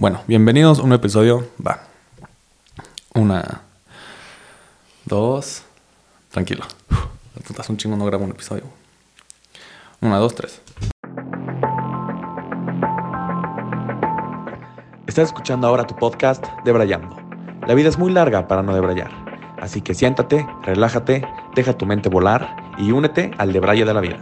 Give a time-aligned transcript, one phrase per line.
[0.00, 1.46] Bueno, bienvenidos a un episodio.
[1.60, 1.80] Va.
[3.12, 3.60] Una.
[5.04, 5.62] Dos.
[6.30, 6.64] Tranquilo.
[6.90, 8.62] Uf, un chingo, no grabo un episodio.
[10.00, 10.62] Una, dos, tres.
[15.06, 17.14] Estás escuchando ahora tu podcast Debrayando.
[17.66, 19.10] La vida es muy larga para no debrayar.
[19.60, 24.18] Así que siéntate, relájate, deja tu mente volar y únete al debraye de la vida.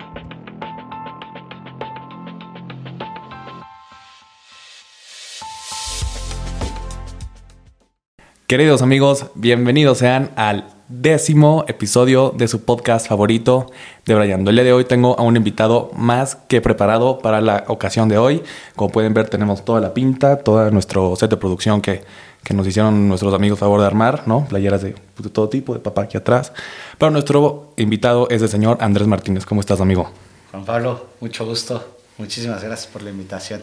[8.48, 13.70] Queridos amigos, bienvenidos sean al décimo episodio de su podcast favorito
[14.06, 14.48] de Brayando.
[14.48, 18.16] El día de hoy tengo a un invitado más que preparado para la ocasión de
[18.16, 18.42] hoy.
[18.74, 22.04] Como pueden ver, tenemos toda la pinta, todo nuestro set de producción que,
[22.42, 24.46] que nos hicieron nuestros amigos favor de armar, ¿no?
[24.48, 26.54] Playeras de, pues, de todo tipo, de papá aquí atrás.
[26.96, 29.44] Pero nuestro invitado es el señor Andrés Martínez.
[29.44, 30.10] ¿Cómo estás, amigo?
[30.52, 31.98] Juan Pablo, mucho gusto.
[32.16, 33.62] Muchísimas gracias por la invitación.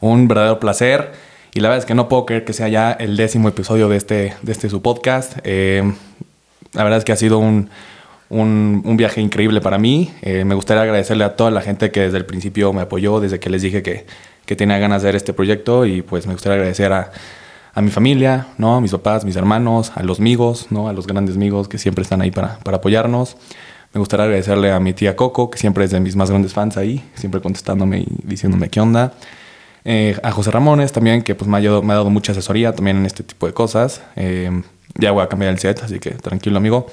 [0.00, 1.37] Un verdadero placer.
[1.58, 3.96] Y la verdad es que no puedo creer que sea ya el décimo episodio de
[3.96, 5.38] este, de este su podcast.
[5.42, 5.82] Eh,
[6.72, 7.68] la verdad es que ha sido un,
[8.28, 10.12] un, un viaje increíble para mí.
[10.22, 13.40] Eh, me gustaría agradecerle a toda la gente que desde el principio me apoyó, desde
[13.40, 14.06] que les dije que,
[14.46, 15.84] que tenía ganas de hacer este proyecto.
[15.84, 17.10] Y pues me gustaría agradecer a,
[17.74, 18.76] a mi familia, ¿no?
[18.76, 20.86] a mis papás, mis hermanos, a los amigos, ¿no?
[20.86, 23.36] a los grandes amigos que siempre están ahí para, para apoyarnos.
[23.92, 26.76] Me gustaría agradecerle a mi tía Coco, que siempre es de mis más grandes fans
[26.76, 29.14] ahí, siempre contestándome y diciéndome qué onda.
[29.84, 32.74] Eh, a José Ramones también, que pues me ha, ayudado, me ha, dado mucha asesoría
[32.74, 34.02] también en este tipo de cosas.
[34.16, 34.62] Eh,
[34.94, 36.86] ya voy a cambiar el set, así que tranquilo amigo.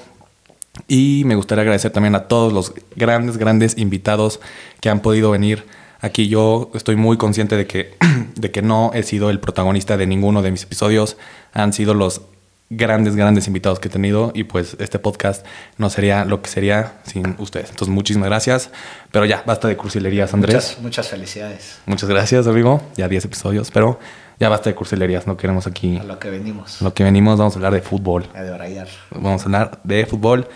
[0.88, 4.40] Y me gustaría agradecer también a todos los grandes, grandes invitados
[4.80, 5.64] que han podido venir
[6.00, 6.28] aquí.
[6.28, 7.96] Yo estoy muy consciente de que,
[8.36, 11.16] de que no he sido el protagonista de ninguno de mis episodios.
[11.52, 12.22] Han sido los
[12.70, 15.46] grandes, grandes invitados que he tenido y pues este podcast
[15.78, 17.70] no sería lo que sería sin ustedes.
[17.70, 18.70] Entonces, muchísimas gracias.
[19.12, 20.54] Pero ya, basta de cursilerías, Andrés.
[20.54, 21.78] Muchas, muchas felicidades.
[21.86, 22.82] Muchas gracias, amigo.
[22.96, 23.98] Ya 10 episodios, pero
[24.38, 25.26] ya basta de cursilerías.
[25.26, 25.98] No queremos aquí...
[25.98, 26.80] A lo que venimos.
[26.82, 28.26] A lo que venimos, vamos a hablar de fútbol.
[28.34, 28.88] A de brayar.
[29.10, 30.48] Vamos a hablar de fútbol,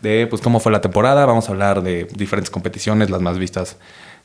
[0.00, 1.26] de pues cómo fue la temporada.
[1.26, 3.76] Vamos a hablar de diferentes competiciones, las más vistas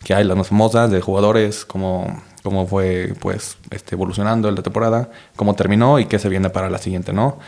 [0.04, 5.10] que hay, las más famosas, de jugadores, cómo, cómo fue pues este, evolucionando la temporada,
[5.36, 7.40] cómo terminó y qué se viene para la siguiente, ¿no?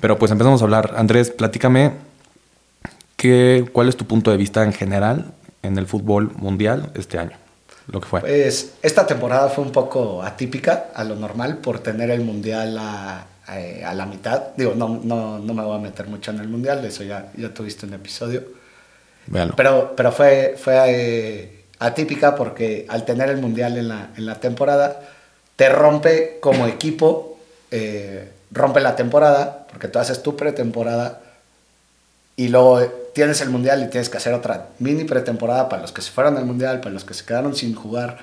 [0.00, 0.94] Pero pues empezamos a hablar.
[0.96, 1.92] Andrés, platícame
[3.16, 5.32] qué, cuál es tu punto de vista en general
[5.62, 7.36] en el fútbol mundial este año,
[7.88, 8.20] lo que fue.
[8.20, 13.26] Pues esta temporada fue un poco atípica a lo normal por tener el mundial a,
[13.46, 14.48] a, a la mitad.
[14.56, 17.32] Digo, no, no, no, me voy a meter mucho en el mundial, de eso ya,
[17.36, 18.42] ya tuviste un episodio.
[19.26, 19.54] Véalo.
[19.56, 24.40] Pero, pero fue, fue eh, atípica porque al tener el mundial en la, en la
[24.40, 25.00] temporada,
[25.56, 27.38] te rompe como equipo,
[27.70, 31.20] eh, rompe la temporada, porque tú haces tu pretemporada
[32.36, 32.82] y luego
[33.14, 36.36] tienes el mundial y tienes que hacer otra mini pretemporada para los que se fueron
[36.36, 38.18] al mundial, para los que se quedaron sin jugar.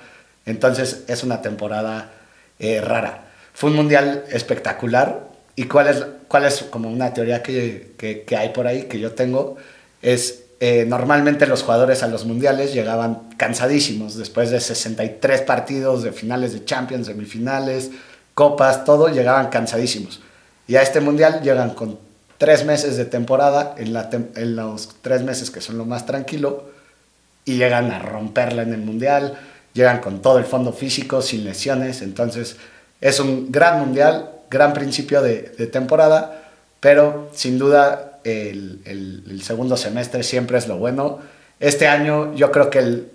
[0.46, 2.12] Entonces es una temporada
[2.60, 3.26] eh, rara.
[3.54, 5.30] Fue un mundial espectacular.
[5.56, 9.00] ¿Y cuál es, cuál es como una teoría que, que, que hay por ahí, que
[9.00, 9.58] yo tengo?
[10.02, 16.12] Es eh, normalmente los jugadores a los mundiales llegaban cansadísimos después de 63 partidos de
[16.12, 17.90] finales de Champions, semifinales,
[18.36, 20.22] copas, todo, llegaban cansadísimos.
[20.68, 21.98] Y a este mundial llegan con
[22.38, 26.70] tres meses de temporada, en, los tres meses que son lo más tranquilo,
[27.44, 29.40] y llegan a romperla en el mundial,
[29.74, 32.58] llegan con todo el fondo físico, sin lesiones, entonces
[33.02, 39.78] es un gran mundial, gran principio de temporada, pero sin duda el, el, el, segundo
[39.78, 41.20] semestre siempre es lo bueno.
[41.60, 43.12] Este año yo creo que el,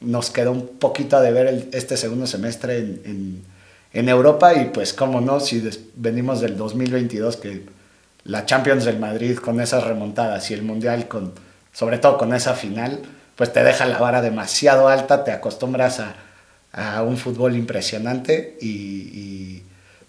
[0.00, 3.44] nos quedó un poquito de ver el, este segundo semestre en, en,
[3.92, 7.66] en, Europa y pues cómo no, si des, venimos del 2022 que
[8.24, 11.32] la Champions del Madrid con esas remontadas y el Mundial con,
[11.72, 13.00] sobre todo con esa final,
[13.36, 16.14] pues te deja la vara demasiado alta, te acostumbras a,
[16.72, 19.62] a un fútbol impresionante y, y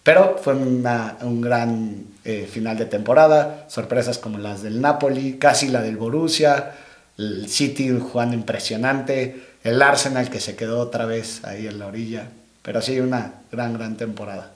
[0.10, 5.68] pero fue una, un gran eh, final de temporada, sorpresas como las del Napoli, casi
[5.68, 6.72] la del Borussia,
[7.20, 12.28] el City jugando impresionante, el Arsenal que se quedó otra vez ahí en la orilla,
[12.64, 14.52] pero sí una gran, gran temporada.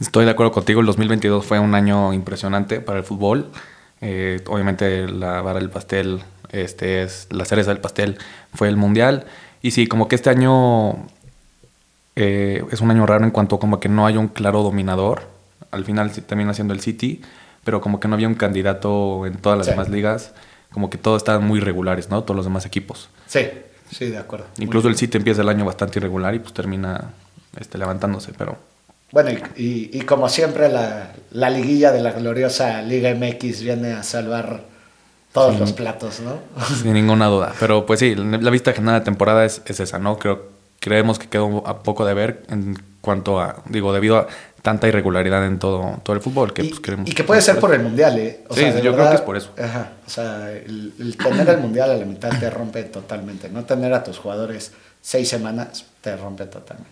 [0.00, 3.50] Estoy de acuerdo contigo, el 2022 fue un año impresionante para el fútbol.
[4.00, 6.22] Eh, obviamente la vara del pastel,
[6.52, 8.16] este es la cereza del pastel,
[8.54, 9.26] fue el mundial.
[9.60, 11.06] Y sí, como que este año
[12.16, 15.22] eh, es un año raro en cuanto como que no hay un claro dominador.
[15.70, 17.22] Al final termina siendo el City,
[17.64, 19.72] pero como que no había un candidato en todas las sí.
[19.72, 20.32] demás ligas.
[20.72, 22.22] Como que todos estaban muy irregulares, ¿no?
[22.22, 23.08] Todos los demás equipos.
[23.26, 23.48] Sí,
[23.90, 24.46] sí, de acuerdo.
[24.58, 27.12] Incluso el City empieza el año bastante irregular y pues termina
[27.58, 28.56] este, levantándose, pero...
[29.12, 33.92] Bueno, y, y, y como siempre la, la, liguilla de la gloriosa Liga MX viene
[33.92, 34.62] a salvar
[35.32, 35.60] todos sí.
[35.60, 36.38] los platos, ¿no?
[36.80, 37.52] Sin ninguna duda.
[37.58, 40.16] Pero pues sí, la vista general de temporada es, es esa, ¿no?
[40.16, 44.26] Creo creemos que quedó a poco de ver en cuanto a, digo, debido a
[44.62, 47.08] tanta irregularidad en todo, todo el fútbol que y, pues, queremos.
[47.08, 48.44] y que puede ser por el mundial, ¿eh?
[48.50, 49.52] Sí, yo creo que es por eso.
[49.58, 53.48] Ajá, o sea, el, el tener el mundial a la mitad te rompe totalmente.
[53.48, 56.90] No tener a tus jugadores seis semanas te rompe totalmente.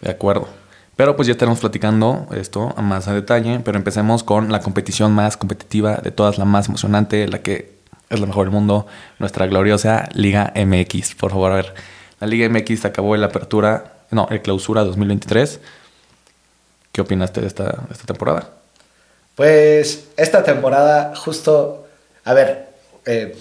[0.00, 0.48] De acuerdo.
[0.96, 5.12] Pero pues ya estaremos platicando esto a más a detalle, pero empecemos con la competición
[5.12, 8.86] más competitiva de todas, la más emocionante, la que es la mejor del mundo,
[9.18, 11.14] nuestra gloriosa Liga MX.
[11.14, 11.74] Por favor, a ver,
[12.20, 15.58] la Liga MX acabó la apertura, no, el clausura 2023.
[16.92, 18.50] ¿Qué opinaste de esta, temporada?
[19.34, 21.88] Pues esta temporada justo,
[22.24, 22.68] a ver,
[23.06, 23.36] eh,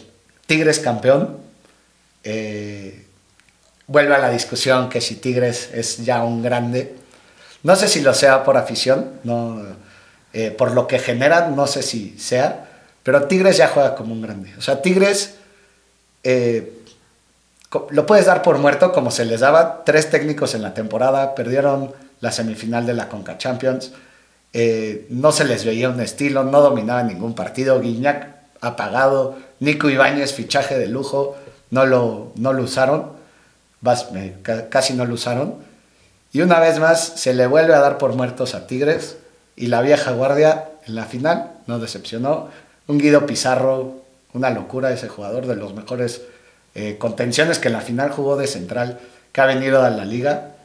[0.46, 1.38] Tigres campeón,
[2.24, 3.06] eh,
[3.88, 6.96] vuelve a la discusión que si Tigres es ya un grande.
[7.64, 9.62] No sé si lo sea por afición, no,
[10.32, 12.70] eh, por lo que generan, no sé si sea,
[13.04, 14.54] pero Tigres ya juega como un grande.
[14.58, 15.36] O sea, Tigres
[17.92, 21.94] lo puedes dar por muerto como se les daba tres técnicos en la temporada, perdieron
[22.20, 23.92] la semifinal de la Conca Champions,
[24.54, 30.34] eh, no se les veía un estilo, no dominaban ningún partido, Guiñac apagado, Nico Ibáñez
[30.34, 31.38] fichaje de lujo,
[31.70, 33.12] no lo, no lo usaron,
[34.70, 35.56] casi no lo usaron.
[36.32, 39.18] Y una vez más se le vuelve a dar por muertos a Tigres
[39.56, 42.50] y la vieja guardia en la final no decepcionó.
[42.88, 43.98] Un Guido Pizarro,
[44.34, 46.22] una locura ese jugador, de los mejores
[46.76, 49.00] eh, contenciones que en la final jugó de central
[49.32, 50.56] que ha venido a la liga.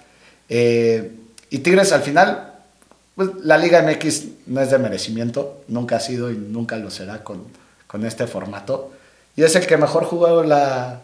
[0.48, 1.12] Eh,
[1.50, 2.52] y Tigres al final,
[3.14, 7.22] pues, la Liga MX no es de merecimiento, nunca ha sido y nunca lo será
[7.22, 7.44] con,
[7.86, 8.92] con este formato.
[9.36, 11.00] Y es el que mejor jugó la,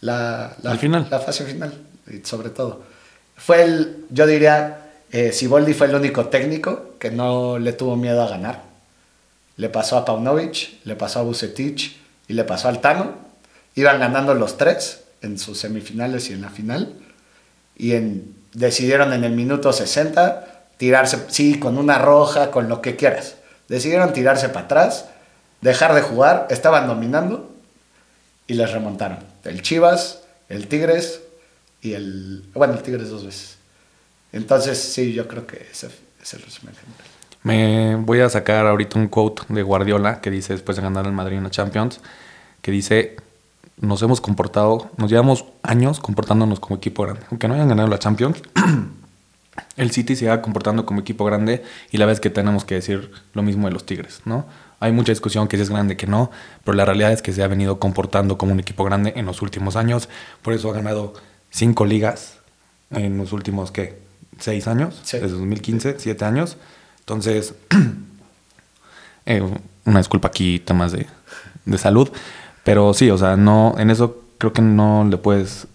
[0.00, 1.06] la, la, Al final.
[1.10, 1.72] la fase final,
[2.24, 2.82] sobre todo.
[3.36, 8.22] Fue el, yo diría, eh, Siboldi fue el único técnico que no le tuvo miedo
[8.22, 8.62] a ganar.
[9.56, 11.96] Le pasó a Paunovic, le pasó a Bucetich
[12.28, 13.25] y le pasó al Tano.
[13.76, 16.94] Iban ganando los tres en sus semifinales y en la final.
[17.76, 17.92] Y
[18.52, 23.36] decidieron en el minuto 60 tirarse, sí, con una roja, con lo que quieras.
[23.68, 25.06] Decidieron tirarse para atrás,
[25.60, 27.54] dejar de jugar, estaban dominando
[28.46, 29.18] y les remontaron.
[29.44, 31.20] El Chivas, el Tigres
[31.82, 32.44] y el...
[32.54, 33.56] Bueno, el Tigres dos veces.
[34.32, 35.88] Entonces, sí, yo creo que ese
[36.22, 37.06] es el resumen general.
[37.42, 41.12] Me voy a sacar ahorita un quote de Guardiola que dice después de ganar el
[41.12, 42.00] Madrid en la Champions,
[42.60, 43.16] que dice,
[43.78, 47.22] nos hemos comportado, nos llevamos años comportándonos como equipo grande.
[47.30, 48.42] Aunque no hayan ganado la Champions,
[49.76, 53.10] el City se va comportando como equipo grande y la vez que tenemos que decir
[53.34, 54.46] lo mismo de los Tigres, ¿no?
[54.80, 56.30] Hay mucha discusión que si es grande, que no,
[56.64, 59.40] pero la realidad es que se ha venido comportando como un equipo grande en los
[59.40, 60.08] últimos años,
[60.42, 61.14] por eso ha ganado
[61.50, 62.38] cinco ligas
[62.90, 63.98] en los últimos, ¿qué?
[64.38, 65.00] ¿Seis años?
[65.02, 65.18] Sí.
[65.18, 66.58] Desde 2015, siete años.
[67.00, 67.54] Entonces,
[69.26, 69.42] eh,
[69.86, 71.06] una disculpa aquí, temas de,
[71.64, 72.10] de salud,
[72.66, 75.66] pero sí, o sea, no, en eso creo que no le puedes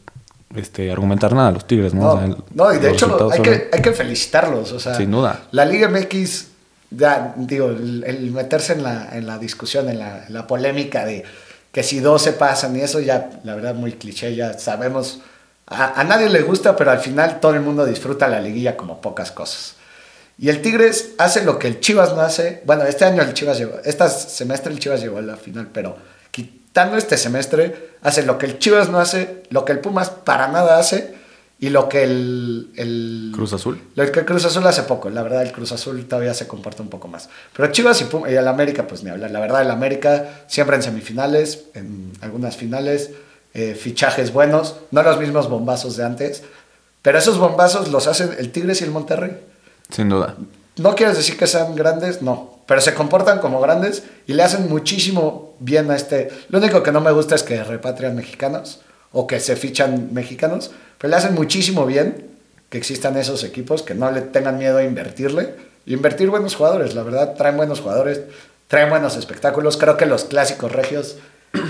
[0.56, 2.02] este, argumentar nada a los Tigres, ¿no?
[2.02, 4.72] No, O sea, el- no, y de hecho hay son- que, hay que felicitarlos.
[4.74, 5.44] O sea, Sin duda.
[5.52, 6.48] La Liga MX,
[6.92, 11.06] ya, digo, el, el meterse en la, en la discusión, en la, en la polémica
[11.06, 11.24] de
[11.72, 15.22] que si dos se pasan y eso ya, la verdad, muy cliché, ya sabemos.
[15.68, 19.00] A, a nadie le gusta, pero al final todo el mundo disfruta la liguilla como
[19.00, 19.76] pocas cosas.
[20.38, 22.62] Y el Tigres hace lo que el Chivas no hace.
[22.66, 25.96] Bueno, este año el Chivas llegó, este semestre el Chivas llegó a la final, pero
[26.72, 30.48] quitando este semestre, hace lo que el Chivas no hace, lo que el Pumas para
[30.48, 31.14] nada hace
[31.60, 33.82] y lo que el, el Cruz Azul.
[33.96, 35.10] Lo que el Cruz Azul hace poco.
[35.10, 37.28] La verdad, el Cruz Azul todavía se comporta un poco más.
[37.54, 39.32] Pero Chivas y, Pum- y el América, pues ni hablar.
[39.32, 43.10] La verdad, el América siempre en semifinales, en algunas finales,
[43.54, 46.42] eh, fichajes buenos, no los mismos bombazos de antes.
[47.02, 49.38] Pero esos bombazos los hacen el Tigres y el Monterrey.
[49.90, 50.36] Sin duda.
[50.78, 52.51] No quieres decir que sean grandes, no.
[52.68, 56.30] Pero se comportan como grandes y le hacen muchísimo bien a este.
[56.50, 60.72] Lo único que no me gusta es que repatrian mexicanos o que se fichan mexicanos,
[60.98, 62.28] pero le hacen muchísimo bien
[62.70, 65.56] que existan esos equipos, que no le tengan miedo a invertirle.
[65.86, 68.22] Invertir buenos jugadores, la verdad, traen buenos jugadores,
[68.70, 69.76] traen buenos espectáculos.
[69.76, 71.18] Creo que los clásicos regios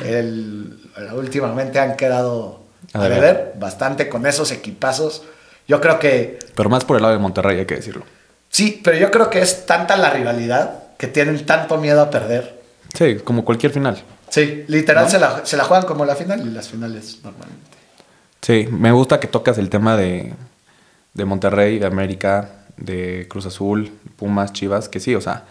[0.05, 0.77] el-
[1.15, 2.59] últimamente han quedado
[2.93, 5.23] A a deber bastante con esos equipazos.
[5.67, 8.03] Yo creo que Pero más por el lado de Monterrey, hay que decirlo.
[8.49, 12.61] Sí, pero yo creo que es tanta la rivalidad que tienen tanto miedo a perder.
[12.93, 13.99] Sí, como cualquier final.
[14.29, 15.09] Sí, literal ¿No?
[15.09, 17.71] se, la, se la juegan como la final y las finales normalmente.
[18.39, 20.31] Sí, me gusta que tocas el tema de,
[21.15, 25.45] de Monterrey, de América, de Cruz Azul, Pumas, Chivas, que sí, o sea,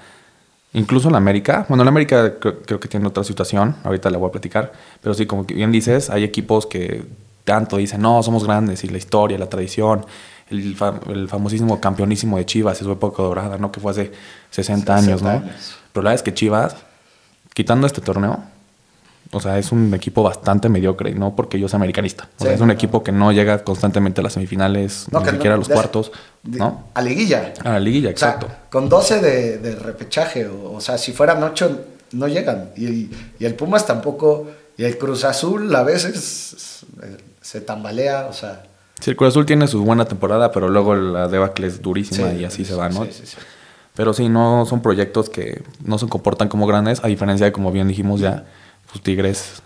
[0.73, 4.19] incluso en la América, bueno, la América creo, creo que tiene otra situación, ahorita la
[4.19, 4.71] voy a platicar,
[5.03, 7.03] pero sí, como bien dices, hay equipos que
[7.43, 10.07] tanto dicen, no, somos grandes, y la historia, la tradición,
[10.49, 10.77] el,
[11.09, 13.73] el famosísimo campeonísimo de Chivas, es su época dorada, ¿no?
[13.73, 14.13] Que fue hace
[14.51, 15.39] 60, años, 60 ¿no?
[15.47, 15.75] años.
[15.93, 16.77] Pero la verdad es que Chivas,
[17.55, 18.43] quitando este torneo,
[19.33, 22.29] o sea, es un equipo bastante mediocre, no porque yo sea americanista.
[22.39, 22.73] O sea, es un no.
[22.73, 25.69] equipo que no llega constantemente a las semifinales, No, ni que siquiera no- a los
[25.69, 26.11] de- cuartos,
[26.43, 26.89] de- ¿no?
[26.95, 27.53] A liguilla.
[27.65, 28.49] A la liguilla, O sea, exacto.
[28.71, 31.81] con 12 de, de repechaje, o, o sea, si fueran 8,
[32.13, 32.71] no llegan.
[32.77, 38.33] Y, y el Pumas tampoco, y el Cruz Azul a veces eh, se tambalea, o
[38.33, 38.65] sea.
[39.01, 42.37] Sí, el Cruz Azul tiene su buena temporada, pero luego la debacle es durísima sí,
[42.39, 43.05] y así sí, se va, ¿no?
[43.05, 43.37] sí, sí, sí.
[44.01, 47.71] Pero sí, no son proyectos que no se comportan como grandes, a diferencia de, como
[47.71, 48.47] bien dijimos ya,
[48.91, 49.61] pues Tigres,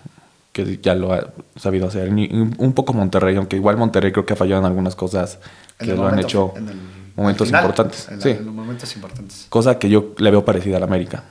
[0.52, 2.08] que ya lo ha sabido hacer.
[2.10, 5.38] Un poco Monterrey, aunque igual Monterrey creo que ha fallado en algunas cosas
[5.78, 6.76] que lo han hecho en el-
[7.14, 8.08] momentos final, importantes.
[8.08, 9.46] En, la- sí, en los momentos importantes.
[9.50, 11.22] cosa que yo le veo parecida al América.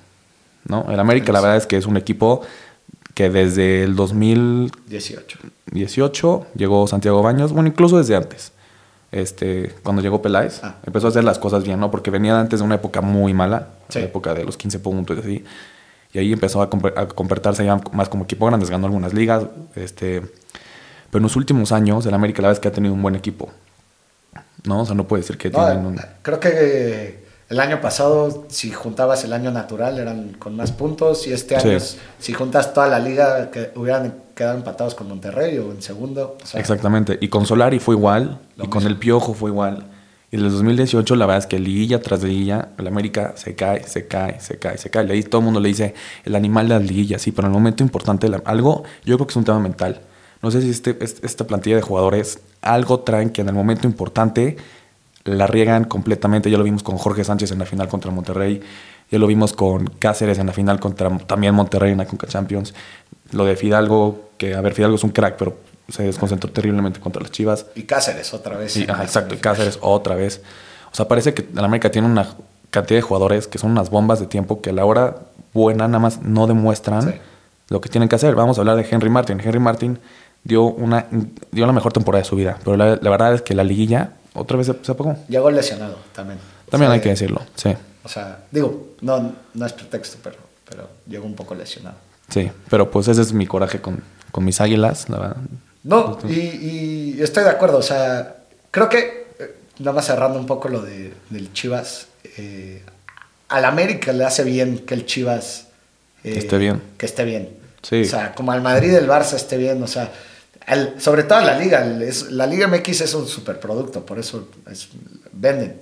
[0.65, 0.85] ¿no?
[0.89, 2.39] El América, la verdad es que es un equipo
[3.15, 5.39] que desde el 2018
[5.73, 6.47] 18.
[6.55, 8.53] llegó Santiago Baños, bueno, incluso desde antes.
[9.13, 10.75] Este, cuando llegó Peláez, Ah.
[10.85, 11.91] empezó a hacer las cosas bien, ¿no?
[11.91, 13.99] Porque venía antes de una época muy mala, Sí.
[13.99, 15.45] la época de los 15 puntos y así.
[16.13, 19.43] Y ahí empezó a, comp- a comportarse ya más como equipo grande, ganó algunas ligas.
[19.75, 23.01] Este, pero en los últimos años, el América la verdad es que ha tenido un
[23.01, 23.51] buen equipo.
[24.65, 24.81] ¿No?
[24.81, 25.99] O sea, no puede decir que No, tienen un...
[26.21, 31.27] Creo que el año pasado, si juntabas el año natural, eran con más puntos.
[31.27, 31.77] Y este año,
[32.19, 36.37] si juntas toda la liga, que hubieran quedado empatados con Monterrey o en segundo.
[36.41, 37.17] o sea, Exactamente.
[37.21, 38.39] Y con Solari fue igual.
[38.61, 39.85] Y con el Piojo fue igual.
[40.31, 43.83] Y desde el 2018, la verdad es que liguilla tras liguilla, el América se cae,
[43.83, 45.11] se cae, se cae, se cae.
[45.11, 45.93] Ahí todo el mundo le dice
[46.25, 49.27] el animal de las liguillas, sí, pero en el momento importante, la- algo, yo creo
[49.27, 50.01] que es un tema mental.
[50.41, 53.85] No sé si este, este- esta plantilla de jugadores algo traen que en el momento
[53.87, 54.57] importante
[55.23, 56.49] la riegan completamente.
[56.49, 58.59] Ya lo vimos con Jorge Sánchez en la final contra Monterrey.
[59.11, 62.73] Ya lo vimos con Cáceres en la final contra también Monterrey en la Conca Champions.
[63.33, 65.57] Lo de Fidalgo, que a ver, Fidalgo es un crack, pero
[65.89, 67.65] se desconcentró terriblemente contra las Chivas.
[67.75, 68.77] Y Cáceres otra vez.
[68.87, 69.35] Ajá, la exacto.
[69.35, 69.37] Y.
[69.37, 70.41] Cáceres otra vez.
[70.91, 72.27] O sea, parece que el América tiene una
[72.69, 75.17] cantidad de jugadores que son unas bombas de tiempo que a la hora
[75.53, 77.17] buena nada más no demuestran Sí.
[77.69, 78.33] lo que tienen que hacer.
[78.35, 79.39] Vamos a hablar de Henry Martin.
[79.39, 79.99] Henry Martin
[80.43, 81.05] dio una
[81.51, 84.11] dio la mejor temporada de su vida, pero la, la verdad es que la liguilla
[84.33, 85.15] otra vez se, se apagó.
[85.27, 86.39] Llegó lesionado también.
[86.69, 87.73] También O sea, hay que decirlo, sí.
[88.03, 90.35] O sea, digo, no, no es pretexto, pero,
[90.67, 91.95] pero llegó un poco lesionado.
[92.29, 94.01] Sí, pero pues ese es mi coraje con,
[94.31, 95.37] con mis águilas, la verdad.
[95.83, 97.77] No, y, y estoy de acuerdo.
[97.77, 98.37] O sea,
[98.71, 102.81] creo que, eh, nada más cerrando un poco lo de, del Chivas, eh,
[103.49, 105.67] al América le hace bien que el Chivas
[106.23, 106.81] eh, Esté bien.
[106.97, 107.49] Que esté bien.
[107.81, 108.01] Sí.
[108.01, 109.83] O sea, como al Madrid el Barça esté bien.
[109.83, 110.09] O sea,
[110.97, 111.83] sobre todo la Liga.
[111.85, 114.87] el- es- la Liga MX es un superproducto, por eso es-
[115.33, 115.79] venden.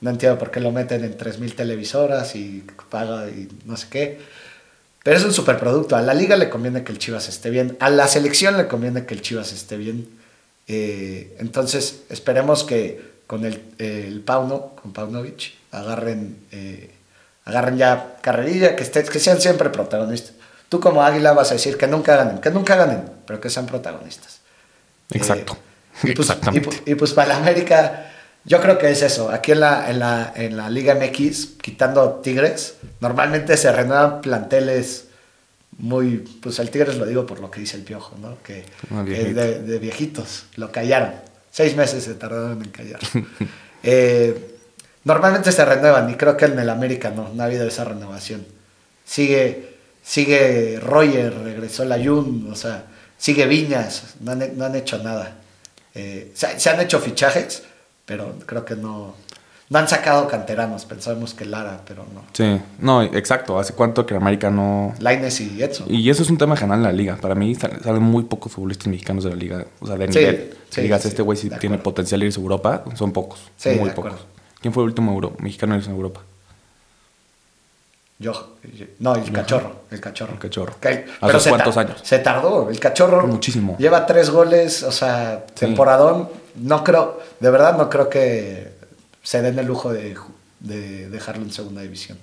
[0.00, 4.20] No entiendo por qué lo meten en 3.000 televisoras y paga y no sé qué.
[5.02, 5.96] Pero es un superproducto.
[5.96, 7.76] A la liga le conviene que el Chivas esté bien.
[7.80, 10.08] A la selección le conviene que el Chivas esté bien.
[10.68, 16.90] Eh, entonces, esperemos que con el, eh, el Pauno, con Paunovic, agarren, eh,
[17.44, 20.32] agarren ya carrerilla, que, esté- que sean siempre protagonistas.
[20.68, 23.66] Tú como Águila vas a decir que nunca ganen, que nunca ganen, pero que sean
[23.66, 24.40] protagonistas.
[25.12, 25.54] Exacto.
[26.04, 26.82] Eh, y, pues, Exactamente.
[26.86, 28.09] y y pues para la América,
[28.44, 29.30] yo creo que es eso.
[29.30, 35.06] Aquí en la, en la, en la Liga MX, quitando Tigres, normalmente se renuevan planteles
[35.78, 36.18] muy.
[36.42, 38.38] Pues el Tigres lo digo por lo que dice el Piojo, ¿no?
[38.42, 41.12] Que Ah, que de, de viejitos, lo callaron.
[41.50, 43.00] Seis meses se tardaron en callar.
[43.82, 44.58] Eh,
[45.04, 48.44] normalmente se renuevan y creo que en el América no, no ha habido esa renovación.
[49.06, 52.84] Sigue, sigue Roger, regresó la Jun, o sea,
[53.16, 55.38] sigue Viñas, no han, no han hecho nada.
[55.94, 57.62] Eh, se, se han hecho fichajes,
[58.10, 59.14] pero creo que no,
[59.68, 60.84] no han sacado canteranos.
[60.84, 62.22] Pensábamos que Lara, pero no.
[62.32, 63.56] Sí, no, exacto.
[63.56, 65.86] ¿Hace cuánto que América no, Laines y Edson.
[65.88, 67.16] Y eso es un tema general en la liga.
[67.20, 69.64] Para mí sal- salen muy pocos futbolistas mexicanos de la liga.
[69.78, 70.50] O sea, de nivel.
[70.70, 71.84] sí, Que digas, sí, este güey sí de tiene acuerdo.
[71.84, 72.82] potencial de irse a Europa.
[72.96, 73.38] Son pocos.
[73.56, 74.12] Sí, muy de pocos.
[74.12, 74.26] acuerdo.
[74.60, 76.20] ¿Quién fue el último euro- mexicano en irse a Europa?
[78.18, 78.56] Yo,
[78.98, 80.32] no, el cachorro, el cachorro.
[80.34, 80.74] El cachorro.
[80.78, 82.00] Que- ¿A pero sus se cuántos años?
[82.04, 83.26] Se tardó, el cachorro.
[83.26, 83.76] Muchísimo.
[83.78, 86.28] Lleva tres goles, o sea, temporadón.
[86.56, 88.72] No creo, de verdad no creo que
[89.22, 90.16] se den el lujo de,
[90.60, 92.18] de dejarlo en segunda división.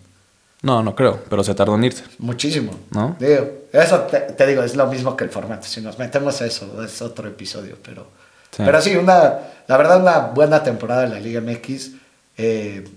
[0.64, 1.20] No, no creo.
[1.30, 2.04] Pero se tardó en irse.
[2.18, 2.74] Muchísimo.
[2.92, 3.16] ¿No?
[3.20, 5.68] Digo, eso te, te digo, es lo mismo que el formato.
[5.68, 7.78] Si nos metemos a eso, es otro episodio.
[7.84, 8.08] Pero
[8.50, 8.64] Sí.
[8.66, 11.92] pero sí, una, la verdad, una buena temporada en la Liga MX.
[12.38, 12.90] Eh,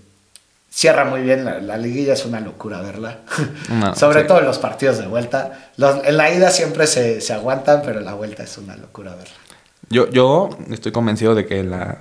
[0.71, 1.45] cierra muy bien.
[1.45, 3.19] La, la liguilla es una locura verla.
[3.95, 4.27] Sobre sí.
[4.27, 5.69] todo en los partidos de vuelta.
[5.77, 9.11] Los- en la ida siempre se, se aguantan, pero en la vuelta es una locura
[9.13, 9.33] verla.
[9.89, 11.99] Yo, yo estoy convencido de que la,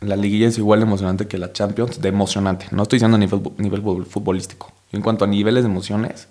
[0.00, 2.00] la liguilla es igual de emocionante que la Champions.
[2.00, 2.66] De emocionante.
[2.72, 4.72] No estoy diciendo a nivel, nivel fut- futbolístico.
[4.92, 6.28] En cuanto a niveles de emociones,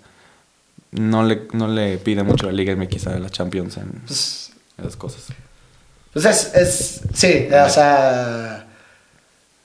[0.90, 4.84] no le, no le pide mucho la Liga MX a la Champions en, Pues, en
[4.84, 5.26] las cosas.
[6.12, 8.66] Pues es, es sí, o sea,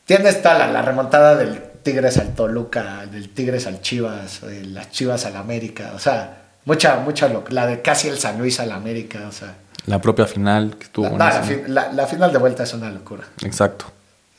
[0.05, 5.25] tienes toda la, remontada del Tigres al Toluca, del Tigres al Chivas, de las Chivas
[5.25, 9.31] al América, o sea, Mucha, mucha, la de casi el San Luis al América, o
[9.33, 9.55] sea.
[9.85, 13.23] La propia final que estuvo La, no, la final de vuelta es una locura.
[13.41, 13.85] Exacto.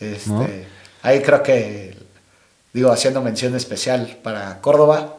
[0.00, 0.46] Este, ¿No?
[1.02, 1.96] Ahí creo que,
[2.72, 5.16] digo, haciendo mención especial para Córdoba,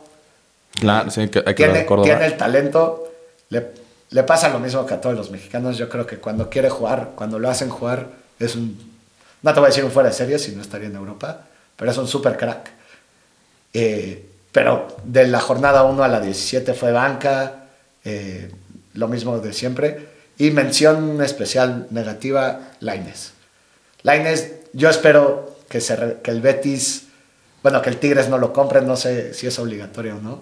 [0.80, 2.08] Claro, sí, que hay que tiene, Córdoba.
[2.08, 3.10] tiene el talento,
[3.50, 3.72] le,
[4.10, 5.78] le pasa lo mismo que a todos los mexicanos.
[5.78, 8.08] Yo creo que cuando quiere jugar, cuando lo hacen jugar,
[8.40, 8.78] es un,
[9.42, 11.42] no te voy a decir un fuera de serie, si no estaría en Europa,
[11.76, 12.72] pero es un super crack.
[13.74, 17.68] Eh, pero de la jornada 1 a la 17 fue banca,
[18.04, 18.52] eh,
[18.94, 20.15] lo mismo de siempre.
[20.38, 23.32] Y mención especial negativa, Laines.
[24.04, 27.08] Laines, yo espero que, se re- que el Betis,
[27.64, 30.42] bueno, que el Tigres no lo compre, no sé si es obligatorio o no,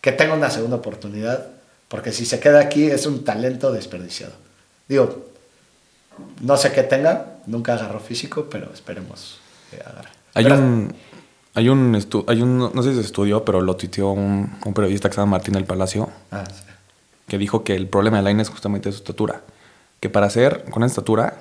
[0.00, 1.46] que tenga una segunda oportunidad,
[1.88, 4.32] porque si se queda aquí es un talento desperdiciado.
[4.88, 5.26] Digo,
[6.40, 9.38] no sé qué tenga, nunca agarró físico, pero esperemos
[9.70, 10.08] que agarre.
[10.34, 10.94] Hay Pero- un,
[11.54, 14.74] hay un, estu- hay un, no sé si se estudió, pero lo tuiteó un, un
[14.74, 16.62] periodista que se llama Martín del Palacio, Ah, sí.
[17.28, 19.40] Que dijo que el problema de Line es justamente su estatura.
[20.00, 21.34] Que para ser, con estatura,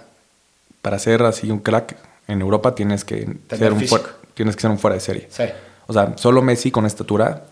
[0.81, 1.95] para ser así un crack
[2.27, 5.27] en Europa tienes que, ser un, fuera, tienes que ser un fuera de serie.
[5.29, 5.43] Sí.
[5.87, 7.43] O sea, solo Messi con estatura.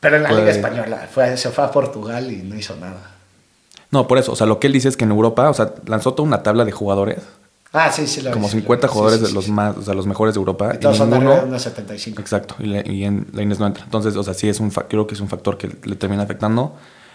[0.00, 3.14] Pero en la Puede- Liga Española fue, se fue a Portugal y no hizo nada.
[3.90, 4.32] No, por eso.
[4.32, 6.42] O sea, lo que él dice es que en Europa, o sea, lanzó toda una
[6.42, 7.18] tabla de jugadores,
[7.70, 8.22] Ah, sí, sí.
[8.22, 8.88] Lo vi, como lo 50 vi.
[8.90, 9.52] Sí, jugadores sí, de sí, los sí.
[9.52, 10.72] más, o sea, los mejores de Europa.
[10.74, 12.18] Y todos son ninguno- de unos 75.
[12.22, 13.84] Exacto, y, le- y en la Inés no entra.
[13.84, 16.74] Entonces, o sea, sí es un creo que es un factor que le termina afectando.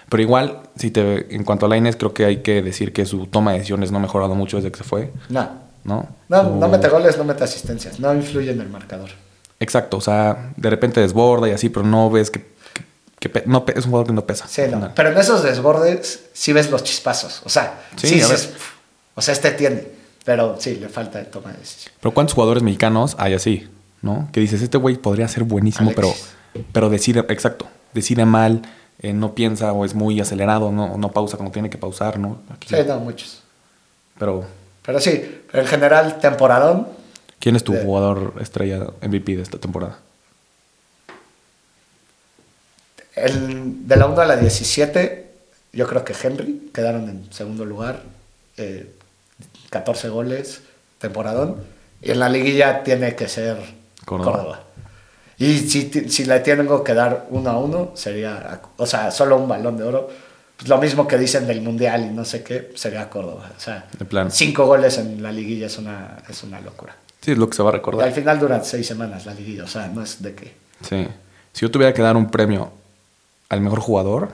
[0.10, 3.06] Pero igual, si te, en cuanto a la Inés, creo que hay que decir que
[3.06, 5.50] su toma de decisiones no ha mejorado mucho desde que se fue, No.
[5.84, 6.08] ¿no?
[6.30, 8.00] No, no mete goles, no mete asistencias.
[8.00, 9.10] No influye en el marcador.
[9.60, 12.46] Exacto, o sea, de repente desborda y así, pero no ves que,
[13.20, 14.48] que- no, es un jugador que no pesa.
[14.48, 14.80] Sí, no.
[14.80, 14.92] No.
[14.96, 17.42] Pero en esos desbordes sí ves los chispazos.
[17.46, 18.16] O sea, Sí.
[18.16, 18.50] "Pf",
[19.16, 19.88] o sea, este tiene.
[20.26, 21.94] Pero sí, le falta de toma de decisión.
[22.00, 23.68] Pero ¿cuántos jugadores mexicanos hay así,
[24.02, 24.30] no?
[24.32, 26.14] Que dices, este güey podría ser buenísimo, pero,
[26.72, 28.62] pero decide, exacto, decide mal,
[29.00, 32.40] eh, no piensa o es muy acelerado, no, no pausa cuando tiene que pausar, ¿no?
[32.50, 33.42] Aquí- Sí, no, muchos.
[34.20, 34.46] Pero,
[34.86, 36.88] Pero sí, pero en general, temporadón.
[37.40, 39.98] ¿quién es tu De- jugador estrella MVP de esta temporada?
[43.16, 45.32] El, de la 1 a la 17,
[45.74, 48.04] yo creo que Henry quedaron en segundo lugar.
[48.58, 48.92] eh,
[49.72, 50.62] 14 goles,
[51.00, 51.58] temporadón.
[52.04, 53.58] Y en la liguilla tiene que ser
[54.06, 54.32] Córdoba.
[54.32, 54.64] Córdoba.
[55.38, 59.48] Y si, si le tengo que dar uno a uno, sería, o sea, solo un
[59.48, 60.10] balón de oro.
[60.56, 63.52] Pues lo mismo que dicen del Mundial y no sé qué, sería Córdoba.
[63.58, 64.30] O sea, De plano.
[64.30, 66.96] cinco goles en la liguilla es una, es una locura.
[67.22, 68.08] Sí, es lo que se va a Y recordar.
[68.08, 70.54] al final duran seis semanas la liguilla, o sea, no es de qué.
[70.88, 71.08] Sí.
[71.54, 72.72] Si yo tuviera que dar un premio
[73.50, 74.30] al mejor jugador,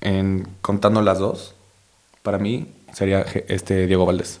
[0.00, 1.54] en, contando las dos,
[2.22, 4.40] para mí sería este Diego Valdés.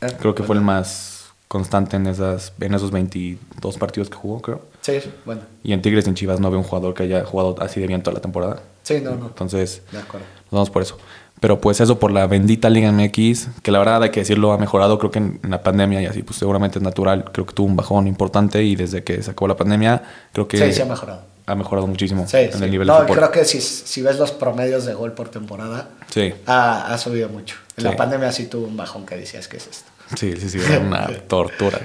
[0.00, 1.17] Eh, Creo que fue el más
[1.48, 4.62] constante en, esas, en esos 22 partidos que jugó, creo.
[4.82, 5.40] Sí, bueno.
[5.62, 7.86] Y en Tigres y en Chivas no veo un jugador que haya jugado así de
[7.86, 8.60] bien toda la temporada.
[8.82, 9.26] Sí, no, no.
[9.26, 10.26] Entonces, De acuerdo.
[10.44, 10.98] nos vamos por eso.
[11.40, 14.58] Pero pues eso por la bendita Liga MX, que la verdad hay que decirlo, ha
[14.58, 17.54] mejorado, creo que en, en la pandemia y así, pues seguramente es natural, creo que
[17.54, 20.82] tuvo un bajón importante y desde que se acabó la pandemia, creo que Sí, sí
[20.82, 21.22] ha mejorado.
[21.46, 22.64] ha mejorado muchísimo Sí, en sí.
[22.64, 23.16] el nivel no, de fútbol.
[23.18, 27.28] creo que si, si ves los promedios de gol por temporada, Sí, ha, ha subido
[27.28, 27.54] mucho.
[27.76, 29.90] En la pandemia sí tuvo un bajón que decías, ¿qué es esto?
[30.16, 31.80] Sí, sí, sí, era una tortura.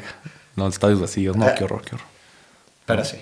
[0.56, 2.08] Los estadios vacíos, no, qué horror, qué horror.
[2.86, 3.18] Pero sí.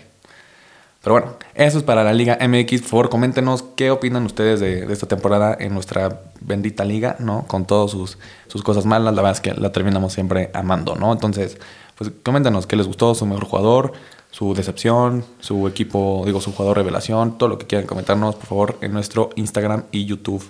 [1.01, 2.81] Pero bueno, eso es para la Liga MX.
[2.81, 7.45] Por favor, coméntenos qué opinan ustedes de, de esta temporada en nuestra bendita liga, ¿no?
[7.47, 11.11] Con todas sus, sus cosas malas, la verdad es que la terminamos siempre amando, ¿no?
[11.11, 11.57] Entonces,
[11.95, 13.93] pues coméntenos qué les gustó, su mejor jugador,
[14.31, 18.77] su decepción, su equipo, digo, su jugador revelación, todo lo que quieran comentarnos, por favor,
[18.81, 20.43] en nuestro Instagram y YouTube.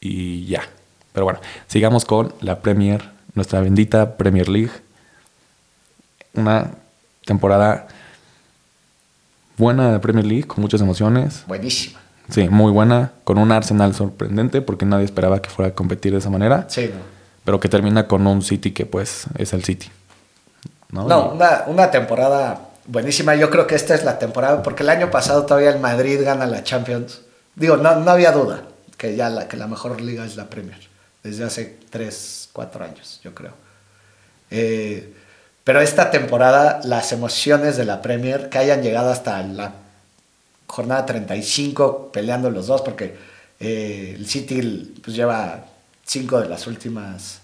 [0.00, 0.62] Y ya.
[1.12, 4.72] Pero bueno, sigamos con la Premier, nuestra bendita Premier League.
[6.34, 6.72] Una
[7.24, 7.86] temporada
[9.56, 11.44] buena de Premier League, con muchas emociones.
[11.46, 12.00] Buenísima.
[12.28, 16.18] Sí, muy buena, con un Arsenal sorprendente porque nadie esperaba que fuera a competir de
[16.18, 17.00] esa manera, Sí, no.
[17.44, 19.88] pero que termina con un City que pues es el City.
[20.90, 23.36] No, No, una, una temporada buenísima.
[23.36, 26.46] Yo creo que esta es la temporada, porque el año pasado todavía el Madrid gana
[26.46, 27.20] la Champions.
[27.54, 28.62] Digo, no, no había duda
[28.96, 30.78] que ya la, que la mejor liga es la Premier.
[31.22, 33.52] Desde hace 3, 4 años, yo creo.
[34.50, 35.12] Eh,
[35.62, 39.74] pero esta temporada, las emociones de la Premier, que hayan llegado hasta la
[40.66, 43.14] jornada 35 peleando los dos, porque
[43.60, 45.66] eh, el City pues, lleva
[46.06, 47.40] 5 de las últimas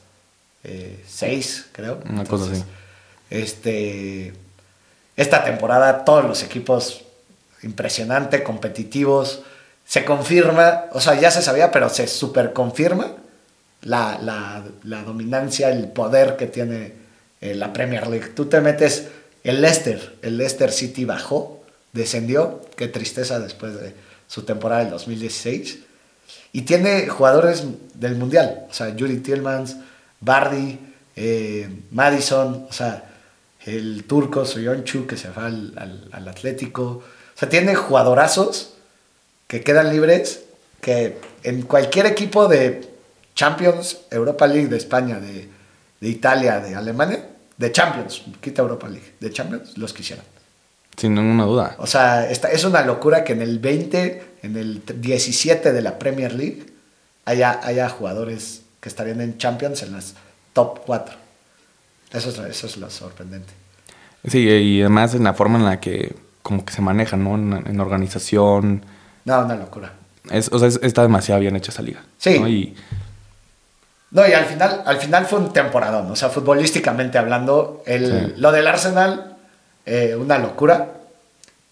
[0.62, 2.00] 6, creo.
[2.08, 2.64] Una cosa así.
[3.28, 4.32] Este,
[5.16, 7.02] esta temporada todos los equipos
[7.62, 9.42] impresionante, competitivos.
[9.84, 13.16] Se confirma, o sea, ya se sabía, pero se super confirma
[13.82, 16.92] la, la- la dominancia, el poder que tiene
[17.40, 18.28] eh, la Premier League.
[18.34, 19.08] Tú te metes,
[19.44, 22.60] el Leicester, el Leicester City bajó descendió.
[22.76, 23.94] Qué tristeza después de
[24.26, 25.80] su temporada del 2016.
[26.52, 27.64] Y tiene jugadores
[27.94, 28.66] del Mundial.
[28.70, 29.76] O sea, Yuri Tillmans,
[30.20, 30.78] Bardi,
[31.16, 33.04] eh, Madison, o sea,
[33.64, 36.82] el turco Soyonchu que se va al, al, Atlético.
[36.84, 37.02] O
[37.38, 38.74] sea, tiene jugadorazos
[39.46, 40.42] que quedan libres
[40.80, 42.88] que en cualquier equipo de
[43.42, 45.48] Champions, Europa League de España, de,
[46.00, 47.26] de Italia, de Alemania,
[47.56, 50.24] de Champions, quita Europa League, de Champions, los quisieran.
[50.96, 51.74] Sin ninguna duda.
[51.78, 55.98] O sea, esta, es una locura que en el 20, en el 17 de la
[55.98, 56.66] Premier League,
[57.24, 60.14] haya, haya jugadores que estarían en Champions en las
[60.52, 61.16] top 4.
[62.12, 63.52] Eso es, eso es lo sorprendente.
[64.28, 67.34] Sí, y además en la forma en la que como que se maneja, ¿no?
[67.34, 68.84] En, organización.
[69.24, 69.94] No, una locura.
[70.30, 72.04] Es, o sea, está demasiado bien hecha esa liga.
[72.18, 72.38] Sí.
[72.38, 72.48] ¿no?
[72.48, 72.76] Y,
[74.12, 76.10] no, y al final, al final fue un temporadón.
[76.10, 79.36] O sea, futbolísticamente hablando, el, lo del Arsenal,
[79.86, 80.92] eh, una locura.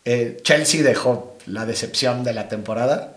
[0.07, 3.13] Eh, Chelsea dejó la decepción de la temporada.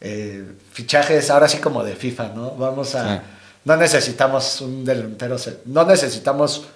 [0.00, 2.50] Eh, fichajes ahora sí como de FIFA, ¿no?
[2.56, 3.22] Vamos a...
[3.64, 6.66] No necesitamos un delantero, no necesitamos...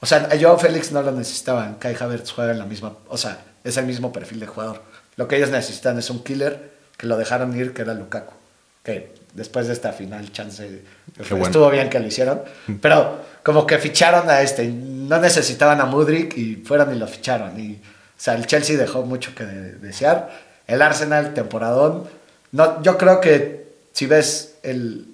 [0.00, 2.92] O sea, yo Félix no lo necesitaban, Kai Havertz juega en la misma...
[3.08, 4.82] O sea, es el mismo perfil de jugador.
[5.14, 8.34] Lo que ellos necesitan es un killer que lo dejaron ir, que era Lukaku.
[8.82, 10.82] Que después de esta final, chance...
[11.18, 12.42] Estuvo bien que lo hicieron.
[12.80, 14.66] Pero como que ficharon a este.
[14.66, 17.58] No necesitaban a Mudrik y fueron y lo ficharon.
[17.58, 17.78] Y, o
[18.16, 20.30] sea, el Chelsea dejó mucho que desear.
[20.66, 22.08] El Arsenal, temporadón
[22.52, 25.06] no, yo creo que si ves el,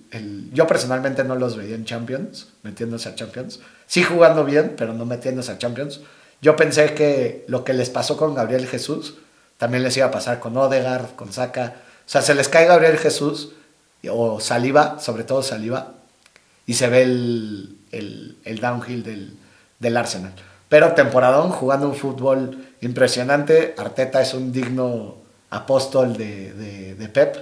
[0.53, 3.61] Yo personalmente no los veía en Champions, metiéndose a Champions.
[3.87, 6.01] Sí jugando bien, pero no metiéndose a Champions.
[6.41, 9.15] Yo pensé que lo que les pasó con Gabriel Jesús
[9.57, 11.75] también les iba a pasar con Odegaard, con Saka.
[12.07, 13.53] O sea, se les cae Gabriel Jesús
[14.11, 15.95] o Saliva, sobre todo Saliva,
[16.67, 19.37] y se ve el, el, downhill del,
[19.79, 20.33] del Arsenal.
[20.69, 23.75] Pero temporadón, jugando un fútbol impresionante.
[23.77, 25.17] Arteta es un digno
[25.51, 27.37] apóstol de, de, Pep.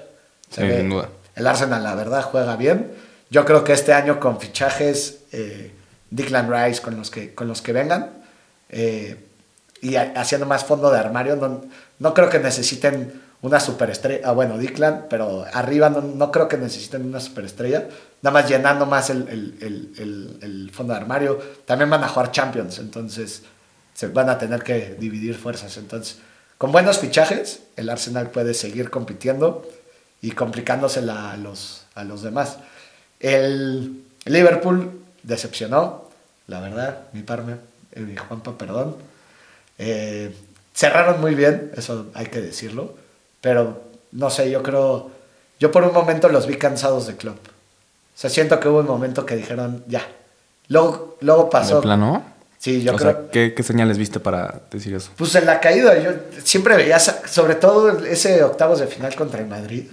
[0.57, 2.91] El Arsenal, la verdad, juega bien.
[3.31, 5.73] Yo creo que este año con fichajes, eh,
[6.11, 8.11] Declan Rice con los que, con los que vengan,
[8.69, 9.29] eh,
[9.81, 11.63] y haciendo más fondo de armario, no,
[12.01, 14.29] no creo que necesiten una superestrella.
[14.29, 17.89] Ah, bueno, Declan, pero arriba no, no, creo que necesiten una superestrella.
[18.23, 21.41] Nada más llenando más el, el, el, el, fondo de armario.
[21.65, 23.43] También van a jugar Champions, entonces
[23.95, 25.77] se van a tener que dividir fuerzas.
[25.77, 26.19] Entonces,
[26.59, 29.67] con buenos fichajes, el Arsenal puede seguir compitiendo
[30.21, 32.59] y complicándosela a los, a los demás.
[33.21, 36.11] El Liverpool decepcionó,
[36.47, 37.57] la verdad, mi parme,
[37.93, 38.97] eh, mi Juanpa, perdón.
[39.79, 40.35] Eh,
[40.75, 42.95] cerraron muy bien, eso hay que decirlo,
[43.41, 45.11] pero no sé, yo creo,
[45.59, 47.37] yo por un momento los vi cansados de club.
[47.37, 50.03] O sea, siento que hubo un momento que dijeron, ya.
[50.69, 51.77] Luego, luego pasó.
[51.77, 52.25] ¿De plano?
[52.59, 53.31] Sí, yo creo.
[53.31, 55.11] ¿qué, señales viste para decir eso?
[55.17, 56.11] Pues en la caída, yo
[56.45, 59.87] siempre veía, sobre todo ese octavos de final contra el Madrid.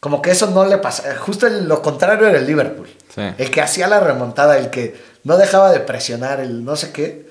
[0.00, 1.16] Como que eso no le pasa.
[1.18, 2.88] Justo lo contrario era el Liverpool.
[3.16, 7.30] El que hacía la remontada, el que no dejaba de presionar, el no sé qué.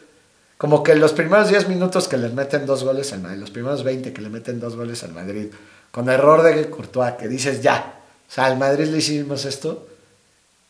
[0.62, 3.84] Como que los primeros 10 minutos que le meten dos goles al Madrid, los primeros
[3.84, 5.48] 20 que le meten dos goles al Madrid,
[5.90, 7.96] con error de Courtois, que dices ya,
[8.30, 9.88] o sea, al Madrid le hicimos esto,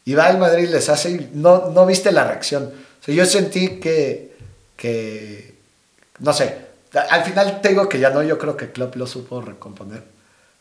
[0.05, 2.71] y va al Madrid les hace y no, no viste la reacción
[3.07, 4.35] yo sentí que,
[4.77, 5.55] que,
[6.19, 6.55] no sé,
[6.93, 10.03] al final tengo que ya no, yo creo que Klopp lo supo recomponer.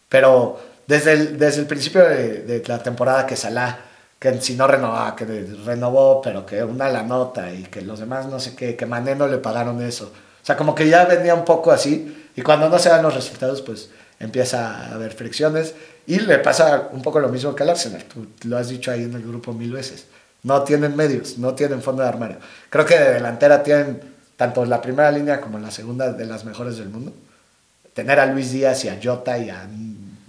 [0.08, 3.78] Pero desde el, desde el principio de, la temporada que Salah,
[4.20, 5.24] que si no renovaba, que
[5.64, 9.14] renovó, pero que una la nota y que los demás no sé qué, que Mané
[9.16, 10.12] no le pagaron eso.
[10.42, 13.14] O sea, como que ya venía un poco así y cuando no se dan los
[13.14, 13.88] resultados, pues
[14.20, 15.74] empieza a haber fricciones
[16.06, 18.04] y le pasa un poco lo mismo que al Arsenal.
[18.04, 20.04] Tú lo has dicho ahí en el grupo mil veces.
[20.42, 22.37] No tienen medios, no tienen fondo de armario.
[22.68, 24.02] Creo que de delantera tienen
[24.37, 27.12] tanto la primera línea como la segunda de las mejores del mundo.
[27.94, 29.66] Tener a Luis Díaz y a Jota y a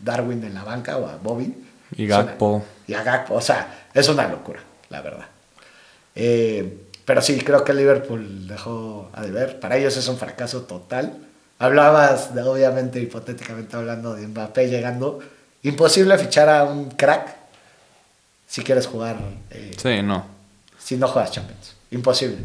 [0.01, 1.53] Darwin en la banca o a Bobby.
[1.95, 2.63] Y Gakpo.
[2.91, 3.35] Y a Gakpo.
[3.35, 5.25] O sea, es una locura, la verdad.
[6.13, 9.59] Eh, pero sí, creo que Liverpool dejó a deber.
[9.59, 11.17] Para ellos es un fracaso total.
[11.57, 15.19] Hablabas, de, obviamente, hipotéticamente hablando de Mbappé llegando.
[15.63, 17.33] Imposible fichar a un crack
[18.45, 19.17] si quieres jugar.
[19.51, 20.25] Eh, sí, no.
[20.77, 21.75] Si no juegas Champions.
[21.91, 22.39] Imposible.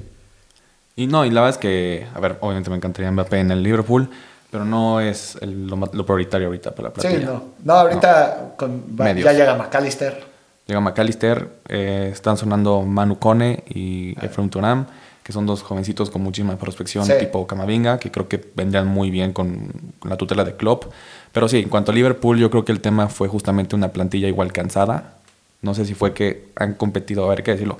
[0.94, 3.62] Y no, y la verdad es que, a ver, obviamente me encantaría Mbappé en el
[3.62, 4.08] Liverpool,
[4.50, 7.20] pero no es lo, prioritario ahorita para la plantilla.
[7.20, 7.42] Sí, no.
[7.64, 10.25] No, ahorita Con, ya llega McAllister.
[10.66, 14.26] Llega McAllister, eh, están sonando Manu Kone y ah.
[14.26, 14.86] Efraim Turam,
[15.22, 19.32] que son dos jovencitos con muchísima prospección, tipo Camavinga, que creo que vendrían muy bien
[19.32, 20.84] con, con, la tutela de Klopp.
[21.32, 24.28] Pero sí, en cuanto a Liverpool, yo creo que el tema fue justamente una plantilla
[24.28, 25.14] igual cansada,
[25.62, 27.78] no sé si fue que han competido, a ver qué decirlo,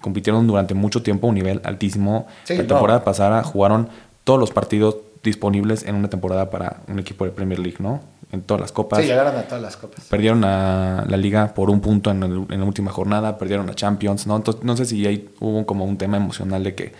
[0.00, 2.26] compitieron durante mucho tiempo a un nivel altísimo.
[2.48, 3.88] la temporada pasada jugaron
[4.24, 8.00] todos los partidos disponibles en una temporada para un equipo de Premier League, ¿no?
[8.32, 9.00] En todas las copas.
[9.00, 10.04] Sí, llegaron a todas las copas.
[10.06, 13.74] Perdieron a la liga por un punto en, el- en la última jornada, perdieron a
[13.74, 14.36] Champions, ¿no?
[14.36, 16.92] Entonces, no sé si ahí hubo como un tema emocional de que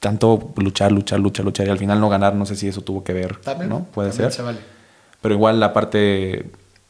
[0.00, 3.04] tanto luchar, luchar, luchar, luchar y al final no ganar, no sé si eso tuvo
[3.04, 3.68] que ver, También.
[3.70, 3.84] ¿no?
[3.84, 4.36] Puede también ser.
[4.38, 4.58] se vale.
[5.20, 6.46] Pero igual la parte,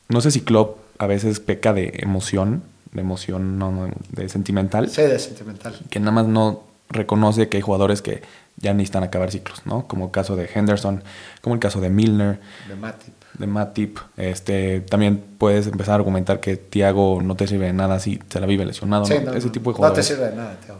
[0.08, 4.88] no sé si Klopp a veces peca de emoción, de emoción, no, no, de sentimental,
[4.88, 5.74] Sí, de sentimental.
[5.90, 8.22] que nada más no reconoce que hay jugadores que
[8.62, 9.86] ya necesitan acabar ciclos, ¿no?
[9.86, 11.02] Como el caso de Henderson,
[11.42, 13.14] como el caso de Milner, De Matip.
[13.38, 13.98] de Matip.
[14.16, 18.40] Este, también puedes empezar a argumentar que Thiago no te sirve de nada si se
[18.40, 19.32] la vive lesionado, Sí, ¿no?
[19.32, 20.06] no, Ese tipo de No te jugadores.
[20.06, 20.76] sirve de nada, Teo.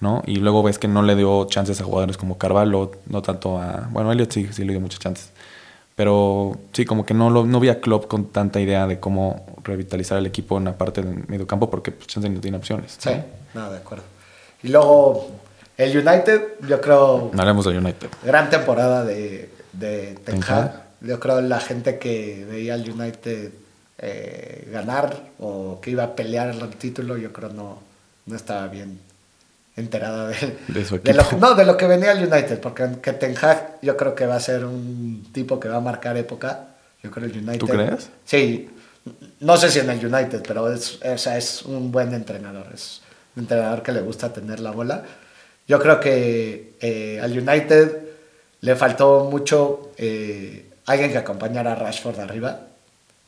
[0.00, 0.22] ¿no?
[0.26, 3.88] Y luego ves que no le dio chances a jugadores como Carvalho, no tanto a...
[3.90, 5.30] Bueno, Elliot sí, sí le dio muchas chances.
[5.94, 9.46] Pero sí, como que no, lo, no vi a Klopp con tanta idea de cómo
[9.62, 12.96] revitalizar el equipo en la parte del medio campo porque pues, chance no tiene opciones.
[12.98, 13.10] Sí,
[13.54, 14.02] no, de acuerdo.
[14.64, 15.30] Y luego,
[15.76, 18.08] el United, yo creo, No hablemos de United.
[18.22, 20.84] gran temporada de, de Ten Hag.
[21.00, 23.50] Yo creo la gente que veía al United
[23.98, 27.80] eh, ganar o que iba a pelear el título, yo creo no,
[28.26, 29.00] no estaba bien
[29.76, 33.12] enterada de, De su de lo, no, de lo que venía el United, porque que
[33.12, 36.68] Ten Hag yo creo que va a ser un tipo que va a marcar época.
[37.02, 37.58] Yo creo el United.
[37.58, 38.08] ¿Tú crees?
[38.24, 38.70] Sí,
[39.40, 42.68] no sé si en el United, pero es, sea, es un buen entrenador.
[42.72, 43.02] Es
[43.36, 45.02] un entrenador que le gusta tener la bola.
[45.66, 47.98] Yo creo que eh, al United
[48.60, 52.60] le faltó mucho eh, alguien que acompañara a Rashford arriba.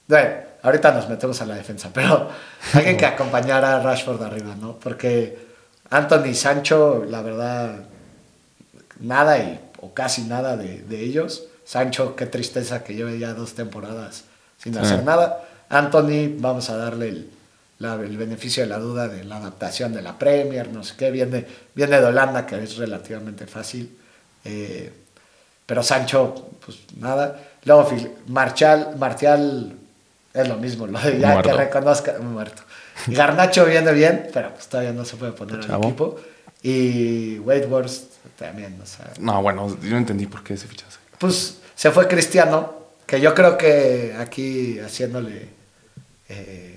[0.07, 0.31] Bueno,
[0.63, 2.29] ahorita nos metemos a la defensa, pero
[2.75, 4.77] alguien que acompañara a Rashford arriba, ¿no?
[4.77, 5.39] Porque
[5.91, 7.81] Anthony y Sancho, la verdad,
[9.01, 11.45] nada y, o casi nada de, de ellos.
[11.65, 14.25] Sancho, qué tristeza que lleve ya dos temporadas
[14.59, 15.45] sin hacer nada.
[15.69, 17.31] Anthony, vamos a darle el,
[17.79, 21.11] la- el beneficio de la duda de la adaptación de la Premier, no sé qué,
[21.11, 23.97] viene, viene de Holanda, que es relativamente fácil.
[24.45, 24.93] Eh,
[25.67, 27.41] pero Sancho, pues nada.
[27.65, 27.89] Luego
[28.29, 29.75] Martial, Martial
[30.33, 31.51] es lo mismo, lo de ya Muerto.
[31.51, 32.63] que reconozca, muerto.
[33.09, 36.19] Garnacho viene bien, pero pues todavía no se puede poner al equipo.
[36.63, 37.93] Y Waitworth
[38.39, 40.97] también, o sea, No, bueno, yo no entendí por qué ese fichaje.
[41.19, 42.75] pues se fue Cristiano,
[43.07, 45.49] que yo creo que aquí haciéndole
[46.29, 46.76] eh,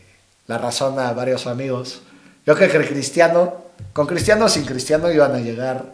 [0.49, 2.01] la razón a varios amigos,
[2.43, 3.53] yo creo que Cristiano,
[3.93, 5.85] con Cristiano o sin Cristiano iban a llegar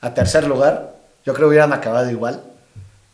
[0.00, 2.42] a tercer lugar, yo creo que hubieran acabado igual,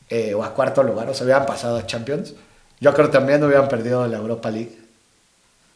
[0.09, 2.32] eh, o a cuarto lugar, o se hubieran pasado a Champions,
[2.80, 4.74] yo creo también hubieran perdido la Europa League,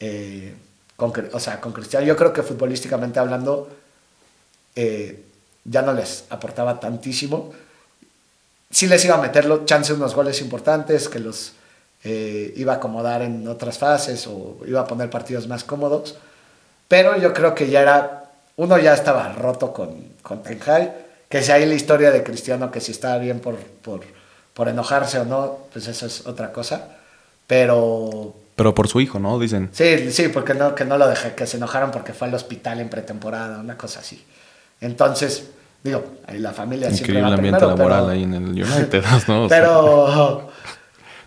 [0.01, 0.55] eh,
[0.97, 3.69] con, o sea, con Cristiano, yo creo que futbolísticamente hablando,
[4.75, 5.23] eh,
[5.67, 7.53] ya no les aportaba tantísimo,
[8.71, 11.53] sí les iba a meter chance unos goles importantes, que los
[12.05, 16.17] eh, iba a acomodar en otras fases o iba a poner partidos más cómodos.
[16.89, 18.25] Pero yo creo que ya era,
[18.57, 20.95] uno ya estaba roto con, con Ten Hag,
[21.29, 24.01] que si hay la historia de Cristiano, que si estaba bien por, por,
[24.55, 26.89] por enojarse o no, pues eso es otra cosa.
[27.47, 29.39] Pero Pero por su hijo, ¿no?
[29.39, 29.69] Dicen.
[29.73, 32.81] Sí, sí, porque no, que no lo dejé, que se enojaron porque fue al hospital
[32.81, 34.25] en pretemporada, una cosa así.
[34.81, 35.51] Entonces,
[35.83, 39.05] digo, ahí la familia siempre Increíble va ambiente primero, laboral pero- ahí en el United,
[39.29, 39.47] ¿no?
[39.49, 40.50] Pero,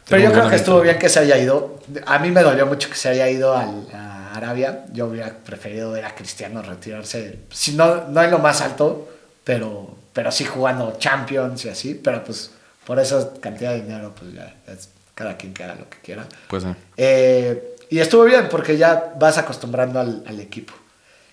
[0.07, 1.79] pero yo creo que estuvo bien que se haya ido.
[2.05, 4.85] A mí me dolió mucho que se haya ido al- a Arabia.
[4.93, 9.09] Yo hubiera preferido ver a Cristiano retirarse, si no, no en lo más alto,
[9.43, 11.93] pero, pero sí jugando Champions y así.
[12.03, 12.51] Pero pues
[12.85, 16.25] por esa cantidad de dinero, pues ya es cada quien que haga lo que quiera.
[16.49, 16.69] Pues sí.
[16.97, 20.73] Eh, y estuvo bien porque ya vas acostumbrando al, al equipo.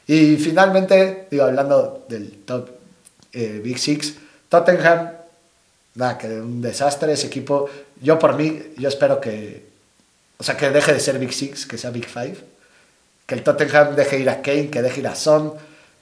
[0.07, 2.69] Y finalmente, digo, hablando del top
[3.33, 4.15] eh, Big Six,
[4.49, 5.11] Tottenham,
[6.01, 7.69] nada, que un desastre ese equipo.
[8.03, 9.67] Yo por mí, yo espero que,
[10.39, 12.37] o sea, que deje de ser Big Six, que sea Big Five.
[13.27, 15.55] Que el Tottenham deje ir a Kane, que deje ir a Son.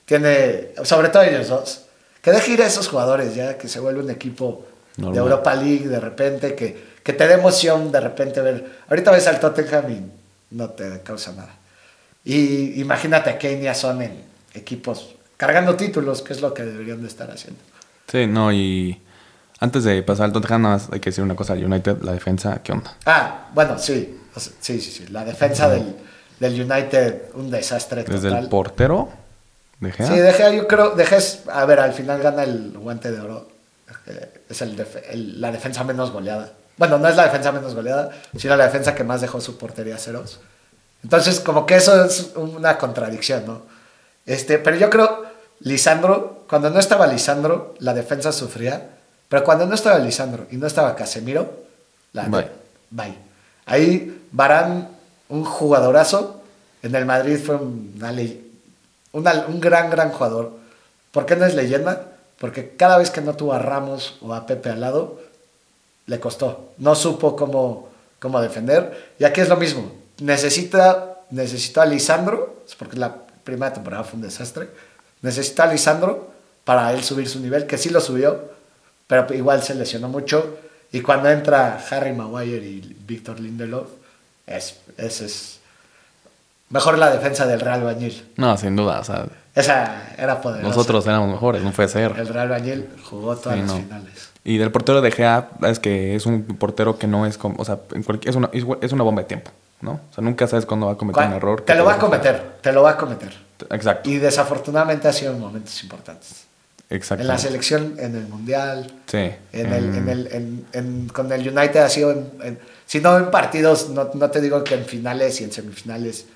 [0.06, 1.82] Tiene, sobre todo ellos dos,
[2.22, 4.64] que deje ir a esos jugadores ya, que se vuelve un equipo
[4.96, 5.18] de Normal.
[5.18, 8.78] Europa League de repente, que, que te dé emoción de repente ver.
[8.88, 11.54] Ahorita ves al Tottenham y no te causa nada.
[12.24, 14.22] Y imagínate a Kane y a Son en
[14.54, 17.60] equipos cargando títulos, que es lo que deberían de estar haciendo.
[18.10, 19.00] Sí, no, y
[19.60, 22.60] antes de pasar al Tottenham, nada más hay que decir una cosa United, la defensa,
[22.62, 22.94] ¿qué onda?
[23.06, 25.06] Ah, bueno, sí, sí, sí, sí.
[25.08, 25.96] La defensa del,
[26.40, 28.44] del United, un desastre Desde total.
[28.44, 29.08] el portero,
[29.80, 33.20] de Gea, Sí, dejé, yo creo, dejes, a ver, al final gana el guante de
[33.20, 33.48] oro.
[34.06, 36.52] Eh, Es el el- la defensa menos goleada.
[36.76, 39.96] Bueno, no es la defensa menos goleada, sino la defensa que más dejó su portería
[39.96, 40.40] a ceros.
[41.02, 43.62] Entonces, como que eso es una contradicción, ¿no?
[44.26, 45.24] Este, pero yo creo,
[45.60, 48.90] Lisandro, cuando no estaba Lisandro, la defensa sufría,
[49.28, 51.52] pero cuando no estaba Lisandro y no estaba Casemiro,
[52.12, 52.48] la Bye.
[52.90, 53.14] bye.
[53.66, 54.88] Ahí Barán,
[55.28, 56.42] un jugadorazo,
[56.82, 58.50] en el Madrid fue una ley-
[59.12, 60.52] una- un gran, gran jugador.
[61.12, 62.12] ¿Por qué no es leyenda?
[62.38, 65.20] Porque cada vez que no tuvo a Ramos o a Pepe al lado,
[66.06, 66.70] le costó.
[66.78, 67.88] No supo cómo,
[68.20, 69.12] cómo defender.
[69.18, 69.92] Y aquí es lo mismo.
[70.20, 73.14] Necesita, necesita a Lisandro, porque la
[73.44, 74.68] primera temporada fue un desastre.
[75.22, 76.28] Necesita a Lisandro
[76.64, 78.56] para él subir su nivel, que sí lo subió,
[79.08, 80.58] pero igual se lesionó mucho.
[80.92, 83.88] Y cuando entra Harry Maguire y Víctor Lindelof,
[84.46, 85.60] es, es, es
[86.70, 88.26] mejor la defensa del Real Bañil.
[88.36, 89.00] No, sin duda.
[89.00, 90.68] O sea, Esa era poderosa.
[90.68, 92.14] nosotros éramos mejores, no puede ser.
[92.16, 93.76] El Real Bañil jugó todas Sí, las no.
[93.82, 94.28] finales.
[94.44, 97.64] Y del portero de Gea, es que es un portero que no es como, o
[97.66, 98.48] sea, en cualquier- es, una,
[98.80, 99.50] es una bomba de tiempo,
[99.82, 100.00] ¿no?
[100.10, 101.60] O sea, nunca sabes cuándo va a cometer un error.
[101.62, 103.36] Te lo va a cometer, te lo va a cometer.
[103.70, 106.46] Exacto, Y desafortunadamente ha sido en momentos importantes.
[106.90, 107.22] Exacto.
[107.22, 109.30] En la selección, en el Mundial, Sí.
[109.52, 112.14] en el, mm, en el, en- en- con el United ha sido,
[112.86, 116.26] si no en partidos, no, no te digo que en finales y en semifinales,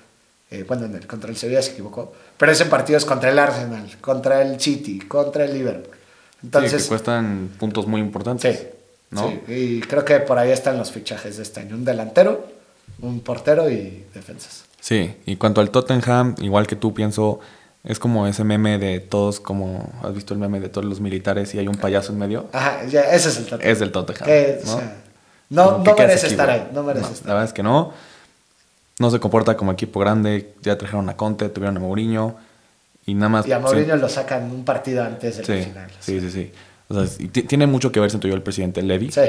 [0.51, 3.39] eh, bueno, en el, contra el Sevilla se equivocó, pero es en partidos contra el
[3.39, 5.95] Arsenal, contra el City, contra el Liverpool.
[5.95, 8.59] sí, Entonces, que cuestan puntos muy importantes.
[8.59, 8.67] sí,
[9.11, 9.29] ¿no?
[9.29, 12.45] sí, y creo que por ahí están los fichajes de este año, un delantero,
[13.01, 14.65] un portero y defensas.
[14.79, 17.39] Sí, y cuanto al Tottenham, igual que tú pienso,
[17.83, 21.53] es como ese meme de todos, como has visto el meme de todos los militares
[21.53, 22.47] y hay un payaso en medio.
[22.53, 23.71] Ajá, ya, ese es el Tottenham.
[23.71, 24.25] Es del Tottenham.
[24.25, 24.77] Que, o ¿no?
[24.77, 24.95] sea,
[25.49, 27.93] no, no merece estar ahí, no merece No, estar La verdad es que no.
[28.99, 30.53] No se comporta como equipo grande.
[30.61, 32.35] Ya trajeron a Conte, tuvieron a Mourinho.
[33.05, 33.47] Y nada más.
[33.47, 33.63] Y a sí.
[33.63, 35.91] Mourinho lo sacan un partido antes del Sí, final.
[35.99, 36.51] sí, sí, sí.
[36.87, 39.11] O sea, tiene mucho que ver, siento yo, el presidente Levy.
[39.11, 39.21] Sí.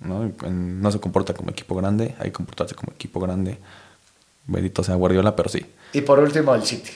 [0.00, 0.30] ¿no?
[0.48, 3.58] No se comporta como equipo grande, hay que comportarse como equipo grande.
[4.46, 6.90] Bendito sea Guardiola, pero sí, Y por último, el City.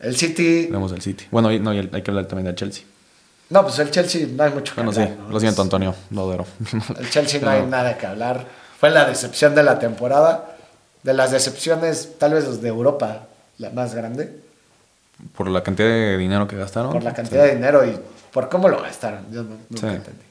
[0.00, 0.66] El City.
[0.70, 1.26] vemos el City.
[1.30, 2.84] Bueno, no, hay que hablar también del Chelsea.
[3.48, 5.18] No, pues el Chelsea no hay mucho que Bueno, sí, hablar.
[5.18, 5.30] ¿no?
[5.30, 6.46] lo siento, Antonio, lo adoro.
[6.98, 8.44] El Chelsea no hay nada que hablar.
[8.78, 10.56] Fue la decepción de la temporada.
[11.04, 13.28] De las decepciones, tal vez los de Europa,
[13.58, 14.40] la más grande.
[15.36, 16.92] Por la cantidad de dinero que gastaron.
[16.92, 17.96] Por la cantidad de dinero y
[18.32, 19.24] por cómo lo gastaron.
[19.32, 19.94] Yo no, nunca Sí.
[19.94, 20.22] entendí.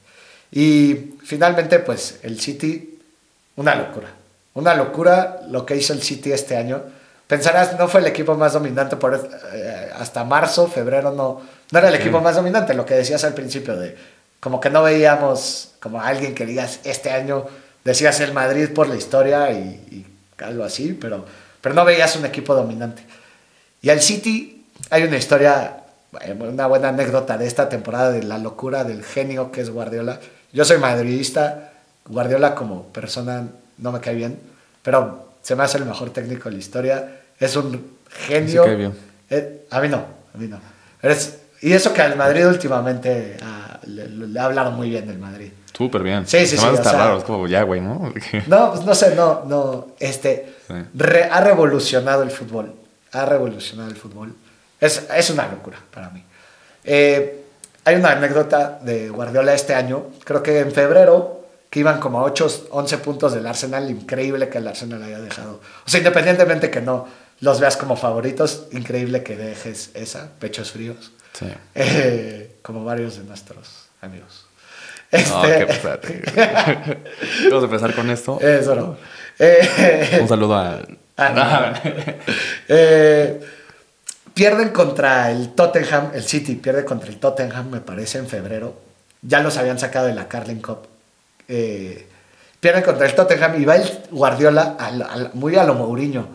[0.52, 2.98] Y finalmente, pues el City,
[3.56, 4.08] una locura.
[4.52, 6.82] Una locura lo que hizo el City este año.
[7.26, 11.88] Pensarás, no fue el equipo más dominante por eh, hasta marzo, febrero, no, no era
[11.88, 12.74] el equipo más dominante.
[12.74, 13.96] Lo que decías al principio de
[14.38, 17.46] como que no veíamos como alguien que digas este año
[17.86, 19.56] decías el Madrid por la historia y,
[19.90, 20.06] y
[20.44, 21.24] algo así, pero,
[21.60, 23.02] pero no veías un equipo dominante.
[23.80, 25.84] Y al City hay una historia,
[26.20, 30.18] eh, una buena anécdota de esta temporada de la locura del genio que es Guardiola.
[30.52, 31.72] Yo soy madridista,
[32.08, 33.46] Guardiola como persona
[33.78, 34.38] no me cae bien,
[34.82, 37.20] pero se me hace el mejor técnico de la historia.
[37.38, 38.64] Es un genio.
[38.64, 38.98] Sí.
[39.30, 40.04] Eh, a mí no,
[40.34, 40.58] a mí no.
[41.00, 45.06] Pero es- y eso que al Madrid últimamente ah, le, le ha hablado muy bien
[45.06, 45.52] del Madrid.
[45.72, 46.26] Súper bien.
[46.26, 48.12] Sí, sí, Además sí, o está sea- raro, es como ya, güey, ¿no?
[48.48, 50.74] No, pues no sé, no, no, este, Sí.
[50.94, 52.74] re- ha revolucionado el fútbol,
[53.12, 54.34] ha revolucionado el fútbol.
[54.80, 56.24] Es, es una locura para mí.
[56.82, 57.42] Eh,
[57.84, 61.35] hay una anécdota de Guardiola este año, creo que en febrero,
[61.76, 65.60] que iban como a 8, 11 puntos del Arsenal, increíble que el Arsenal haya dejado.
[65.84, 67.06] O sea, independientemente que no
[67.40, 71.44] los veas como favoritos, increíble que dejes esa, pechos fríos, Sí.
[71.74, 74.46] Eh, como varios de nuestros amigos.
[75.12, 75.66] No, Este-
[76.00, 76.96] qué.
[77.50, 78.40] Vamos a empezar con esto.
[78.40, 78.96] Eso no.
[79.38, 80.80] Eh, Un saludo a.
[81.18, 81.90] Ah, no.
[82.68, 83.40] Eh,
[84.32, 88.80] pierden contra el Tottenham, el City pierde contra el Tottenham, me parece, en febrero.
[89.20, 90.86] Ya los habían sacado de la Carling Cup.
[91.48, 92.06] Eh,
[92.60, 94.76] pierden contra el Tottenham y va el Guardiola
[95.34, 96.26] muy a lo Mourinho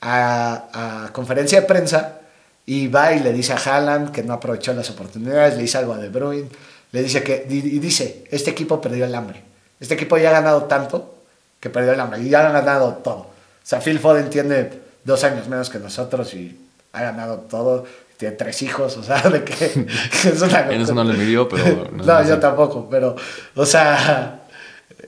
[0.00, 2.20] a, a conferencia de prensa
[2.66, 5.94] y va y le dice a Haaland que no aprovechó las oportunidades, le dice algo
[5.94, 6.48] a De Bruyne,
[6.92, 9.42] le dice que y dice, este equipo perdió el hambre.
[9.80, 11.14] Este equipo ya ha ganado tanto
[11.58, 13.18] que perdió el hambre y ya han ganado todo.
[13.18, 14.70] O sea, Phil Foden tiene
[15.04, 16.58] dos años menos que nosotros y
[16.92, 17.84] ha ganado todo.
[18.16, 19.54] Tiene tres hijos, o sea, de que,
[20.22, 21.88] que es una En eso no le midió, pero.
[21.92, 22.28] No, sé.
[22.28, 23.16] yo tampoco, pero,
[23.56, 24.41] o sea,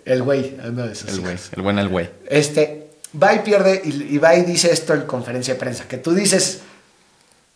[0.04, 2.10] el güey, uno de esos El güey, el buen el güey.
[2.26, 2.88] Este,
[3.20, 6.12] va y pierde, y, y va y dice esto en conferencia de prensa, que tú
[6.14, 6.60] dices,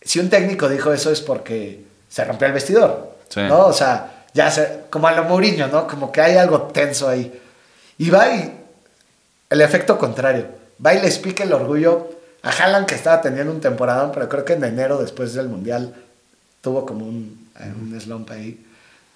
[0.01, 3.41] si un técnico dijo eso es porque se rompió el vestidor, Sí.
[3.41, 3.67] ¿no?
[3.67, 5.87] O sea, ya se, como a lo Mourinho, ¿no?
[5.87, 7.39] Como que hay algo tenso ahí.
[7.99, 8.53] Y va y,
[9.49, 10.47] el efecto contrario,
[10.83, 12.09] va y les pica el orgullo
[12.41, 15.93] a Haaland que estaba teniendo un temporadón, pero creo que en enero, después del Mundial,
[16.61, 18.65] tuvo como un, eh, un slump ahí.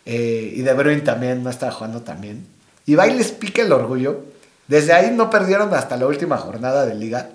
[0.06, 2.46] Eh, y De Bruyne también no estaba jugando tan bien.
[2.86, 4.22] Y les pica el orgullo.
[4.68, 7.30] Desde ahí no perdieron hasta la última jornada de liga,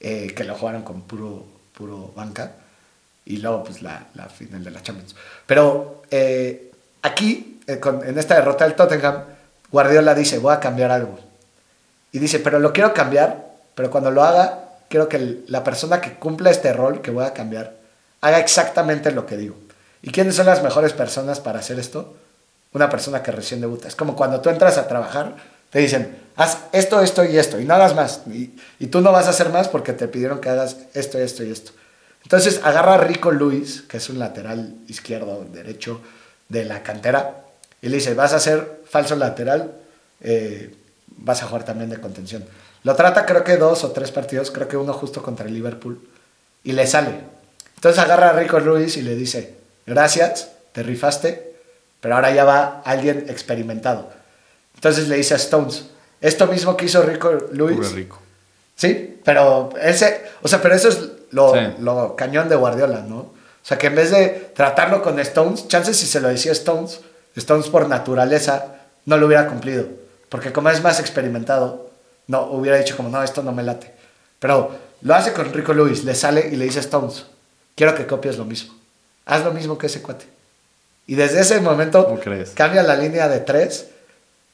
[0.00, 1.44] eh, que lo jugaron con puro,
[1.76, 2.52] puro banca.
[3.24, 5.14] Y luego, pues, la, final de la Champions.
[5.46, 6.70] Pero eh,
[7.02, 9.22] aquí, eh, en esta derrota del Tottenham,
[9.70, 11.18] Guardiola dice, voy a cambiar algo.
[12.12, 16.00] Y dice, pero lo quiero cambiar, pero cuando lo haga, quiero que el- la persona
[16.00, 17.76] que cumpla este rol que voy a cambiar,
[18.20, 19.54] haga exactamente lo que digo.
[20.02, 22.14] ¿Y quiénes son las mejores personas para hacer esto?
[22.72, 23.88] Una persona que recién debuta.
[23.88, 25.36] Es como cuando tú entras a trabajar,
[25.70, 28.22] te dicen, haz esto, esto y esto, y no hagas más.
[28.26, 31.50] Y, tú no vas a hacer más porque te pidieron que hagas esto, esto y
[31.50, 31.72] esto.
[32.22, 36.00] Entonces agarra a Rico Luis, que es un lateral izquierdo, derecho
[36.48, 37.44] de la cantera,
[37.82, 39.72] y le dice, vas a ser falso lateral,
[40.20, 40.74] eh,
[41.08, 42.44] vas a jugar también de contención.
[42.82, 46.00] Lo trata creo que dos o tres partidos, creo que uno justo contra el Liverpool,
[46.62, 47.20] y le sale.
[47.76, 49.54] Entonces agarra a Rico Luis y le dice,
[49.86, 51.49] gracias, te rifaste,
[52.00, 54.10] pero ahora ya va alguien experimentado.
[54.74, 55.86] Entonces le dice a Stones,
[56.20, 57.92] esto mismo que hizo Rico Luis.
[57.92, 58.18] Rico.
[58.76, 60.98] Sí, pero ese, o sea, pero eso es
[61.30, 61.60] lo, Sí.
[61.80, 63.18] lo cañón de Guardiola, ¿no?
[63.18, 67.00] O sea, que en vez de tratarlo con Stones, chances si se lo decía Stones,
[67.36, 69.86] Stones por naturaleza no lo hubiera cumplido,
[70.30, 71.90] porque como es más experimentado,
[72.26, 73.92] no hubiera dicho como, no, esto no me late.
[74.38, 74.70] Pero
[75.02, 77.26] lo hace con Rico Lewis, le sale y le dice a Stones,
[77.74, 78.74] quiero que copies lo mismo,
[79.26, 80.26] haz lo mismo que ese cuate.
[81.06, 82.20] Y desde ese momento
[82.54, 83.88] cambia la línea de tres.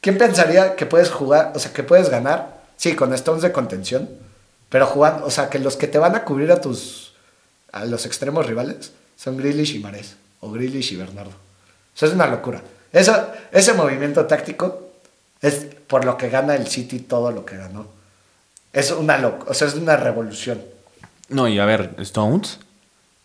[0.00, 2.60] ¿Quién pensaría que puedes jugar, o sea, que puedes ganar?
[2.76, 4.08] Sí, con Stones de contención,
[4.68, 7.14] pero jugando, o sea, que los que te van a cubrir a tus,
[7.72, 11.32] a los extremos rivales son Grealish y Mares, o Grealish y Bernardo.
[11.94, 12.62] Eso es una locura.
[12.92, 14.90] Eso, ese movimiento táctico
[15.40, 17.86] es por lo que gana el City todo lo que ganó.
[18.72, 20.62] Es una loc o sea, es una revolución.
[21.28, 22.58] No, y a ver, Stones.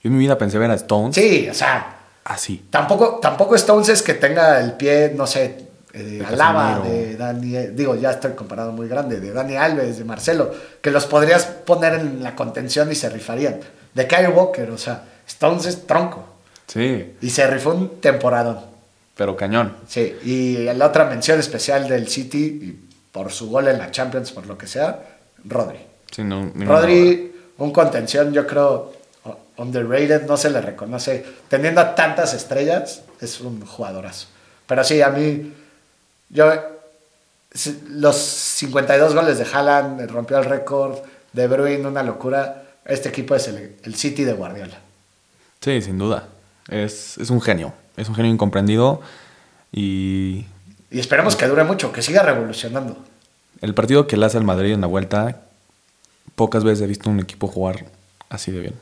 [0.01, 2.65] Yo en mi vida pensé ver a Stones Sí, o sea, así.
[2.69, 7.95] Tampoco, tampoco Stones es que tenga el pie, no sé, eh, Alaba, de Dani, digo,
[7.95, 10.51] ya estoy comparado muy grande, de Dani Alves, de Marcelo,
[10.81, 13.59] que los podrías poner en la contención y se rifarían.
[13.93, 16.25] De Kyle Walker, o sea, Stones es tronco.
[16.67, 18.59] Sí, Y se rifó un temporadón.
[19.17, 19.75] pero cañón.
[19.87, 24.31] Sí, y la otra mención especial del City, y por su gol en la Champions,
[24.31, 24.99] por lo que sea,
[25.43, 25.79] Rodri.
[26.09, 26.49] Sí, no.
[26.55, 28.93] Rodri, un contención, yo creo,
[29.61, 31.25] underrated, no se le reconoce.
[31.47, 34.27] Teniendo a tantas estrellas, es un jugadorazo.
[34.67, 35.53] Pero sí, a mí,
[36.29, 36.51] yo,
[37.89, 40.97] los 52 goles de Haaland, rompió el récord,
[41.33, 42.63] De Bruyne, una locura.
[42.85, 44.79] Este equipo es el, el City de Guardiola.
[45.61, 46.27] Sí, sin duda.
[46.69, 47.73] Es, es un genio.
[47.97, 49.01] Es un genio incomprendido.
[49.71, 50.45] Y
[50.89, 52.97] Y esperemos que dure mucho, que siga revolucionando.
[53.61, 55.41] el partido que le hace al Madrid en la vuelta,
[56.35, 57.85] pocas veces he visto un equipo jugar
[58.29, 58.73] así de bien.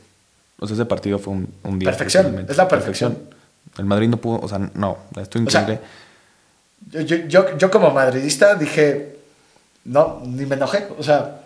[0.60, 1.90] O sea, ese partido fue un, un día.
[1.90, 3.18] Perfección, es la perfección.
[3.78, 5.80] El Madrid no pudo, o sea, no, esto O sea, increíble.
[6.92, 9.18] Yo, yo, yo, yo como madridista dije,
[9.86, 10.88] no, ni me enojé.
[10.98, 11.42] O sea,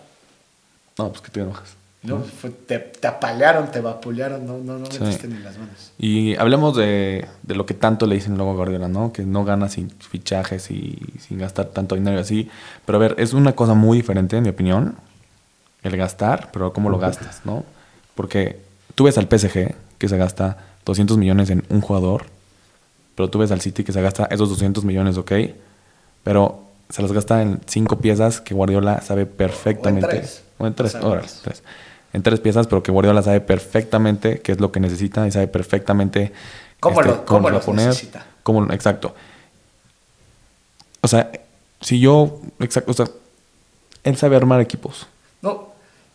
[0.98, 1.74] no, pues que te enojas.
[2.02, 5.00] no, fue- te, te apalearon, te vapulearon, no, no, no Sí.
[5.00, 5.92] metiste ni las manos.
[5.98, 9.12] Y hablemos de, de lo que tanto le dicen luego a Guardiola, ¿no?
[9.12, 12.50] Que no gana sin fichajes y sin gastar tanto dinero y así.
[12.84, 14.96] Pero a ver, es una cosa muy diferente, en mi opinión,
[15.82, 17.64] el gastar, pero cómo lo gastas, ¿no?
[18.14, 18.60] Porque
[18.94, 22.26] tú ves al PSG, que se gasta 200 millones en un jugador,
[23.14, 25.32] pero tú ves al City que se gasta esos 200 millones, ok,
[26.22, 30.08] pero se los gasta en cinco piezas que Guardiola sabe perfectamente.
[30.08, 30.42] tres.
[30.58, 31.62] O en tres, O sea, tres.
[32.12, 35.48] En tres piezas, pero que Guardiola sabe perfectamente qué es lo que necesita y sabe
[35.48, 36.32] perfectamente
[36.78, 38.26] ¿Cómo lo- este, cómo lo va los necesita?
[38.42, 39.14] cómo- exacto.
[41.00, 41.30] O sea,
[41.80, 43.06] si yo, exacto, o sea,
[44.04, 45.06] él sabe armar equipos.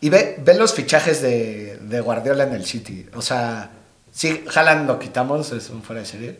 [0.01, 3.05] Y ve, ve los fichajes de, de Guardiola en el City.
[3.15, 3.69] O sea,
[4.11, 6.39] sí, Haaland lo quitamos, es un fuera de serie,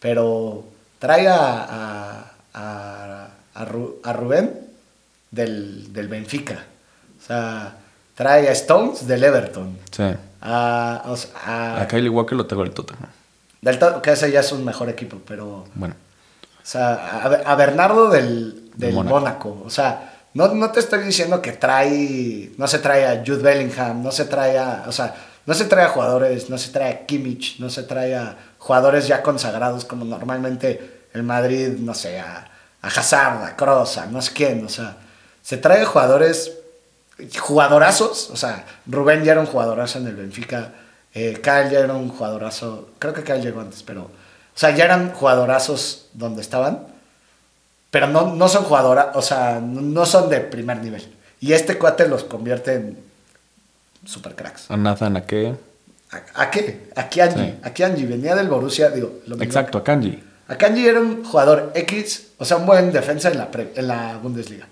[0.00, 0.64] pero
[0.98, 4.58] trae a, a, a, a Ru- a Rubén
[5.30, 6.64] del, del Benfica.
[7.22, 7.76] O sea,
[8.14, 9.78] trae a Stones del Everton.
[9.90, 10.04] Sí.
[10.40, 13.08] A, o sea, a- Kylie Walker lo tengo del Tottenham.
[13.60, 15.66] del Tot- que ese ya es un mejor equipo, pero...
[15.74, 15.94] Bueno,
[16.62, 18.94] O sea, a, Bernardo del, Del.
[18.94, 19.62] Mónaco.
[19.64, 22.50] O sea, no, no te estoy diciendo que trae.
[22.58, 24.84] No se trae a Jude Bellingham, no se trae a.
[24.88, 25.14] O sea,
[25.46, 29.06] no se trae a jugadores, no se trae a Kimmich, no se trae a jugadores
[29.06, 32.50] ya consagrados como normalmente el Madrid, no sé, a,
[32.82, 34.64] a Hazard, a Kroos, no sé quién.
[34.64, 34.96] O sea,
[35.40, 36.52] se trae jugadores.
[37.38, 38.30] Jugadorazos.
[38.30, 40.72] O sea, Rubén ya era un jugadorazo en el Benfica.
[41.14, 42.88] Eh, Kyle ya era un jugadorazo.
[42.98, 44.02] Creo que Kyle llegó antes, pero.
[44.02, 46.93] O sea, ya eran jugadorazos donde estaban.
[47.94, 51.06] Pero no, no son jugadoras, o sea, no- son de primer nivel.
[51.38, 52.98] Y este cuate los convierte en
[54.04, 54.68] super cracks.
[54.68, 55.54] a Nathan, ¿a qué?
[56.10, 56.90] ¿A, a qué?
[56.96, 57.38] A Kianji.
[57.44, 57.54] Sí.
[57.62, 58.04] A Kianji.
[58.06, 59.20] Venía del Borussia, digo.
[59.28, 59.40] lo.
[59.40, 60.20] Exacto, a Kanji.
[60.48, 63.86] A Kanji era un jugador X, o sea, un buen defensa en la, pre- en
[63.86, 64.66] la Bundesliga.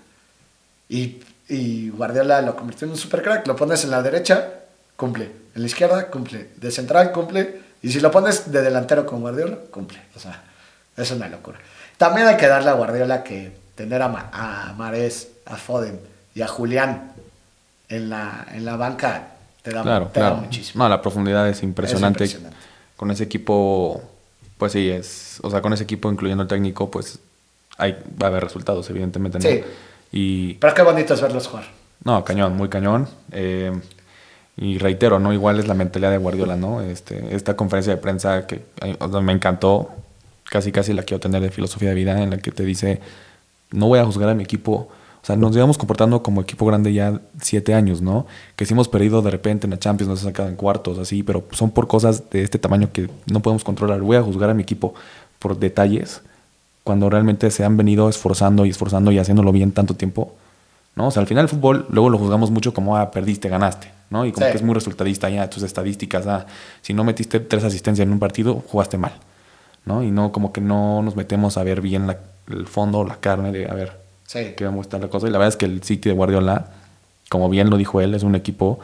[0.89, 3.47] Y, y Guardiola lo convirtió en un super crack.
[3.47, 4.49] Lo pones en la derecha,
[4.97, 5.31] cumple.
[5.55, 6.49] En la izquierda, cumple.
[6.57, 7.61] De central, cumple.
[7.81, 9.99] Y si lo pones de delantero con Guardiola, cumple.
[10.13, 10.43] O sea,
[10.97, 11.57] es una locura.
[11.97, 15.99] También hay que darle a Guardiola que tener a, Ma- a Mares, a Foden
[16.35, 17.11] y a Julián
[17.89, 19.27] en la, en la banca
[19.61, 20.41] te da, Claro, te da claro.
[20.43, 20.83] muchísimo.
[20.83, 22.23] No, la profundidad es impresionante.
[22.25, 22.57] impresionante.
[22.97, 24.01] Con ese equipo
[24.57, 25.39] Pues sí, es.
[25.43, 27.19] O sea, con ese equipo, incluyendo el técnico, pues
[27.77, 29.39] hay, va a haber resultados, evidentemente.
[29.39, 29.43] ¿no?
[29.49, 29.61] Sí.
[30.11, 30.53] Y.
[30.55, 31.65] Pero qué bonito es verlos jugar.
[32.03, 33.07] No, cañón, muy cañón.
[33.31, 33.71] Eh,
[34.57, 35.33] y reitero, ¿no?
[35.33, 36.81] Igual es la mentalidad de Guardiola, ¿no?
[36.81, 39.89] Este, esta conferencia de prensa que sea, me encantó,
[40.49, 42.99] casi casi la quiero tener de filosofía de vida, en la que te dice,
[43.71, 44.89] no voy a juzgar a mi equipo.
[45.21, 48.25] O sea, nos llevamos comportando como equipo grande ya siete años, ¿no?
[48.57, 51.23] Que sí hemos perdido de repente en la Champions, nos han sacado en cuartos, así,
[51.23, 54.01] pero son por cosas de este tamaño que no podemos controlar.
[54.01, 54.93] Voy a juzgar a mi equipo
[55.39, 56.21] por detalles
[56.83, 60.35] cuando realmente se han venido esforzando y esforzando y haciéndolo bien tanto tiempo.
[60.95, 61.07] ¿no?
[61.07, 64.25] O sea, al final el fútbol luego lo juzgamos mucho como, ah, perdiste, ganaste, ¿no?
[64.25, 64.51] Y como Sí.
[64.51, 66.45] que es muy resultadista ya tus estadísticas, ah,
[66.81, 69.13] si no metiste tres asistencias en un partido, jugaste mal,
[69.85, 70.03] ¿no?
[70.03, 72.17] Y no, como que no nos metemos a ver bien la-
[72.49, 73.93] el fondo, la carne de, a ver,
[74.25, 74.53] Sí.
[74.57, 75.27] qué vamos a estar la cosa.
[75.27, 76.67] Y la verdad es que el City de Guardiola,
[77.29, 78.79] como bien lo dijo él, es un equipo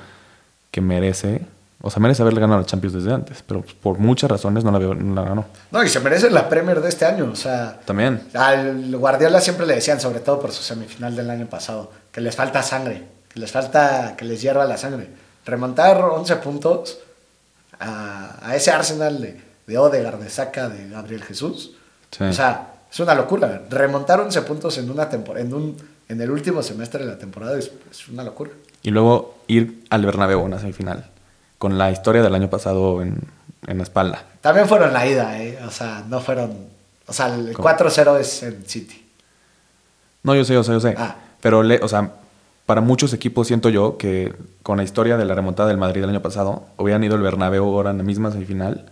[0.72, 1.42] que merece,
[1.82, 4.80] o sea, merece haberle ganado la Champions desde antes, pero por muchas razones no la,
[4.80, 5.46] no la ganó.
[5.72, 7.30] No, y se merece la Premier de este año.
[7.32, 8.22] O sea, También.
[8.34, 12.36] al Guardiola siempre le decían, sobre todo por su semifinal del año pasado, que les
[12.36, 15.08] falta sangre, que les falta, que les hierva la sangre.
[15.46, 17.00] Remontar 11 puntos
[17.80, 21.76] a, a ese Arsenal de, de Odegaard, de Saka, de Gabriel Jesús.
[22.12, 22.24] Sí.
[22.24, 23.62] O sea, es una locura.
[23.70, 25.78] Remontar 11 puntos en una temporada, en un
[26.10, 28.50] en el último semestre de la temporada es, es una locura.
[28.82, 31.06] Y luego ir al Bernabéu en la semifinal,
[31.60, 33.22] con la historia del año pasado en,
[33.68, 34.26] en la espalda.
[34.42, 35.60] También fueron la ida, ¿eh?
[35.66, 36.52] O sea, no fueron.
[37.06, 37.70] O sea, el ¿Cómo?
[37.70, 39.06] 4-0 es en City.
[40.24, 40.96] No, yo sé, yo sé, yo sé.
[40.98, 41.16] Ah.
[41.42, 42.12] Pero, le, o sea,
[42.66, 46.10] para muchos equipos siento yo que con la historia de la remontada del Madrid el
[46.10, 48.92] año pasado, hubieran ido al Bernabéu ahora en la misma semifinal,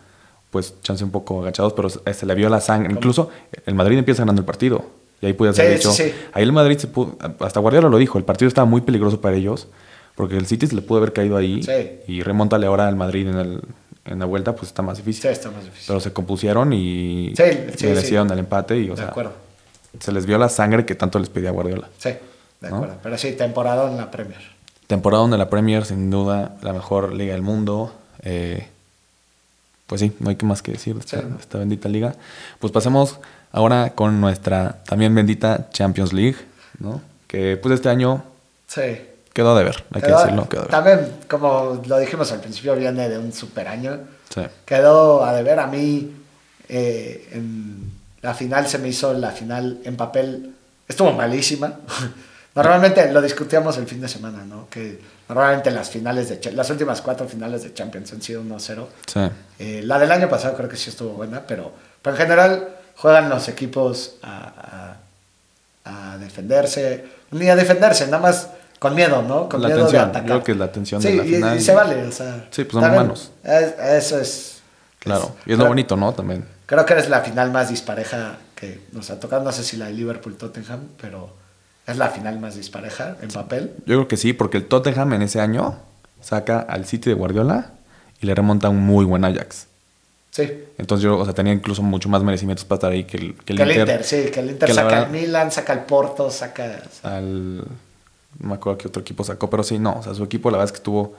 [0.58, 2.91] pues chance un poco agachados, pero se le vio la sangre.
[2.91, 3.30] Incluso
[3.68, 4.84] el Madrid empieza ganando el partido.
[5.22, 6.14] Y ahí pude haber Sí, dicho, sí, sí.
[6.34, 9.36] ahí el Madrid se pudo, hasta Guardiola lo dijo, el partido estaba muy peligroso para
[9.36, 9.68] ellos,
[10.16, 11.99] porque el City se le pudo haber caído ahí Sí.
[12.08, 13.62] y remontale ahora al Madrid en, el,
[14.05, 15.22] en la vuelta, pues está más difícil.
[15.24, 15.86] Sí, está más difícil.
[15.88, 17.43] Pero se compusieron y Sí,
[17.76, 19.34] sí, merecieron el empate y, o de sea, acuerdo.
[19.99, 21.88] se les vio la sangre que tanto les pedía Guardiola.
[21.99, 22.10] Sí,
[22.62, 22.76] de ¿No?
[22.78, 22.95] acuerdo.
[23.03, 24.41] Pero sí, temporada en la Premier.
[24.88, 27.91] Temporada donde la Premier, sin duda, la mejor liga del mundo.
[28.24, 28.68] Eh,
[29.88, 31.38] pues sí, no hay que más que decir de esta, Sí, ¿no?
[31.40, 32.14] esta bendita liga.
[32.60, 33.20] Pues pasemos
[33.52, 36.38] ahora con nuestra también bendita Champions League,
[36.80, 37.02] ¿no?
[37.28, 38.24] Que pues este año
[38.68, 38.82] Sí.
[39.34, 40.72] quedó de ver, hay que decirlo, quedó de ver.
[40.72, 44.00] También, como lo dijimos al principio, viene de un super año.
[44.34, 44.42] Sí.
[44.66, 45.60] Quedó a deber.
[45.60, 46.12] A mí,
[46.68, 50.54] eh, en la final se me hizo la final en papel.
[50.88, 51.76] Estuvo malísima.
[52.64, 54.68] Normalmente lo discutíamos el fin de semana, ¿no?
[54.70, 54.99] Que
[55.30, 58.86] normalmente las finales de las últimas cuatro finales de Champions han sido 1-0.
[59.05, 59.20] Sí.
[59.60, 63.30] Eh, la del año pasado creo que sí estuvo buena, pero, pero en general juegan
[63.30, 64.97] los equipos a,
[65.86, 68.49] a- a defenderse, ni a defenderse, nada más
[68.80, 69.47] con miedo, ¿no?
[69.49, 70.26] Con La miedo tensión, de atacar.
[70.26, 71.58] creo que es la tensión sí, de la y- final.
[71.58, 72.47] Y, se vale, o sea.
[72.51, 73.32] Sí, pues son también humanos.
[73.43, 74.62] es- eso es.
[74.99, 75.24] Claro.
[75.41, 76.14] es- Y es lo creo- bonito, ¿no?
[76.14, 76.45] También.
[76.66, 79.43] Creo que es la final más dispareja que nos ha tocado.
[79.43, 81.30] No sé si la de Liverpool-Tottenham, pero
[81.88, 83.72] es la final más dispareja en papel.
[83.80, 85.80] Yo creo que sí, porque el Tottenham en ese año
[86.22, 87.72] saca al City de Guardiola
[88.22, 89.68] y le remonta un muy buen Ajax.
[90.32, 90.66] Sí.
[90.78, 93.54] Entonces yo, o sea, tenía incluso mucho más merecimientos para estar ahí que el, que
[93.54, 93.80] el Que el Inter.
[93.80, 96.84] Inter, sí, que el Inter que saca al Milan, saca al Porto, saca.
[97.04, 97.66] al
[98.40, 100.58] no me acuerdo qué otro equipo sacó, pero sí, no, o sea, su equipo la
[100.58, 101.16] verdad es que estuvo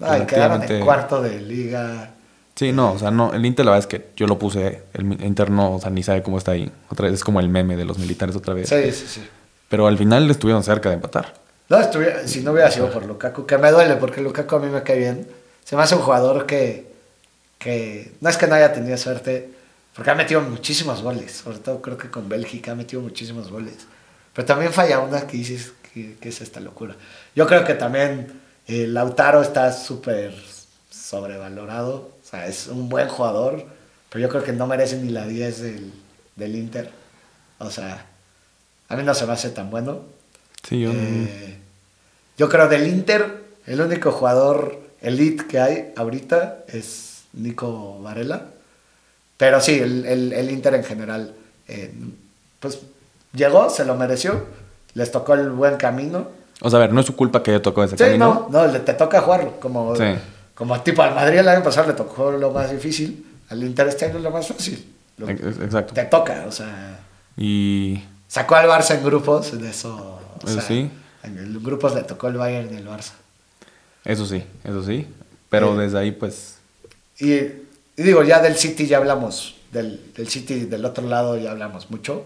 [0.00, 2.10] Ay, quedaron en cuarto de liga.
[2.54, 5.24] Sí, no, o sea, no, el Inter la verdad es que yo lo puse, el
[5.24, 6.70] Inter no, o sea, ni sabe cómo está ahí.
[6.90, 8.68] Otra vez es como el meme de los militares otra vez.
[8.68, 9.22] Sí, sí, sí.
[9.72, 11.32] Pero al final estuvieron cerca de empatar.
[11.70, 11.78] No,
[12.26, 14.98] si no hubiera sido por Lukaku, que me duele porque Lukaku a mí me cae
[14.98, 15.26] bien.
[15.64, 16.92] Se me hace un jugador que,
[17.58, 19.48] que no es que no haya tenido suerte,
[19.94, 21.32] porque ha metido muchísimos goles.
[21.32, 23.86] Sobre todo creo que con Bélgica ha metido muchísimos goles.
[24.34, 26.94] Pero también falla una que dices que, que es esta locura.
[27.34, 30.34] Yo creo que también eh, Lautaro está súper
[30.90, 32.10] sobrevalorado.
[32.22, 33.64] O sea, es un buen jugador,
[34.10, 35.92] pero yo creo que no merece ni la 10 del,
[36.36, 36.90] del Inter.
[37.58, 38.11] O sea,
[38.92, 40.00] a mí no se me hace tan bueno.
[40.68, 41.58] Sí, yo Eh,
[42.38, 48.46] yo creo del Inter, el único jugador elite que hay ahorita es Nico Varela.
[49.36, 51.34] Pero sí, el, el- el Inter en general,
[51.68, 51.92] eh,
[52.60, 52.78] pues
[53.34, 54.46] llegó, se lo mereció,
[54.94, 56.28] les tocó el buen camino.
[56.60, 58.48] O sea, a ver, no es su culpa que haya tocado ese Sí, camino.
[58.50, 59.58] no, no, le- te toca jugarlo.
[59.58, 60.04] Como, Sí.
[60.54, 64.04] como tipo al Madrid el año pasado le tocó lo más difícil, al Inter este
[64.06, 64.84] año lo más fácil.
[65.16, 65.92] Lo- Ex- ex- Exacto.
[65.94, 67.00] te toca, o sea.
[67.36, 70.18] Y Sacó al Barça en grupos, de eso.
[70.42, 70.90] o Eso sea, sí.
[71.22, 73.12] En grupos le tocó el Bayern y el Barça.
[74.06, 75.06] eso sí, eso sí.
[75.50, 75.84] Pero Eh.
[75.84, 76.54] desde ahí, pues,
[77.18, 77.62] Y, y
[77.96, 82.24] digo, ya del City ya hablamos, del, del City del otro lado ya hablamos mucho.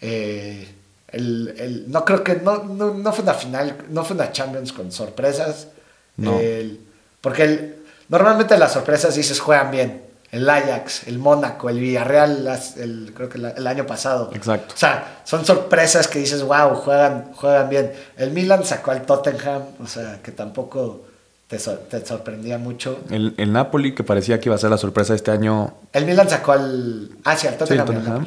[0.00, 0.66] Eh,
[1.12, 4.72] el, el- no creo que, no, no, no fue una final, no fue una Champions
[4.72, 5.68] con sorpresas.
[6.16, 6.40] No.
[6.40, 6.80] El-
[7.20, 7.76] porque el-
[8.08, 10.02] normalmente las sorpresas dices juegan bien.
[10.36, 14.30] El Ajax, el Mónaco, el Villarreal, el, creo que el año pasado.
[14.34, 14.74] Exacto.
[14.74, 17.92] O sea, son sorpresas que dices, wow, juegan, juegan bien.
[18.16, 21.06] El Milan sacó al Tottenham, o sea, que tampoco
[21.48, 23.00] te, sor- te sorprendía mucho.
[23.10, 25.74] El, el Napoli, que parecía que iba a ser la sorpresa este año.
[25.92, 27.10] El Milan sacó al...
[27.24, 27.88] Ah, sí, al Sí, Tottenham.
[27.88, 28.26] el Tottenham.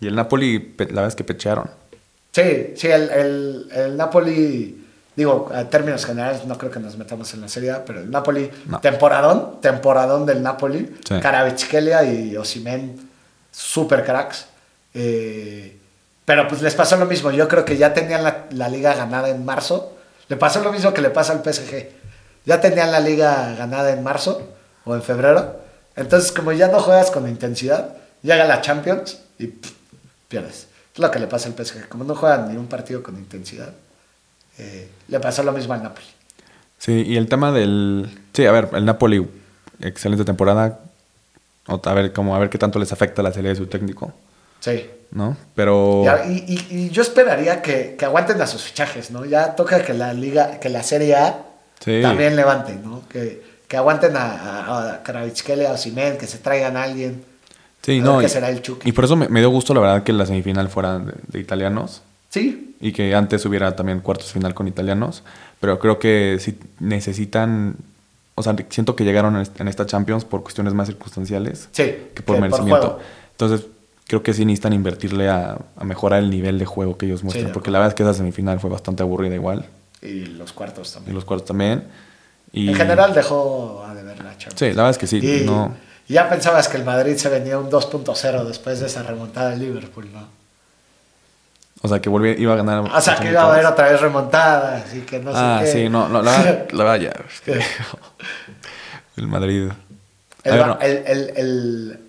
[0.00, 1.68] Y el Napoli, la verdad es que pechearon.
[2.32, 4.86] Sí, sí, el, el, el Napoli,
[5.18, 8.08] digo, a términos generales, no creo que nos metamos en la serie, A, pero el
[8.08, 8.78] Napoli, No.
[8.80, 11.18] temporadón, temporadón del Napoli, Sí.
[11.20, 13.08] Karavitzkelia y Osimen,
[13.50, 14.46] super cracks.
[14.94, 15.76] Eh,
[16.24, 19.28] pero pues les pasó lo mismo, yo creo que ya tenían la, la liga ganada
[19.28, 19.96] en marzo,
[20.28, 21.88] le pasó lo mismo que le pasa al PSG,
[22.46, 24.40] ya tenían la liga ganada en marzo
[24.84, 25.56] o en febrero,
[25.96, 29.72] entonces como ya no juegas con intensidad, llega la Champions y pff,
[30.28, 30.68] pierdes.
[30.94, 33.72] Es lo que le pasa al PSG, como no juegan ni un partido con intensidad,
[34.58, 36.06] eh, le pasó lo mismo al Napoli.
[36.78, 38.08] Sí, y el tema del.
[38.32, 39.26] Sí, a ver, el Napoli,
[39.80, 40.80] excelente temporada.
[41.66, 44.12] A ver, como a ver qué tanto les afecta la serie de su técnico,
[44.60, 44.86] Sí.
[45.10, 45.36] ¿no?
[45.54, 46.04] Pero.
[46.26, 49.24] Y, y- y yo esperaría que, que aguanten a sus fichajes, ¿no?
[49.26, 51.42] Ya toca que la liga, que la Serie A
[51.84, 52.00] Sí.
[52.02, 53.02] también levante, ¿no?
[53.08, 57.22] Que, que aguanten a, a, a Karavitzkelia, a Osimhen, que se traigan a alguien.
[57.82, 58.22] Sí, A no.
[58.22, 58.88] y, será el Chucky.
[58.88, 61.38] y por eso me, me dio gusto, la verdad, que la semifinal fuera de, de
[61.38, 62.02] italianos.
[62.30, 65.22] Sí, Y que antes hubiera también cuartos final con italianos.
[65.60, 67.76] Pero creo que sí necesitan.
[68.36, 71.94] O sea, siento que llegaron en est- en esta Champions por cuestiones más circunstanciales sí.
[72.14, 73.00] que por que merecimiento.
[73.32, 73.66] Entonces,
[74.06, 77.52] creo que sí necesitan invertirle a, a mejorar el nivel de juego que ellos muestran.
[77.52, 79.66] porque la verdad es que esa semifinal fue bastante aburrida igual.
[80.00, 81.14] Y los cuartos Y también.
[81.16, 81.84] los cuartos también.
[82.52, 84.54] Y, En general dejó a deber la Champions.
[84.56, 85.16] Sí, la verdad es que sí.
[85.18, 85.74] Y No,
[86.08, 90.08] ya pensabas que el Madrid se venía un 2.0 después de esa remontada del Liverpool,
[90.12, 90.37] ¿no?
[91.82, 92.80] O sea, que volvía, iba a ganar.
[92.80, 95.88] O sea, que iba a haber otra vez remontadas y que no sé ah, sí,
[95.88, 97.24] no, no, la, verdad- la verdad ya.
[97.32, 97.60] es que-
[99.16, 99.68] el Madrid.
[100.44, 100.78] El, ver, no.
[100.80, 102.00] el, el, el-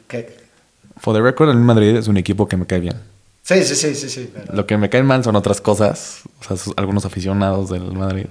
[0.98, 2.96] For the record, el Madrid es un equipo que me cae bien.
[3.44, 4.32] Sí, sí, sí, sí, sí.
[4.34, 6.22] pero- Lo que me caen mal son otras cosas.
[6.40, 8.26] O sea, sus- algunos aficionados del Madrid.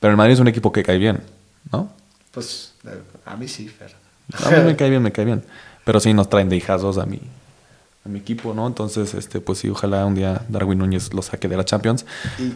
[0.00, 1.20] Pero el Madrid es un equipo que cae bien,
[1.72, 1.90] ¿no?
[2.32, 2.72] Pues
[3.26, 3.92] a mí sí, pero...
[4.46, 5.42] A mí me cae bien, me cae bien.
[5.84, 7.20] Pero sí nos traen de hijazos a mi,
[8.04, 8.66] a mi equipo, ¿no?
[8.66, 12.04] Entonces, este, pues sí, ojalá un día Darwin Núñez lo saque de la Champions.
[12.38, 12.54] Y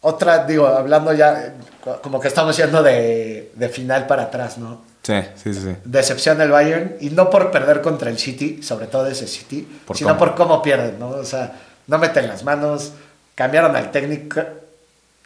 [0.00, 4.82] otra, digo, hablando ya, co- como que estamos yendo de, de final para atrás, ¿no?
[5.02, 5.76] Sí, sí, sí, sí.
[5.84, 9.96] Decepción del Bayern, y no por perder contra el City, sobre todo ese City, Por
[9.96, 10.18] sino cómo.
[10.18, 11.08] por cómo pierden, ¿no?
[11.10, 12.92] O sea, no meten las manos,
[13.34, 14.40] cambiaron al técnico.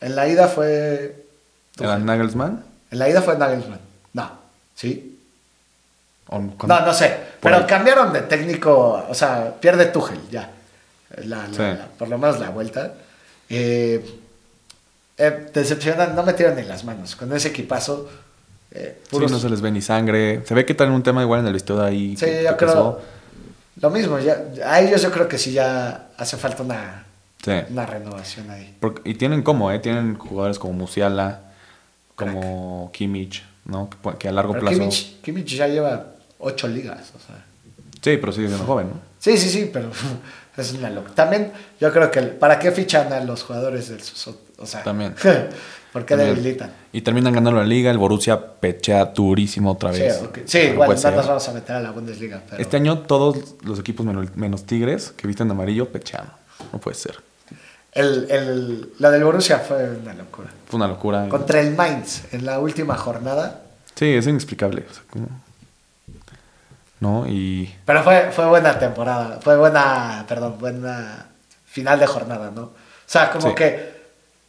[0.01, 1.25] En la ida fue...
[1.79, 2.65] ¿Era Nagelsmann?
[2.91, 3.81] En la ida fue Nagelsmann.
[4.13, 4.31] No,
[4.75, 5.12] ¿sí?
[6.33, 7.15] ¿O con- No, no sé.
[7.41, 7.65] Pero ahí.
[7.67, 10.51] cambiaron de técnico, o sea, pierde Tuchel ya.
[11.25, 11.59] La- la- Sí.
[11.59, 12.95] la- por lo menos la vuelta.
[13.49, 14.05] Eh,
[15.19, 17.17] eh, decepcionan, no metieron ni las manos.
[17.17, 18.09] Con ese equipazo.
[18.75, 20.43] eh, Sí, no se les ve ni sangre.
[20.47, 22.17] Se ve que traen un tema igual en el vestido de ahí.
[22.17, 22.69] Sí, que- yo que creo.
[22.73, 23.01] pasó.
[23.83, 27.05] Lo mismo, ya, a ellos yo creo que sí ya hace falta una,
[27.45, 27.53] Sí.
[27.69, 28.75] una renovación ahí.
[28.81, 29.79] Porque- y tienen como, ¿eh?
[29.79, 31.41] Tienen jugadores como Musiala,
[32.17, 33.91] como Kimmich, ¿no?
[34.19, 34.79] Que, a largo Pero plazo.
[34.79, 36.07] Kimmich, Kimmich ya lleva
[36.43, 37.45] ocho ligas, o sea.
[38.03, 38.95] Sí, pero sigue siendo joven, ¿no?
[39.19, 39.91] Sí, sí, sí, pero
[40.57, 41.15] es una locura.
[41.15, 44.01] También yo creo que, ¿para qué fichan a los jugadores del
[44.59, 45.15] O sea, También.
[45.93, 46.35] ¿por qué También.
[46.35, 46.73] debilitan?
[46.93, 47.91] Y terminan ganando la liga.
[47.91, 50.21] El Borussia pechea durísimo otra Sí, vez.
[50.47, 52.43] Sí, No igual puede no nos vamos a meter a la Bundesliga.
[52.49, 56.25] Pero Este año todos los equipos menos, menos Tigres que visten de amarillo pechean.
[56.73, 57.17] No puede ser.
[57.93, 60.49] el, el, la del Borussia fue una locura.
[60.67, 61.29] Fue una locura.
[61.29, 63.63] Contra el Mainz en la última jornada.
[63.95, 64.85] Sí, es inexplicable.
[64.91, 65.29] O sea, ¿cómo?
[67.03, 67.27] ¿No?
[67.27, 67.75] Y...
[67.85, 69.41] Pero fue, fue buena temporada.
[69.43, 71.27] Fue buena, perdón, buena
[71.67, 72.63] final de jornada, ¿no?
[72.63, 72.73] O
[73.07, 73.55] sea, como Sí.
[73.57, 73.93] que,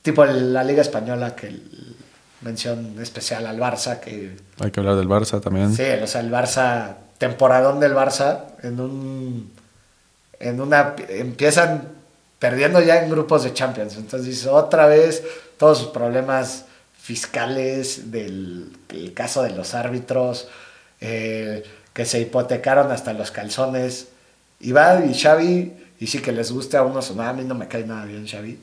[0.04, 1.96] tipo la Liga Española, que el-
[2.42, 5.74] mención especial al Barça, que Hay que hablar del Barça también.
[5.74, 9.52] Sí, o sea, el Barça, temporadón del Barça, en un.
[10.40, 10.94] En una.
[11.10, 11.88] Empiezan
[12.38, 13.96] perdiendo ya en grupos de Champions.
[13.96, 15.24] Entonces otra vez,
[15.58, 16.66] todos sus problemas
[17.02, 20.50] fiscales, del el caso de los árbitros,
[21.00, 21.64] eh,
[21.94, 24.08] que se hipotecaron hasta los calzones.
[24.60, 27.44] Y va y Xavi, y sí que les guste a unos o no, a mí
[27.44, 28.58] no me cae nada bien Xavi.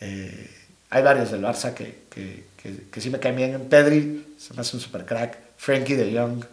[0.00, 0.50] Eh,
[0.90, 3.60] hay varios del Barça que, que, que, que sí me caen bien.
[3.68, 5.38] Pedri se me hace un super crack.
[5.56, 6.44] Frankie de Jong,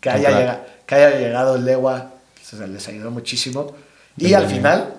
[0.00, 0.38] que haya, crack.
[0.38, 2.12] llega- que haya llegado Lewa,
[2.42, 3.74] se les ayudó muchísimo.
[4.16, 4.94] Y al final,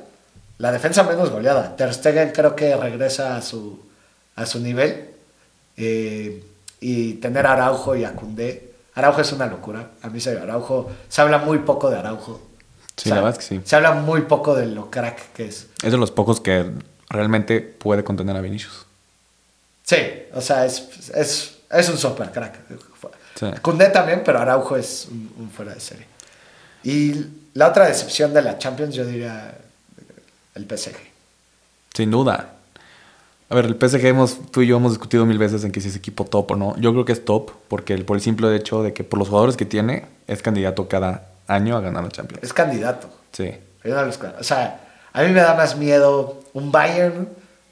[0.58, 1.76] la defensa menos goleada.
[1.76, 3.80] Ter Stegen creo que regresa a su,
[4.36, 5.10] a su nivel.
[5.78, 6.44] Eh,
[6.82, 8.14] y tener a Araujo y a.
[8.96, 9.92] Araujo es una locura.
[10.02, 12.42] A mí se, Araujo, se habla muy poco de Araujo.
[12.98, 13.62] Sí, la verdad es que sí.
[13.64, 15.68] Se habla muy poco de lo crack que es.
[15.82, 16.70] Es de los pocos que
[17.10, 18.86] realmente puede contener a Vinicius.
[19.84, 19.98] Sí,
[20.34, 22.56] o sea, es, es, es un super crack.
[23.36, 23.48] Sí.
[23.94, 26.06] También, pero Araujo es un, un fuera de serie.
[26.84, 29.58] Y la otra decepción de la Champions, yo diría
[30.56, 30.96] el PSG.
[31.94, 32.54] Sin duda.
[33.50, 35.88] A ver, el PSG hemos, tú y yo hemos discutido mil veces en que si
[35.88, 36.78] es equipo top o no.
[36.78, 39.28] Yo creo que es top porque el- por el simple hecho de que por los
[39.30, 42.44] jugadores que tiene es candidato cada año a ganar la Champions.
[42.44, 43.10] Es candidato.
[43.32, 43.52] Sí.
[44.40, 44.82] O sea,
[45.14, 47.28] a mí me da más miedo un Bayern,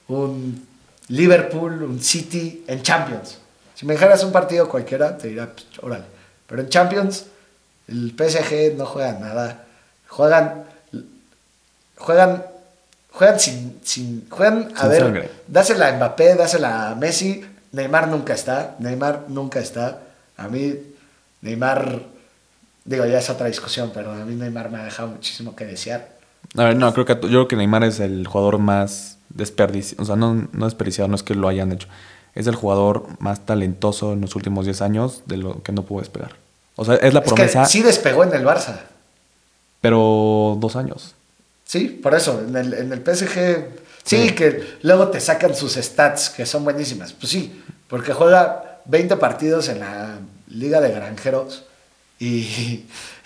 [0.08, 0.66] un
[1.10, 3.38] Liverpool, un City en Champions.
[3.76, 6.06] Si me dijeras un partido cualquiera, te diría, pues, órale.
[6.48, 7.26] Pero en Champions,
[7.88, 9.64] el PSG no juega nada.
[10.08, 10.64] Juegan.
[11.98, 12.44] Juegan.
[13.18, 13.80] Juegan sin.
[13.84, 15.30] sin juegan, a Sin ver, sangre.
[15.48, 17.44] dásela a Mbappé, dásela a Messi.
[17.72, 18.76] Neymar nunca está.
[18.80, 20.00] Neymar nunca está.
[20.38, 20.76] A mí,
[21.42, 22.02] Neymar.
[22.86, 26.10] Digo, ya es otra discusión, pero a mí Neymar me ha dejado muchísimo que desear.
[26.56, 30.04] A ver, no, creo que, yo creo que Neymar es el jugador más desperdiciado.
[30.04, 31.88] O sea, no, no desperdiciado, no es que lo hayan hecho.
[32.36, 36.00] Es el jugador más talentoso en los últimos 10 años de lo que no pudo
[36.02, 36.36] despegar.
[36.76, 38.76] O sea, es la Es promesa, que sí despegó en el Barça.
[39.82, 41.16] pero dos años.
[41.68, 43.86] Sí, por eso, en el, en el PSG.
[44.04, 47.12] Sí, que luego te sacan sus stats, que son buenísimas.
[47.12, 51.66] Pues sí, porque juega 20 partidos en la Liga de Granjeros
[52.18, 52.86] y,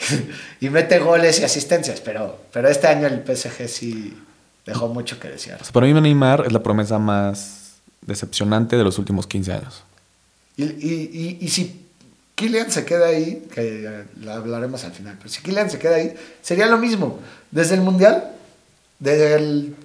[0.59, 2.01] y mete goles y asistencias.
[2.01, 4.17] Pero, pero este año el PSG sí
[4.65, 5.61] dejó mucho que desear.
[5.61, 9.83] O sea, para mí Neymar es la promesa más decepcionante de los últimos 15 años.
[10.57, 11.80] Y, y, y, y si
[12.41, 16.15] Kylian se queda ahí, que lo hablaremos al final, pero si Kylian se queda ahí,
[16.41, 17.19] sería lo mismo.
[17.51, 18.31] Desde el Mundial,
[18.97, 19.75] desde el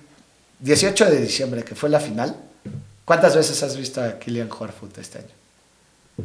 [0.61, 2.35] 18 de diciembre, que fue la final,
[3.05, 5.29] ¿cuántas veces has visto a Kylian jugar fútbol este año?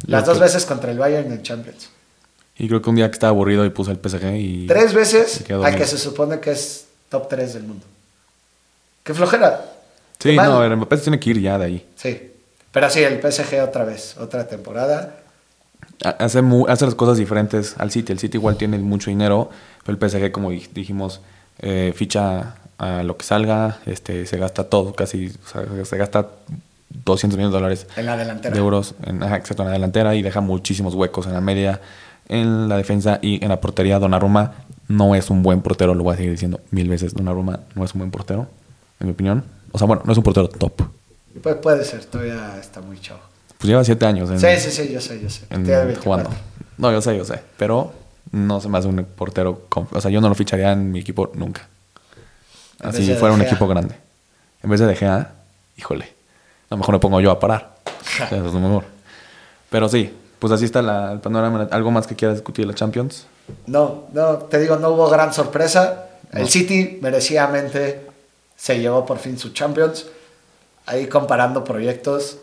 [0.08, 1.90] Las dos veces contra el Bayern en Champions.
[2.58, 4.68] Y creo que un día que estaba aburrido y puse el PSG y...
[4.68, 7.86] Tres veces al que se supone que es top 3 del mundo.
[9.04, 9.66] ¡Qué flojera!
[10.18, 11.86] Sí, Qué no, ver, Mbappé tiene que ir ya de ahí.
[11.98, 12.32] Sí.
[12.72, 15.20] Pero sí, el PSG otra vez, otra temporada.
[16.04, 18.12] Ha- Hace, mu- hace las cosas diferentes al City.
[18.14, 19.50] El City igual tiene mucho dinero,
[19.86, 21.22] pero el PSG, como dij- dijimos,
[21.60, 26.28] eh, ficha a lo que salga, este, se gasta todo, casi, o sea, se gasta
[27.06, 28.54] 200 millones de dólares En la delantera.
[28.54, 31.80] de euros en, ajá, exacto, en la delantera y deja muchísimos huecos en la media,
[32.28, 34.00] en la defensa y en la portería.
[34.00, 34.54] Donnarumma
[34.88, 37.14] no es un buen portero, lo voy a seguir diciendo mil veces.
[37.14, 38.48] Donnarumma no es un buen portero,
[39.00, 39.44] en mi opinión.
[39.72, 40.82] O sea, bueno, no es un portero top.
[41.44, 43.20] Pues puede ser, todavía está muy chavo.
[43.62, 45.41] Pues lleva siete años en, Sí, sí, sí, yo sé, yo sé.
[45.51, 46.03] en- Tiene 24.
[46.03, 46.30] jugando.
[46.78, 47.39] No, yo sé, yo sé.
[47.57, 47.93] Pero
[48.32, 49.66] no se me hace un portero.
[49.70, 51.68] con- O sea, yo no lo ficharía en mi equipo nunca.
[52.82, 53.95] En Así de fuera un De equipo grande.
[54.64, 55.32] En vez de De Gea,
[55.78, 56.05] híjole.
[56.05, 57.76] A lo mejor me pongo yo a parar.
[57.86, 58.86] O sea, eso es lo mejor.
[59.70, 61.68] Pero sí, pues así está la- el panorama.
[61.72, 63.28] ¿Algo más que quieras discutir de la Champions?
[63.68, 66.07] No, no, te digo, no hubo gran sorpresa.
[66.32, 66.47] El.
[66.49, 68.07] City merecidamente
[68.55, 70.07] se llevó por fin su Champions.
[70.88, 72.38] Ahí comparando proyectos,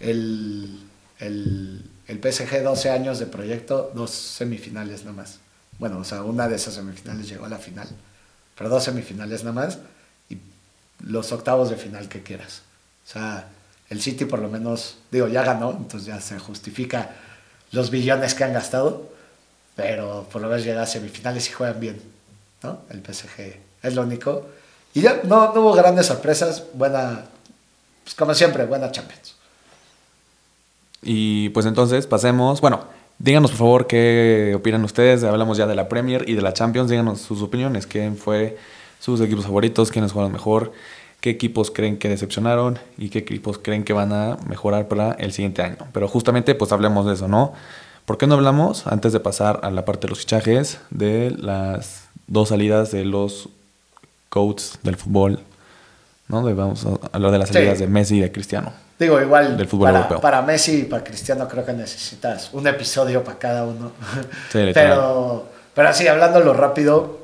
[0.00, 0.80] el,
[1.18, 5.38] el, el PSG 12 años de proyecto, dos semifinales nada más.
[5.78, 7.88] Bueno, o sea, una de esas semifinales llegó a la final,
[8.56, 9.78] pero dos semifinales nada más
[10.28, 10.38] y
[11.00, 12.62] los octavos de final que quieras.
[13.06, 13.48] O sea,
[13.88, 17.10] el City por lo menos, digo, ya ganó, entonces ya se justifica
[17.72, 19.10] los billones que han gastado,
[19.74, 22.02] pero por lo menos llega a semifinales y juegan bien,
[22.62, 22.82] ¿no?
[22.90, 24.46] El PSG es lo único.
[24.94, 27.24] Y ya no, no hubo grandes sorpresas, buena,
[28.04, 29.36] pues como siempre, buena Champions.
[31.02, 32.60] Y pues entonces pasemos.
[32.60, 32.80] Bueno,
[33.18, 35.24] díganos por favor qué opinan ustedes.
[35.24, 36.90] Hablamos ya de la Premier y de la Champions.
[36.90, 37.86] Díganos sus opiniones.
[37.86, 38.56] ¿Quién fue
[39.00, 39.90] sus equipos favoritos?
[39.90, 40.72] ¿Quiénes jugaron mejor?
[41.20, 42.78] ¿Qué equipos creen que decepcionaron?
[42.98, 45.76] ¿Y qué equipos creen que van a mejorar para el siguiente año?
[45.92, 47.52] Pero justamente pues hablemos de eso, ¿no?
[48.06, 52.08] ¿Por qué no hablamos, antes de pasar a la parte de los fichajes, de las
[52.26, 53.48] dos salidas de los
[54.28, 55.38] coaches del fútbol?
[56.26, 56.44] ¿No?
[56.44, 57.54] De- vamos a hablar de las Sí.
[57.54, 58.72] salidas de Messi y de Cristiano.
[59.02, 60.20] Digo, igual Del fútbol para, europeo.
[60.20, 63.92] para Messi y para Cristiano creo que necesitas un episodio para cada uno.
[64.52, 67.18] Sí, pero, pero así, hablándolo rápido,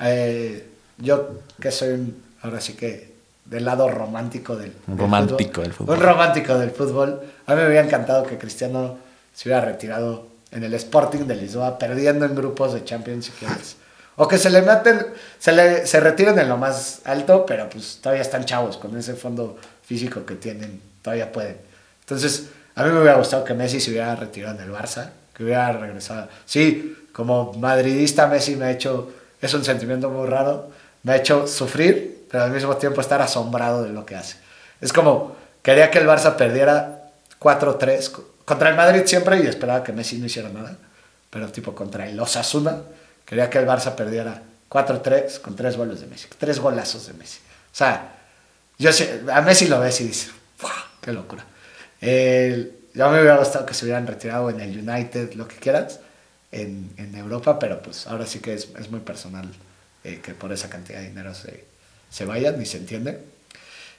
[0.00, 0.68] eh,
[0.98, 1.30] yo
[1.60, 3.14] que soy un- ahora sí que
[3.44, 5.96] del lado romántico del, Un del romántico del fútbol.
[5.98, 7.20] Un romántico del fútbol.
[7.46, 8.96] A mí me hubiera encantado que Cristiano
[9.34, 13.76] se hubiera retirado en el Sporting de Lisboa, perdiendo en grupos de Champions si quieres.
[14.16, 15.04] O que se le maten,
[15.40, 19.14] se, le, se retiren en lo más alto, pero pues todavía están chavos con ese
[19.14, 21.58] fondo físico que tienen, todavía pueden.
[22.00, 25.44] Entonces, a mí me hubiera gustado que Messi se hubiera retirado en el Barça, que
[25.44, 26.28] hubiera regresado.
[26.46, 30.70] Sí, como madridista Messi me ha hecho, es un sentimiento muy raro,
[31.04, 34.36] me ha hecho sufrir, pero al mismo tiempo estar asombrado de lo que hace.
[34.80, 37.02] Es como, quería que el Barça perdiera
[37.38, 40.76] 4-3 co- contra el Madrid siempre y esperaba que Messi no hiciera nada,
[41.30, 42.80] pero tipo contra el Osasuna,
[43.24, 47.38] quería que el Barça perdiera 4-3 con tres goles de Messi, tres golazos de Messi.
[47.72, 48.12] O sea,
[48.78, 48.90] yo
[49.32, 50.43] a Messi lo ves y dices, ¡Fua!
[51.04, 51.44] ¡Qué locura!
[52.00, 56.00] El- yo me hubiera gustado que se hubieran retirado en el United, lo que quieras,
[56.52, 59.48] en, en Europa, pero pues ahora sí que es, es muy personal
[60.04, 61.64] eh, que por esa cantidad de dinero se,
[62.10, 63.20] se vayan, ni se entiende.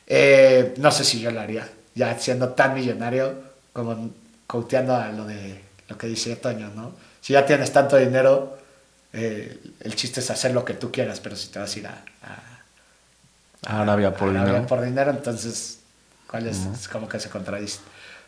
[0.07, 3.35] Eh, no sé si yo lo haría, ya siendo tan millonario
[3.73, 4.11] como
[4.47, 6.93] cauteando a lo de lo que dice Toño, ¿no?
[7.21, 8.57] Si ya tienes tanto dinero,
[9.13, 11.87] eh, el chiste es hacer lo que tú quieras, pero si te vas a ir
[11.87, 12.63] a, a,
[13.67, 14.67] A Arabia por a Arabia dinero.
[14.67, 15.79] por dinero, entonces,
[16.35, 16.57] ¿cuál es?
[16.73, 17.79] Es como que se contradice.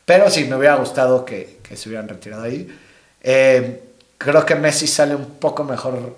[0.06, 2.74] Pero sí, me hubiera gustado que, que se hubieran retirado ahí.
[3.22, 3.84] Eh,
[4.18, 6.16] creo que Messi sale un poco mejor.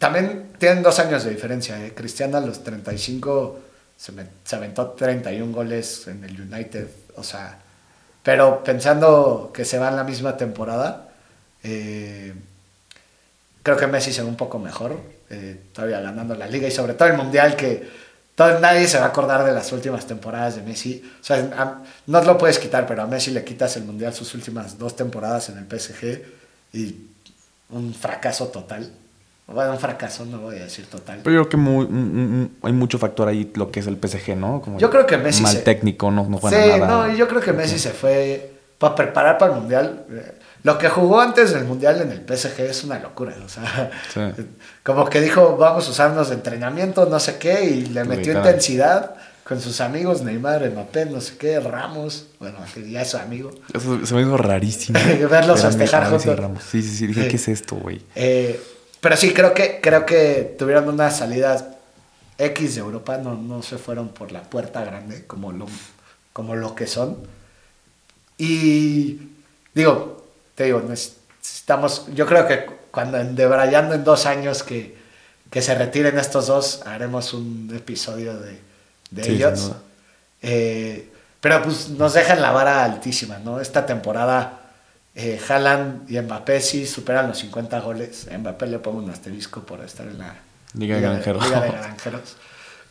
[0.00, 1.84] También tienen dos años de diferencia.
[1.84, 1.92] ¿eh?
[1.94, 3.60] Cristiano a los 35
[3.96, 6.88] se, me- se aventó 31 goles en el United.
[7.16, 7.58] O sea,
[8.24, 11.08] pero pensando que se va en la misma temporada,
[11.62, 12.34] eh,
[13.62, 14.98] creo que Messi se ve un poco mejor.
[15.32, 17.88] eh, todavía ganando la liga y sobre todo el mundial que
[18.48, 21.02] todo, nadie se va a acordar de las últimas temporadas de Messi.
[21.20, 24.34] O sea, a- no lo puedes quitar, pero a Messi le quitas el mundial sus
[24.34, 26.22] últimas dos temporadas en el PSG
[26.72, 26.96] y
[27.70, 28.90] un fracaso total.
[29.46, 31.20] Bueno, un fracaso, no voy a decir total.
[31.24, 33.96] Pero yo creo que muy- mm, mm, hay mucho factor ahí lo que es el
[33.98, 34.60] PSG, ¿no?
[34.62, 36.86] Como Yo creo que Messi Mal se- técnico, no, no juega Sí, nada.
[36.86, 40.06] no, y yo creo que Messi se fue para preparar para el Mundial.
[40.62, 43.34] Lo que jugó antes del Mundial en el PSG es una locura.
[43.44, 44.20] O sea, Sí.
[44.82, 49.14] como que dijo, vamos a usarnos de entrenamiento, no sé qué, y le metió intensidad
[49.44, 53.50] con sus amigos, Neymar, Mbappé, no sé qué, Ramos, bueno, que ya es su amigo.
[53.74, 54.98] Eso se me hizo rarísimo.
[55.30, 56.38] Verlos festejar juntos.
[56.38, 56.62] Ramos.
[56.62, 57.06] Sí, sí, sí.
[57.08, 57.28] Dije, Sí.
[57.28, 58.00] ¿qué es esto, güey?
[58.14, 58.62] Eh,
[59.00, 61.64] pero sí, creo que, creo que tuvieron unas salidas
[62.38, 65.66] X de Europa, no, no se fueron por la puerta grande como lo,
[66.32, 67.16] como lo que son.
[68.38, 69.18] Y
[69.74, 70.19] digo,
[70.60, 74.94] te digo, necesitamos, yo creo que cuando en Debrayando en dos años que,
[75.48, 78.60] que se retiren estos dos, haremos un episodio de,
[79.10, 79.72] de Sí, ellos.
[80.42, 81.08] Eh,
[81.40, 83.58] pero pues nos dejan la vara altísima, ¿no?
[83.58, 84.60] Esta temporada
[85.14, 88.28] eh, Haaland y Mbappé sí superan los 50 goles.
[88.30, 90.34] A Mbappé le pongo un asterisco por estar en la
[90.74, 91.42] Liga de Granjeros.
[91.42, 92.36] Liga de Granjeros.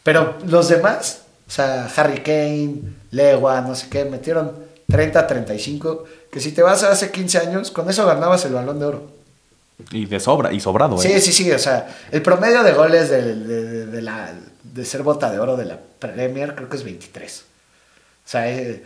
[0.01, 4.55] Pero los demás, o sea, Harry Kane, Lewa, no sé qué, metieron
[4.89, 8.79] 30, 35, que si te vas a hace 15 años, con eso ganabas el balón
[8.79, 9.11] de oro.
[9.91, 11.21] Y de sobra, y sobrado, Sí, ¿eh?
[11.21, 13.33] sí, sí, o sea, el promedio de goles de,
[13.85, 17.39] de- la, de ser bota de oro de la Premier creo que es 23.
[18.25, 18.83] O sea, eh,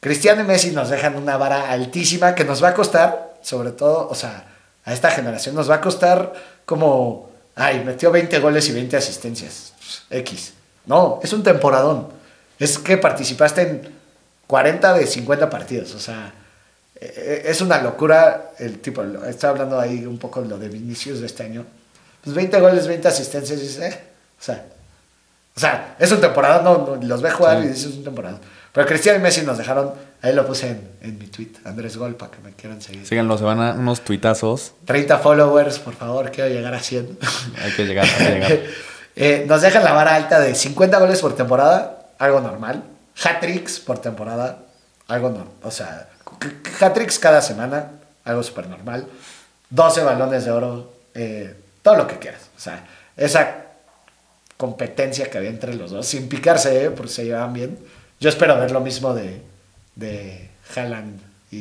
[0.00, 4.08] Cristiano y Messi nos dejan una vara altísima que nos va a costar, sobre todo,
[4.08, 4.46] o sea,
[4.84, 6.32] a esta generación nos va a costar
[6.64, 9.72] como, ay, metió 20 goles y 20 asistencias.
[10.08, 10.52] X.
[10.86, 12.08] No, es un temporadón.
[12.60, 13.92] Es que participaste en
[14.46, 16.32] 40 de 50 partidos, o sea,
[17.00, 21.44] es una locura el tipo, estaba hablando ahí un poco lo de Vinicius de este
[21.44, 21.64] año.
[22.22, 24.00] Pues 20 goles, 20 asistencias, y dices, eh,
[24.40, 24.64] o sea,
[25.56, 27.64] o sea, es un temporada, no, no, los ve jugar Sí.
[27.64, 28.38] y dices es un temporada.
[28.72, 29.92] Pero Cristiano y Messi nos dejaron,
[30.22, 33.06] ahí lo puse en, en mi tweet, Andrés Gol, para que me quieran seguir.
[33.06, 34.72] Síganlo, se van a unos tuitazos.
[34.84, 37.18] 30 followers, por favor, quiero llegar a 100.
[37.64, 38.58] Hay que llegar, hay que llegar.
[39.20, 42.84] Eh, nos dejan la vara alta de 50 goles por temporada, algo normal.
[43.20, 44.58] Hat-tricks por temporada,
[45.08, 45.54] algo normal.
[45.64, 46.08] O sea,
[46.80, 47.90] hat-tricks cada semana,
[48.24, 49.06] algo súper normal.
[49.70, 52.42] 12 balones de oro, eh, todo lo que quieras.
[52.56, 52.86] O sea,
[53.16, 53.66] esa
[54.56, 56.90] competencia que había entre los dos, sin picarse, ¿eh?
[56.90, 57.78] porque se llevaban bien.
[58.20, 59.42] Yo espero ver lo mismo de,
[59.94, 61.20] de Haaland
[61.50, 61.56] y,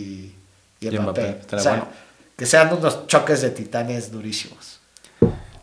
[0.80, 1.22] y Y Mbappé.
[1.22, 1.88] Mbappé, O sea, bueno.
[2.38, 4.77] que sean unos choques de titanes durísimos.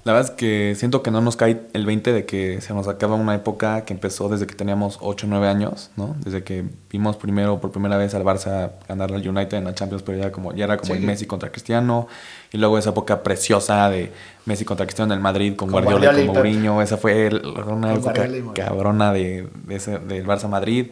[0.04, 2.88] La verdad es que siento que no nos cae el 20 de que se nos
[2.88, 6.14] acaba una época que empezó desde que teníamos 8 o 9 años, ¿no?
[6.22, 10.02] Desde que vimos primero, por primera vez al Barça ganar al United en la Champions,
[10.02, 11.00] pero ya, como, ya era como Sí.
[11.00, 12.06] el Messi contra Cristiano.
[12.52, 14.12] Y luego esa época preciosa de
[14.44, 16.34] Messi contra Cristiano en el Madrid con, Con Guardiola, Guardiola y con.
[16.36, 16.82] Mourinho.
[16.82, 20.88] Esa fue el- una época cabrona de, de ese- del Barça Madrid.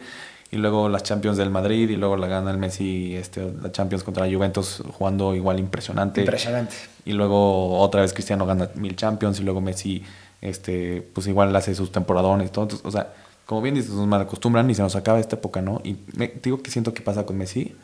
[0.53, 4.03] Y luego las Champions del Madrid y luego la gana el Messi, este, la Champions
[4.03, 6.21] contra la Juventus jugando igual impresionante.
[6.21, 6.75] Impresionante.
[7.05, 10.03] Y luego otra vez Cristiano gana mil Champions y luego Messi,
[10.41, 12.65] este, pues igual hace sus temporadones y todo.
[12.65, 13.11] Entonces, o sea,
[13.47, 15.81] como bien dices, nos mal acostumbran y se nos acaba esta época, ¿no?
[15.83, 17.75] Y me, te digo que siento que pasa con Messi.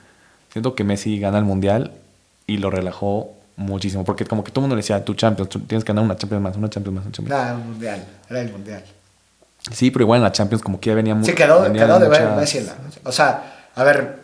[0.52, 1.94] Siento que Messi gana el Mundial
[2.46, 4.04] y lo relajó muchísimo.
[4.04, 6.18] Porque como que todo el mundo le decía, tu Champions, tú tienes que ganar una
[6.18, 7.48] Champions más, una Champions más, una Champions más.
[7.48, 8.06] Nada, un mundial.
[8.30, 8.84] Era el mundial.
[9.72, 11.26] Sí, pero igual en la Champions como que ya venía muy...
[11.26, 12.76] Sí, quedó, quedó de ver Messi en la.
[13.04, 14.20] O sea, a ver,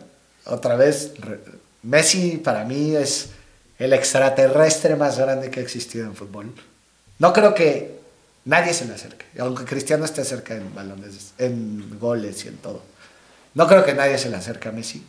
[0.46, 1.40] otra vez, re-
[1.82, 3.30] Messi para mí es
[3.78, 6.52] el extraterrestre más grande que ha existido en fútbol.
[7.18, 7.98] No creo que
[8.46, 12.82] nadie se le acerque, aunque Cristiano esté cerca en balones, en goles y en todo.
[13.54, 15.04] No creo que nadie se le acerque a Messi.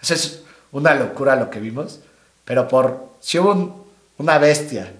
[0.00, 0.40] Eso es
[0.72, 2.00] una locura lo que vimos,
[2.44, 3.82] pero por si hubo un-
[4.18, 4.92] una bestia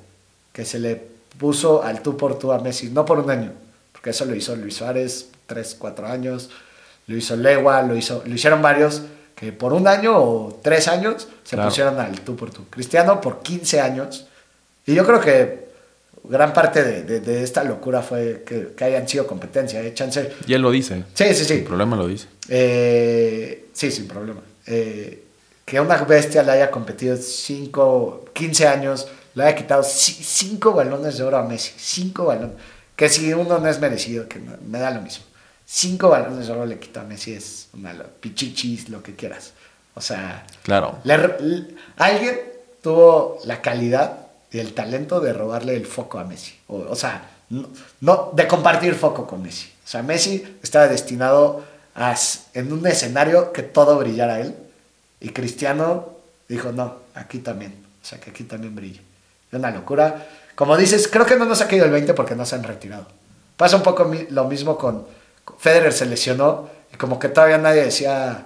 [0.53, 0.97] que se le
[1.39, 3.53] puso al tú por tú a Messi, no por un año,
[3.99, 6.51] porque eso lo hizo Luis Suárez, tres, cuatro años,
[7.09, 9.03] lo hizo Legua, lo, hizo, lo hicieron varios
[9.35, 11.69] que por un año o tres años se Claro.
[11.69, 12.65] pusieron al tú por tú.
[12.71, 14.27] Cristiano por 15 años.
[14.87, 15.69] Y yo creo que
[16.25, 19.81] gran parte de, de- de esta locura fue que, que hayan sido competencia.
[19.83, 19.95] ¿eh?
[19.95, 20.33] Chance.
[20.47, 21.05] Y él lo dice.
[21.15, 21.55] Sí, sí, sí.
[21.55, 22.27] El problema lo dice.
[22.49, 24.41] Eh, sí, sin problema.
[24.67, 25.25] Eh,
[25.65, 31.25] que una bestia le haya competido 5, 15 años, le haya quitado 5 balones de
[31.25, 31.73] oro a Messi.
[31.77, 32.57] 5 balones.
[32.99, 35.25] Que si uno no es merecido, que no- me da lo mismo.
[35.65, 39.53] 5 balones de oro le quitó a Messi, es una pichichis, lo que quieras.
[39.95, 40.99] O sea, Claro.
[41.05, 42.37] le- le- alguien
[42.83, 44.19] tuvo la calidad
[44.51, 46.55] y el talento de robarle el foco a Messi.
[46.67, 47.69] O, o sea, no,
[48.01, 49.71] no- de compartir foco con Messi.
[49.85, 52.17] O sea, Messi estaba destinado a,
[52.55, 54.55] en un escenario que todo brillara a él.
[55.21, 56.11] Y Cristiano
[56.49, 57.75] dijo, no, aquí también.
[58.03, 59.01] O sea, que aquí también brille.
[59.53, 60.27] Es una locura.
[60.59, 63.07] Como dices, creo que no nos ha caído el 20 porque no se han retirado.
[63.57, 65.07] Pasa un poco lo mismo con
[65.57, 68.45] Federer se lesionó y como que todavía nadie decía,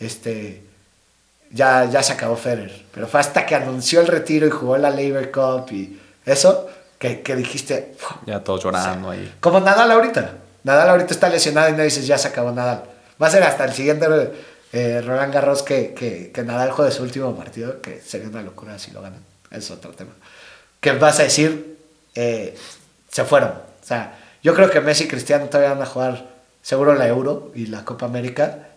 [0.00, 0.64] este,
[1.52, 2.84] ya, ya se acabó Federer.
[2.92, 7.22] Pero fue hasta que anunció el retiro y jugó la Labor Cup y eso, que,
[7.22, 7.94] que dijiste.
[8.26, 9.32] Ya todos llorando ahí.
[9.38, 10.38] como Nadal ahorita.
[10.64, 12.82] Nadal ahorita está lesionado y no dices, ya se acabó Nadal.
[13.22, 14.32] Va a ser hasta el siguiente
[14.72, 18.80] eh, Roland Garros que, que, que Nadal juegue su último partido, que sería una locura
[18.80, 19.20] si lo ganan.
[19.52, 20.10] Es otro tema.
[20.82, 21.78] Que vas a decir,
[22.16, 22.54] eh,
[23.08, 23.50] se fueron.
[23.50, 26.28] O sea, yo creo que Messi y Cristiano todavía van a jugar
[26.60, 28.68] seguro la Euro y la Copa América.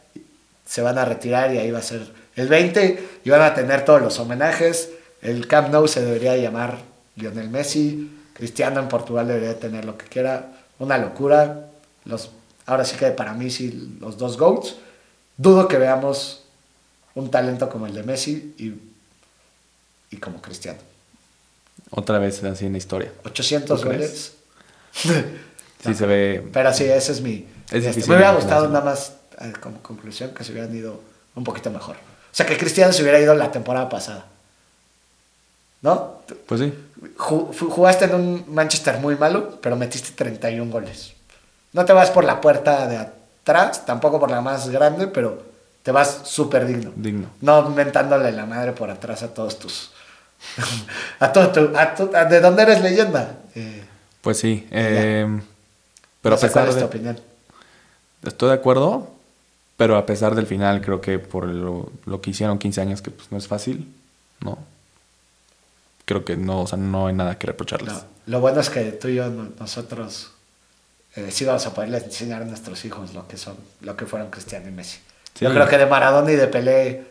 [0.66, 3.84] Se van a retirar y ahí va a ser el 20 y van a tener
[3.86, 4.91] todos los homenajes.
[5.22, 6.78] El Camp Nou se debería llamar
[7.16, 8.12] Lionel Messi.
[8.34, 10.51] Cristiano en Portugal debería tener lo que quiera.
[10.78, 11.70] Una locura.
[12.03, 12.30] Los,
[12.68, 14.76] ahora sí que para mí sí los dos GOATs.
[15.38, 16.43] Dudo que veamos
[17.16, 18.76] un talento como el de Messi y,
[20.16, 20.80] y como Cristiano.
[21.92, 23.12] Otra vez así en la historia.
[23.24, 24.34] 800 ¿Tú crees?
[25.04, 25.34] goles.
[25.84, 26.48] Sí se ve.
[26.52, 27.48] Pero sí, ese es mi...
[27.68, 31.00] Es este, difícil me hubiera gustado nada más, eh, como conclusión, que se hubieran ido
[31.36, 31.96] un poquito mejor.
[31.96, 34.26] O sea, que Cristiano se hubiera ido la temporada pasada.
[35.82, 36.22] ¿No?
[36.48, 36.74] Pues sí.
[37.18, 41.14] Jugaste en un Manchester muy malo, pero metiste 31 goles.
[41.74, 45.44] No te vas por la puerta de atrás, tampoco por la más grande, pero
[45.84, 46.92] te vas súper digno.
[46.96, 47.28] Digno.
[47.42, 49.92] No mentándole la madre por atrás a todos tus...
[51.20, 53.38] a todo tu- a tu- a- ¿De dónde eres leyenda?
[53.56, 53.84] Eh,
[54.22, 54.68] Pues sí.
[54.72, 55.26] eh,
[56.22, 56.86] pero no a cuál pesar es tu de.
[56.86, 57.20] opinión.
[58.24, 59.12] Estoy de acuerdo.
[59.78, 63.12] Pero a pesar del final, creo que por lo, lo que hicieron 15 años, que
[63.12, 63.94] pues no es fácil,
[64.40, 64.58] ¿no?
[66.06, 67.92] Creo que no, o sea, no hay nada que reprocharles.
[67.92, 70.32] No, lo bueno es que tú y yo, no- nosotros,
[71.18, 74.30] eh, sí vamos a poderles enseñar a nuestros hijos lo que son, lo que fueron
[74.30, 75.00] Cristiano y Messi.
[75.34, 75.44] Sí.
[75.44, 77.04] Yo creo que de Maradona y de Pelé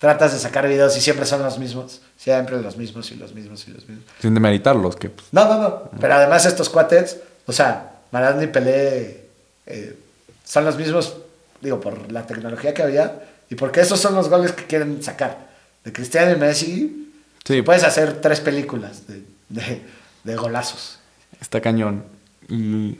[0.00, 3.68] tratas de sacar videos y siempre son los mismos, siempre los mismos y los mismos
[3.68, 4.04] y los mismos.
[4.20, 8.46] Sin demeritarlos, que pues, No, no, no, pero además estos cuates, o sea, Maradona y
[8.48, 9.26] Pelé
[9.66, 9.96] eh,
[10.44, 11.14] son los mismos,
[11.60, 15.48] digo, por la tecnología que había y porque esos son los goles que quieren sacar.
[15.84, 16.96] De Cristiano y Messi,
[17.44, 17.62] Sí.
[17.62, 19.82] puedes hacer tres películas de, de-
[20.24, 20.98] de golazos.
[21.40, 22.04] está cañón.
[22.48, 22.98] Y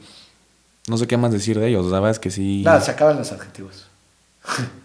[0.87, 1.85] no sé qué más decir de ellos.
[1.87, 3.87] La verdad es que sí, No, se acaban los adjetivos.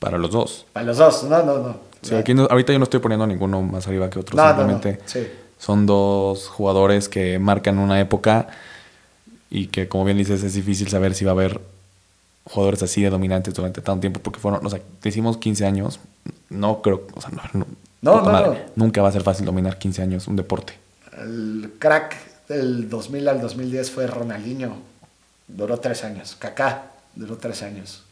[0.00, 0.66] para los dos.
[0.72, 1.76] Para los dos, no, no, no.
[2.02, 4.34] Sí, aquí no- ahorita yo no estoy poniendo ninguno más arriba que otro.
[4.36, 5.28] No, no, no, simplemente sí.
[5.58, 8.48] son dos jugadores que marcan una época
[9.50, 11.60] y que, como bien dices, es difícil saber si va a haber
[12.44, 16.00] jugadores así de dominantes durante tanto tiempo porque fueron, o sea, decimos 15 años,
[16.48, 17.66] no creo, o sea, no, no,
[18.00, 18.84] No, no, madre, no.
[18.84, 20.72] nunca va a ser fácil dominar 15 años un deporte.
[21.18, 22.16] El crack
[22.48, 24.76] del 2000 al 2010 fue Ronaldinho.
[25.46, 26.34] Duró tres años.
[26.38, 26.84] Kaká
[27.14, 28.02] duró tres años.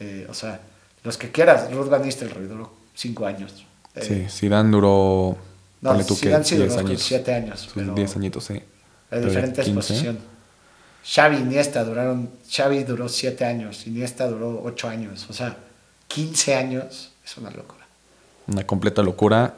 [0.00, 0.60] Eh, o sea,
[1.04, 1.72] los que quieras.
[1.72, 3.64] Ruth Van Nistelrooy duró cinco años.
[3.94, 5.36] Eh, sí, Zidane duró,
[5.80, 7.02] No, tú Zidane sí 10 duró añitos.
[7.02, 8.60] siete años, pero- 10 añitos, sí.
[9.10, 9.74] Ya diferentes 15.
[9.76, 10.22] posiciones.
[11.04, 12.30] Xavi y Iniesta duraron...
[12.48, 13.86] Xavi duró siete años.
[13.86, 15.26] Iniesta duró ocho años.
[15.30, 15.56] O sea,
[16.08, 17.86] 15 años es una locura.
[18.46, 19.54] Una completa locura.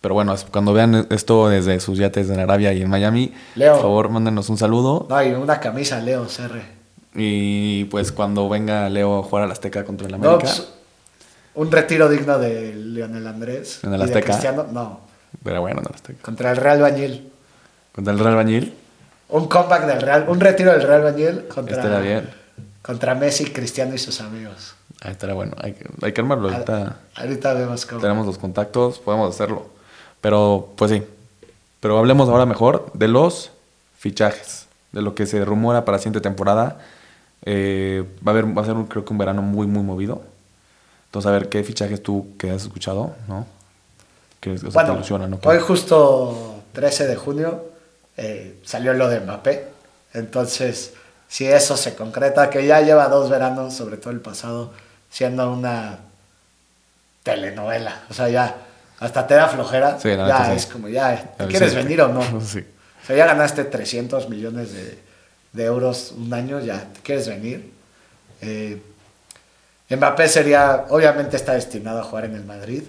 [0.00, 3.72] Pero bueno, cuando vean esto desde sus yates en Arabia y en Miami, Leo.
[3.74, 5.06] por favor, mándenos un saludo.
[5.10, 6.62] No, y una camisa Leo CR.
[7.14, 10.38] Y pues cuando venga Leo a jugar al Azteca contra el No, América.
[10.54, 10.68] pues,
[11.58, 13.80] un retiro digno de Lionel Andrés.
[13.84, 14.26] ¿En el y de Azteca?
[14.26, 15.00] Cristiano, no.
[15.42, 16.22] Pero bueno, en el Azteca.
[16.22, 17.30] Contra el Real Bañil.
[17.94, 18.74] Contra el Real Bañil.
[19.30, 22.28] Un comeback del Real, un retiro del Real Bañil contra, Estará bien.
[22.82, 24.74] contra Messi, Cristiano y sus amigos.
[25.02, 25.54] Ahí estará bueno.
[25.60, 26.48] Hay, que- hay que armarlo.
[26.50, 28.00] Ahorita Ahorita vemos cómo.
[28.00, 29.66] tenemos los contactos, podemos hacerlo.
[30.20, 31.02] Pero pues sí.
[31.80, 33.50] Pero hablemos ahora mejor de los
[33.98, 34.66] fichajes.
[34.92, 36.78] De lo que se rumora para la siguiente temporada.
[37.44, 40.22] Eh, va, a haber, va a ser un- creo que un verano muy, muy movido.
[41.08, 43.14] Entonces, a ver, ¿qué fichajes tú que has escuchado?
[43.26, 43.46] ¿No?
[44.40, 45.40] Que o sea, te Bueno, ilusionan, ¿no?
[45.42, 47.64] hoy justo 13 de junio
[48.16, 49.66] eh, salió lo de Mbappé.
[50.14, 50.92] Entonces,
[51.28, 54.72] si eso se concreta, que ya lleva dos veranos, sobre todo el pasado,
[55.10, 55.98] siendo una
[57.22, 58.02] telenovela.
[58.10, 58.56] O sea, ya
[59.00, 59.98] hasta te da flojera.
[59.98, 60.52] Sí, ya sí.
[60.52, 62.20] es como, ya, ¿te ¿quieres venir o no?
[63.00, 64.98] O sea, ya ganaste 300 millones de,
[65.54, 67.72] de euros un año, ya, ¿te quieres venir?
[68.42, 68.82] Eh,
[69.90, 72.82] Mbappé sería, obviamente está destinado a jugar en el Madrid.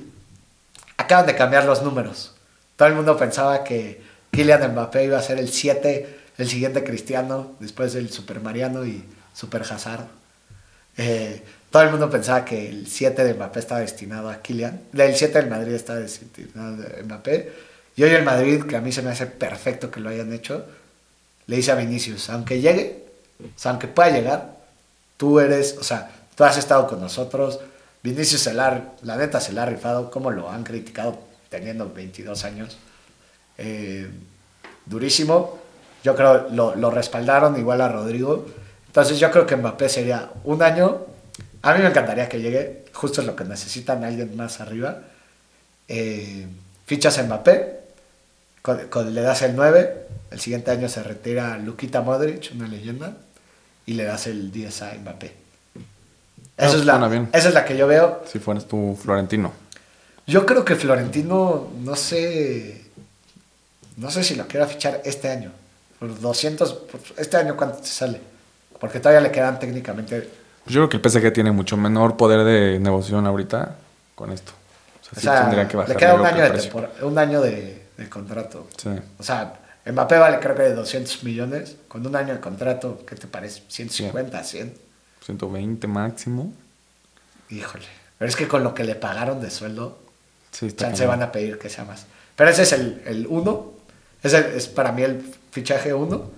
[0.97, 2.33] Acaban de cambiar los números.
[2.75, 7.55] Todo el mundo pensaba que Kylian Mbappé iba a ser el 7, el siguiente Cristiano,
[7.59, 10.05] después del Super Mariano y Super Hazard.
[10.97, 11.41] Eh,
[11.71, 14.81] todo el mundo pensaba que el 7 de Mbappé estaba destinado a Kylian.
[14.93, 17.51] El 7 del Madrid estaba destinado a Mbappé.
[17.95, 20.65] Y hoy el Madrid, que a mí se me hace perfecto que lo hayan hecho,
[21.47, 23.03] le dice a Vinicius, aunque llegue,
[23.39, 24.57] o sea, aunque pueda llegar,
[25.17, 27.59] tú eres, o sea, tú has estado con nosotros.
[28.01, 31.19] Vinicius se la, neta se la ha rifado, como lo han criticado
[31.49, 32.77] teniendo 22 años.
[33.57, 34.09] Eh,
[34.85, 35.59] durísimo.
[36.01, 38.45] Yo creo lo, lo respaldaron igual a Rodrigo.
[38.87, 41.07] Entonces yo creo que Mbappé sería un año.
[41.61, 42.85] A mí me encantaría que llegue.
[42.93, 45.01] Justo es lo que necesitan alguien más arriba.
[45.89, 46.47] Eh,
[46.85, 47.81] fichas a Mbappé.
[49.11, 50.07] le das el 9.
[50.31, 53.17] El siguiente año se retira Luquita Modric, una leyenda.
[53.85, 55.48] Y le das el 10 a Mbappé.
[56.67, 57.29] Esa es, la, bien.
[57.33, 58.23] esa es la que yo veo.
[58.31, 59.51] Si fueras tú Florentino.
[60.27, 62.85] Yo creo que Florentino, no sé,
[63.97, 65.51] no sé si lo quiera fichar este año.
[65.97, 68.21] Por 200, por- este año cuánto te sale.
[68.79, 70.29] Porque todavía le quedan técnicamente.
[70.63, 73.75] Pues yo creo que el PSG tiene mucho menor poder de negociación ahorita
[74.15, 74.51] con esto.
[75.11, 75.89] O sea, O sí tendría que bajar.
[75.89, 78.67] le queda un año, de, un año de, de contrato.
[78.77, 78.89] Sí.
[79.17, 79.55] O sea,
[79.85, 81.75] Mbappé vale creo que de 200 millones.
[81.87, 83.63] Con un año de contrato, ¿qué te parece?
[83.67, 84.88] 150, 100.
[85.37, 86.51] 120 máximo.
[87.49, 87.85] Híjole.
[88.17, 89.99] Pero es que con lo que le pagaron de sueldo,
[90.51, 91.07] Sí, cañón.
[91.07, 92.05] van a pedir que sea más.
[92.35, 93.71] Pero ese es el, el uno.
[94.23, 95.21] Ese es para mí el
[95.51, 96.31] fichaje uno.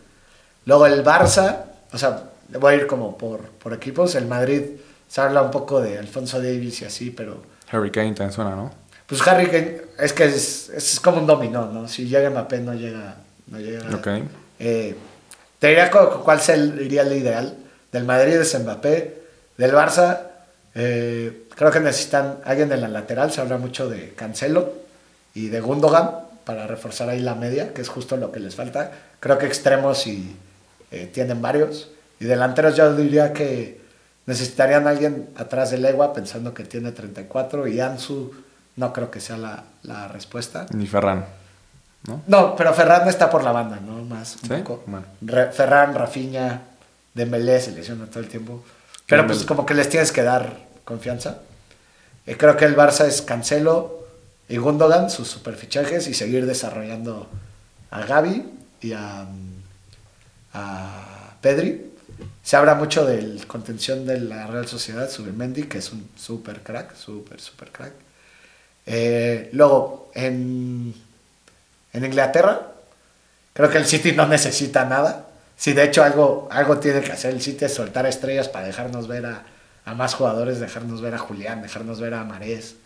[0.66, 4.14] Luego el Barça, o sea, le voy a ir como por, por equipos.
[4.16, 4.64] El Madrid
[5.08, 8.72] se habla un poco de Alfonso Davis y así, pero Harry Kane también suena, ¿no?
[9.08, 11.88] pues Harry Kane es que es, es como un dominó, ¿no?
[11.88, 13.16] Si llega Mbappé no llega,
[13.48, 13.94] no llega.
[13.96, 14.08] Ok.
[14.60, 14.96] Eh,
[15.60, 17.58] te diría cu- cuál sería el ideal.
[17.92, 19.22] Del Madrid es Mbappé.
[19.58, 20.20] Del Barça,
[20.76, 23.32] eh, creo que necesitan alguien en la lateral.
[23.32, 24.74] Se habla mucho de Cancelo
[25.34, 26.12] y de Gundogan
[26.46, 28.92] para reforzar ahí la media, que es justo lo que les falta.
[29.20, 30.36] Creo que extremos y
[30.92, 31.90] eh, tienen varios.
[32.20, 33.82] Y delanteros yo diría que
[34.26, 37.68] necesitarían alguien atrás de Legua, pensando que tiene 34.
[37.68, 38.34] Y Ansu
[38.76, 40.66] no creo que sea la, la respuesta.
[40.74, 41.26] Ni Ferran,
[42.08, 42.22] ¿no?
[42.28, 44.04] No, pero Ferran está por la banda, ¿no?
[44.04, 44.56] Más un ¿Sí?
[44.64, 44.84] poco.
[44.88, 45.06] Bueno.
[45.52, 46.62] Ferran, Rafinha,
[47.14, 48.64] Dembélé se lesiona todo el tiempo.
[49.08, 51.40] Pero pues como que les tienes que dar confianza.
[52.26, 54.08] Eh, creo que el Barça es Cancelo
[54.48, 57.30] y Gundogan, sus superfichajes, y seguir desarrollando
[57.90, 58.46] a Gaby
[58.82, 59.64] y a, mm,
[60.54, 61.92] a Pedri.
[62.44, 66.96] Se habla mucho del contención de la Real Sociedad, Subimendi, que es un super crack,
[66.96, 67.94] super, super crack.
[68.86, 70.94] Eh, luego, en,
[71.94, 72.72] en Inglaterra,
[73.54, 75.28] creo que el City no necesita nada.
[75.62, 79.08] Si de hecho algo, algo tiene que hacer el City es soltar estrellas para dejarnos
[79.08, 79.44] ver a,
[79.86, 82.78] a más jugadores, dejarnos ver a Julián, dejarnos ver a Marés.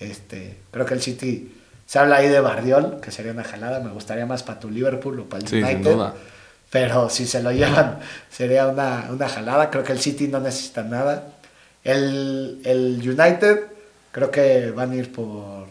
[0.00, 1.54] Este, creo que el City
[1.86, 3.78] se habla ahí de Bardiol, que sería una jalada.
[3.78, 5.92] Me gustaría más para tu Liverpool o para el Sí, sin United.
[5.92, 6.14] duda.
[6.68, 9.70] Pero si se lo llevan, sería una, una jalada.
[9.70, 11.28] Creo que el City no necesita nada.
[11.84, 13.66] El, el United,
[14.10, 15.68] creo que van a ir por,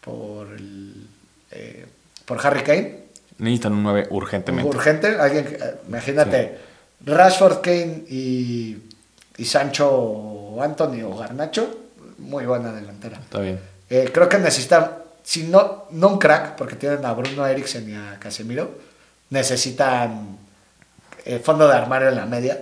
[0.00, 1.06] por, el,
[1.52, 1.86] eh,
[2.24, 3.01] por Harry Kane.
[3.38, 4.76] Necesitan un 9 urgentemente.
[4.76, 5.16] Urgente.
[5.18, 6.58] Alguien, eh, imagínate,
[7.04, 8.78] Rashford, Kane y,
[9.36, 11.78] y Sancho Anthony o Garnacho.
[12.18, 13.18] Muy buena delantera.
[13.18, 13.58] Está bien.
[13.90, 14.90] Eh, creo que necesitan,
[15.22, 18.70] si no, no un crack, porque tienen a Bruno Eriksen y a Casemiro,
[19.30, 20.38] necesitan
[21.24, 22.58] eh, fondo de armario en la media.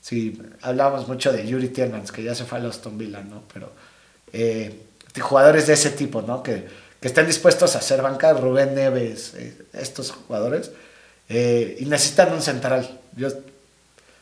[0.00, 3.42] Sí, hablábamos mucho de Yuri Tielemans, que ya se fue a los Villa, ¿no?
[3.52, 3.72] Pero
[4.32, 4.82] eh,
[5.20, 6.42] jugadores de ese tipo, ¿no?
[6.42, 6.66] Que,
[7.06, 10.72] que estén dispuestos a hacer banca, Rubén Neves, eh, estos jugadores,
[11.28, 12.98] eh, y necesitan un central.
[13.14, 13.28] Yo,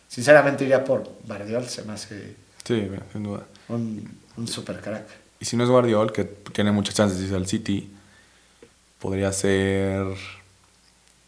[0.07, 3.45] sinceramente, iría por Bardiol, se me hace Sí, sin duda.
[3.69, 5.07] un, un super crack.
[5.41, 7.91] Y si no es Guardiol, que tiene muchas chances de irse al City,
[8.99, 10.05] podría ser.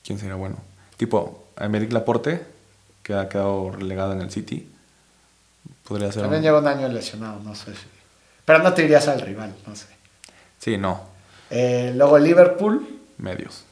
[0.05, 0.59] ¿Quién sería bueno?
[0.99, 2.45] Tipo, Emerick Laporte,
[3.03, 4.69] que ha quedado relegado en el City.
[5.89, 6.21] Podría ser.
[6.21, 7.81] También un- lleva un año lesionado, no sé si.
[8.45, 9.87] Pero no te irías al rival, no sé.
[10.59, 11.16] Sí, no.
[11.51, 12.87] Eh, luego Liverpool,
[13.19, 13.65] Medios.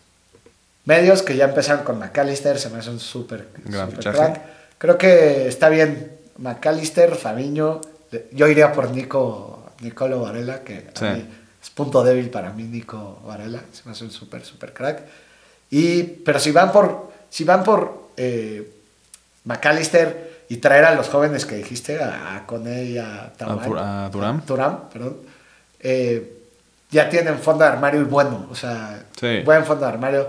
[0.84, 3.48] medios que ya empezaron con McAllister, se me hace un súper
[4.16, 4.40] crack.
[4.78, 7.80] Creo que está bien McAllister, Fabiño.
[8.32, 11.26] Yo iría por Nico, Nicolo Varela, que a mí
[11.62, 15.02] es punto débil para mí Nico Varela, se me hace un súper, súper crack.
[15.70, 18.70] Y, pero si van por, si van por eh,
[19.44, 23.48] McAllister y traer a los jóvenes que dijiste, a, a Cone y a Tur-
[23.80, 24.10] a
[24.90, 25.16] perdón.
[25.80, 26.33] eh,
[26.94, 29.40] ya tienen fondo de armario y bueno, o sea, Sí.
[29.44, 30.26] buen fondo de armario.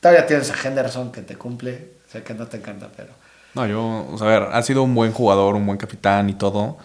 [0.00, 3.08] Todavía tienes a Henderson que te cumple, sé que no te encanta, pero...
[3.54, 6.34] No, yo, o sea, a ver, ha sido un buen jugador, un buen capitán y
[6.34, 6.76] todo,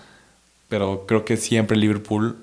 [0.70, 2.38] pero creo que siempre Liverpool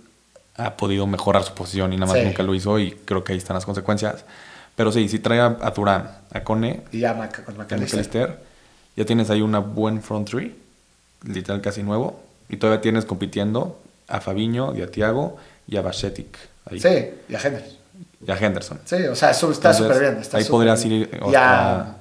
[0.57, 2.27] ha podido mejorar su posición y nada más Sí.
[2.27, 4.25] nunca lo hizo y creo que ahí están las consecuencias.
[4.77, 8.01] Pero sí, si trae a, a Turán, a Cone, Y ya Mac- con a McAllister.
[8.01, 8.39] McAllister,
[8.97, 10.55] ya tienes ahí una buen front three,
[11.25, 15.37] literal casi nuevo, y todavía tienes compitiendo a Fabiño y a Thiago
[15.69, 16.37] y a Bachetic
[16.71, 16.89] ahí, Sí,
[17.29, 17.77] y a Henderson.
[18.27, 18.81] y a Henderson.
[18.85, 20.19] Sí, o sea, su- está súper bien.
[20.19, 21.03] está ahí podrías bien.
[21.03, 21.95] ir Y a- otra-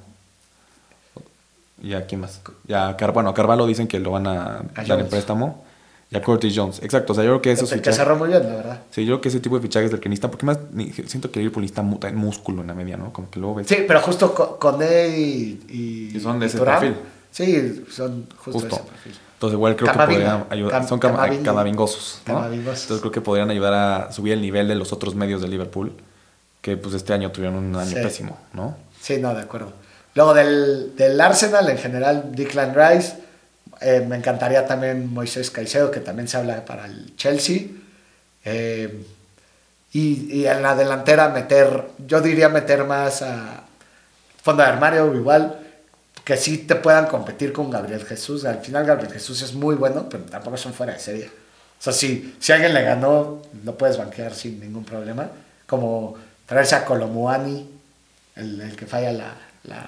[1.80, 2.40] ¿Y a quién más?
[2.66, 5.64] Y a Car bueno, a Carvalho dicen que lo van a, dar en préstamo.
[6.10, 6.80] Y a Curtis Jones.
[6.82, 7.96] Exacto, o sea, yo creo que esos que, que fichajes...
[7.98, 8.80] cerró muy bien, la verdad.
[8.90, 10.58] Sí, yo creo que ese tipo de fichajes del que necesitan, porque más
[11.06, 11.82] siento que Liverpool necesita
[12.12, 13.12] músculo en la media, ¿no?
[13.12, 13.66] Como que luego ves...
[13.68, 16.96] Sí, pero justo co- con él y, y, Y son de y ese perfil.
[17.30, 18.74] Sí, son justo, Justo.
[18.76, 19.12] ese perfil.
[19.38, 20.18] Entonces igual creo Camavinga.
[20.18, 20.82] que podrían ayudar.
[20.82, 21.44] Cam- son Camavinga.
[21.44, 22.34] camavingosos, ¿no?
[22.34, 22.82] Camavingosos.
[22.82, 25.92] Entonces creo que podrían ayudar a subir el nivel de los otros medios de Liverpool,
[26.60, 28.02] que pues este año tuvieron un año Sí.
[28.02, 28.76] pésimo, ¿no?
[29.00, 29.72] Sí, no, de acuerdo.
[30.14, 33.14] Luego del, del Arsenal, en general, Declan Rice.
[33.80, 37.60] eh, me encantaría también Moisés Caicedo, que también se habla para el Chelsea.
[38.44, 39.04] Eh,
[39.92, 43.62] y, y en la delantera meter, yo diría meter más a
[44.42, 45.60] fondo de armario igual,
[46.28, 48.44] que sí te puedan competir con Gabriel Jesús.
[48.44, 51.24] Al final Gabriel Jesús es muy bueno, pero tampoco son fuera de serie.
[51.24, 55.26] O sea, si, si alguien le ganó, lo puedes banquear sin ningún problema.
[55.66, 57.66] Como traerse a Colomuani,
[58.36, 59.82] el, el que falla la, la,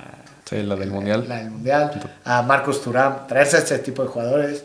[0.49, 1.29] Sí, la del Mundial.
[1.29, 4.65] la del Mundial, a Marcus Thuram, traerse a este tipo de jugadores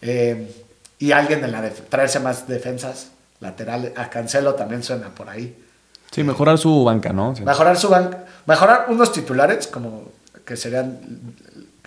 [0.00, 0.54] eh,
[1.00, 3.08] y alguien en la traerse más defensas
[3.40, 5.64] laterales, a Cancelo también suena por ahí.
[6.12, 7.34] Sí, mejorar su banca, ¿no?
[7.34, 7.42] Sí.
[7.42, 10.16] Mejorar su banca, mejorar unos titulares como
[10.48, 10.98] que serían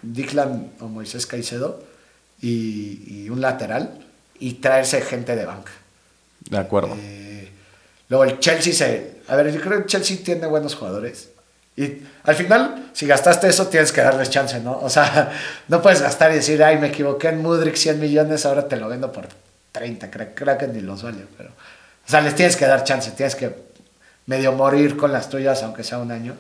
[0.04, 1.82] Declan o Moisés Caicedo
[2.40, 3.98] y, y un lateral
[4.40, 5.72] y traerse gente de banca.
[6.48, 6.96] De acuerdo.
[7.00, 7.50] Eh,
[8.08, 9.22] luego el Chelsea se...
[9.28, 11.30] A ver, yo creo que el Chelsea tiene buenos jugadores.
[11.76, 14.80] Y al final, si gastaste eso, tienes que darles chance, ¿no?
[14.80, 15.32] O sea,
[15.68, 18.90] no puedes gastar y decir, ay, me equivoqué en Mudrik 100 millones, ahora te lo
[18.90, 19.28] vendo por
[19.72, 20.12] 30.
[20.12, 21.50] Creo, creo que ni los vale, pero...
[21.50, 23.56] O sea, les tienes que dar chance, tienes que
[24.28, 26.36] medio morir con las tuyas, aunque sea un año.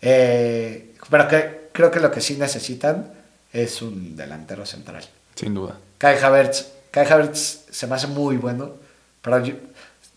[0.00, 3.12] Eh, pero que, creo que lo que sí necesitan
[3.52, 5.04] es un delantero central.
[5.34, 5.76] Sin duda.
[5.98, 8.72] Kai Havertz, Kai Havertz se me hace muy bueno,
[9.22, 9.54] pero yo-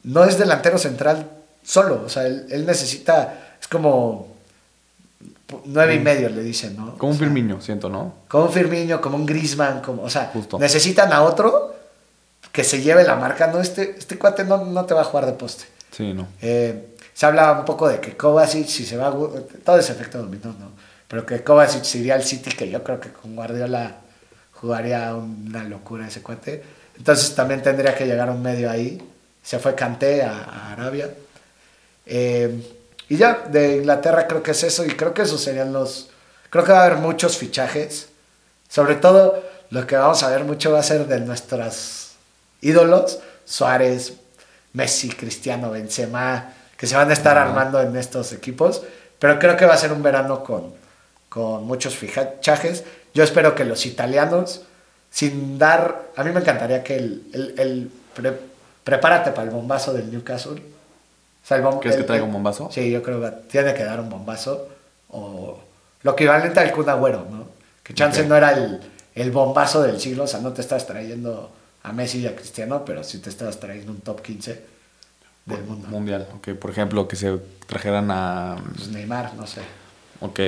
[0.04, 1.30] no es delantero central
[1.64, 4.34] solo, o sea, él, él necesita, es como
[5.66, 6.98] nueve y medio le dicen, ¿no?
[6.98, 8.14] Como un sea, Firmino, siento, ¿no?
[8.28, 10.58] Como un Firmino, como un Griezmann, como, o sea, Justo.
[10.60, 11.74] necesitan a otro
[12.52, 15.26] que se lleve la marca, no, este, este cuate no, no te va a jugar
[15.26, 15.66] de poste.
[15.92, 16.28] Sí, no.
[16.42, 20.18] Eh, se habla un poco de que Kovacic, si se va, a todo ese efecto
[20.18, 20.72] dominó, ¿no?
[21.08, 23.98] Pero que Kovacic iría al City, que yo creo que con Guardiola
[24.54, 26.64] jugaría una locura ese cuate.
[26.98, 29.02] Entonces también tendría que llegar un medio ahí.
[29.44, 31.14] Se fue Kanté a, a Arabia.
[32.06, 32.76] Eh,
[33.10, 36.10] y ya, de Inglaterra creo que es eso, y creo que esos serían los...
[36.50, 38.08] Creo que va a haber muchos fichajes.
[38.70, 42.14] Sobre todo, lo que vamos a ver mucho va a ser de nuestros
[42.62, 44.14] ídolos, Suárez,
[44.72, 46.54] Messi, Cristiano, Benzema,
[46.84, 48.82] que se van a estar armando en estos equipos.
[49.18, 50.74] Pero creo que va a ser un verano con,
[51.30, 52.84] con muchos fichajes.
[53.14, 54.64] Yo espero que los italianos,
[55.10, 56.02] sin dar...
[56.18, 57.24] A mí me encantaría que el...
[57.34, 58.38] el- el pre-
[58.84, 60.62] prepárate para el bombazo del Newcastle.
[60.62, 62.70] O sea, el bom- ¿Crees que traiga un bombazo?
[62.70, 64.68] Sí, yo creo que tiene que dar un bombazo.
[65.10, 65.58] O
[66.02, 67.48] lo equivalente al Kun Agüero, ¿no?
[67.82, 68.82] Que chance no era el,
[69.16, 71.50] el bombazo del siglo, o sea, no te estás trayendo
[71.84, 74.73] a Messi y a Cristiano, pero sí te estás trayendo un top 15
[75.46, 75.88] del mundo.
[75.90, 76.28] Mundial.
[76.36, 77.38] Ok, por ejemplo, que se
[77.68, 78.56] trajeran a...
[78.76, 79.62] Pues Neymar, no sé.
[80.22, 80.40] Ok,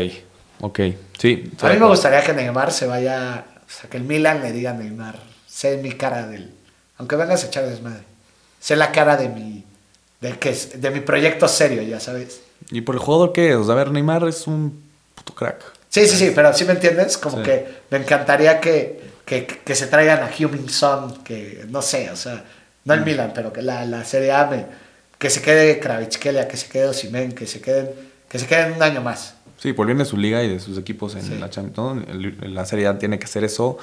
[0.62, 0.80] ok.
[1.18, 1.52] Sí.
[1.62, 4.72] A mí me gustaría que Neymar se vaya, o sea, que el Milan le diga
[4.72, 6.54] a Neymar, sé mi cara del...
[6.98, 8.04] Aunque vengas a echar desmadre.
[8.60, 9.64] Sé la cara de mi,
[10.22, 12.42] de, que de mi proyecto serio, ya sabes.
[12.72, 13.56] ¿Y por el jugador qué es?
[13.58, 14.82] O sea, a ver, Neymar es un
[15.14, 15.62] puto crack.
[15.90, 17.44] Sí, sí, sí, pero sí me entiendes, como Sí.
[17.44, 22.16] que me encantaría que, que, que se traigan a Heung-Min Son, que no sé, o
[22.16, 22.44] sea,
[22.86, 24.66] no el Milan, pero que la, la Serie A, me-
[25.18, 27.90] que se quede Kravitskelia, que se quede Osimhen, que se queden,
[28.30, 29.36] que se queden un año más.
[29.58, 31.38] Sí, por bien de su liga y de sus equipos en Sí.
[31.40, 32.06] la Champions.
[32.08, 32.48] ¿no?
[32.50, 33.78] La Serie A tiene que hacer eso.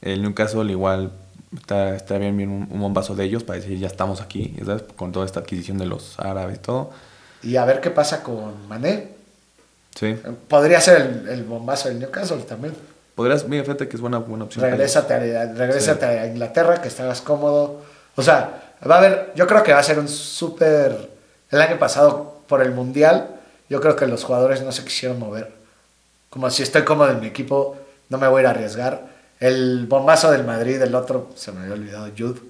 [0.00, 1.10] El Newcastle igual
[1.56, 4.82] está, está bien, bien un, un bombazo de ellos para decir ya estamos aquí, ¿sabes?
[4.94, 6.90] Con toda esta adquisición de los árabes y todo.
[7.42, 9.08] Y a ver qué pasa con Mané.
[9.94, 10.14] Sí.
[10.48, 12.74] Podría ser el, el bombazo del Newcastle también.
[13.14, 14.62] Podrías, mira, fíjate que es buena, buena opción.
[14.64, 17.82] Regrésate a, regrésate a Inglaterra, que estabas cómodo.
[18.14, 21.10] O sea, va a haber, yo creo que va a ser un súper...
[21.50, 23.28] El año pasado, por el Mundial,
[23.68, 25.52] yo creo que los jugadores no se quisieron mover.
[26.30, 27.76] Como si estoy cómodo en mi equipo,
[28.08, 29.06] no me voy a ir a arriesgar.
[29.38, 32.40] El bombazo del Madrid, el otro, se me había olvidado, Jude.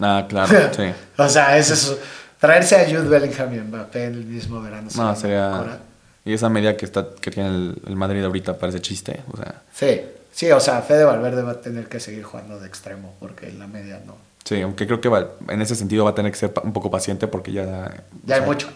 [0.00, 0.92] Ah, claro, sí.
[1.16, 1.96] o sea, eso es...
[2.38, 4.88] Traerse a Jude Bellingham y Mbappé en el mismo verano.
[4.94, 5.48] No, sería...
[5.50, 5.78] locura.
[6.24, 9.22] Y esa media que, está, que tiene el, el Madrid ahorita parece chiste.
[9.32, 12.66] O sea, Sí, sí, o sea, Fede Valverde va a tener que seguir jugando de
[12.66, 14.27] extremo porque en la media no.
[14.44, 16.90] Sí, aunque creo que va- en ese sentido va a tener que ser un poco
[16.90, 17.90] paciente porque ya...
[18.24, 18.68] Ya o hay mucho.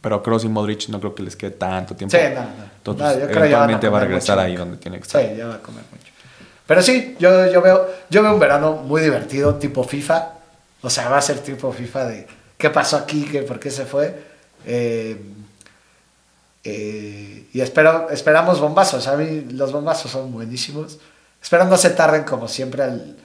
[0.00, 2.16] Pero Kroos y Modric no creo que les quede tanto tiempo.
[2.16, 2.48] Sí, no, no.
[2.76, 4.46] Entonces, No, yo creo eventualmente va a regresar mucho.
[4.46, 5.22] ahí donde tiene que estar.
[5.22, 6.12] Sí, ya va a comer mucho.
[6.66, 10.32] Pero sí, yo, yo, veo, yo veo un verano muy divertido, tipo FIFA.
[10.82, 12.26] O sea, va a ser tipo FIFA de
[12.58, 14.14] qué pasó aquí, qué, por qué se fue.
[14.66, 15.16] Eh,
[16.64, 19.06] eh, y espero, esperamos bombazos.
[19.06, 20.98] A mí los bombazos son buenísimos.
[21.42, 23.15] Espero no se tarden como siempre al,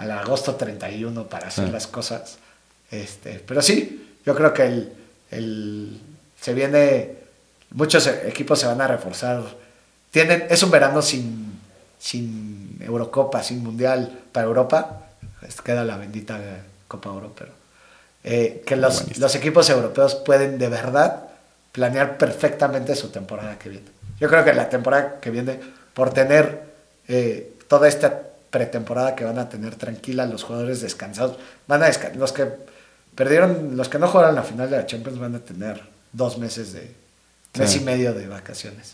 [0.00, 1.72] al agosto 31 para hacer Sí.
[1.72, 2.38] las cosas.
[2.90, 4.92] Este, pero sí, yo creo que el,
[5.30, 6.00] el-
[6.40, 7.14] se viene,
[7.72, 9.42] muchos equipos se van a reforzar.
[10.10, 11.58] Tienen, es un verano sin,
[11.98, 15.02] sin Eurocopa, sin Mundial para Europa.
[15.64, 16.38] Queda la bendita
[16.88, 17.52] Copa Oro, pero
[18.24, 21.24] eh, que los, los equipos europeos pueden de verdad
[21.72, 23.86] planear perfectamente su temporada que viene.
[24.18, 25.60] Yo creo que la temporada que viene,
[25.94, 26.62] por tener
[27.08, 31.36] eh, toda esta pretemporada que van a tener tranquila, los jugadores descansados,
[31.68, 32.16] van a descansar.
[32.18, 32.46] Los que
[33.14, 35.80] perdieron, los que no jugaron la final de la Champions van a tener
[36.12, 36.92] dos meses de,
[37.58, 37.80] mes Sí.
[37.80, 38.92] y medio de vacaciones.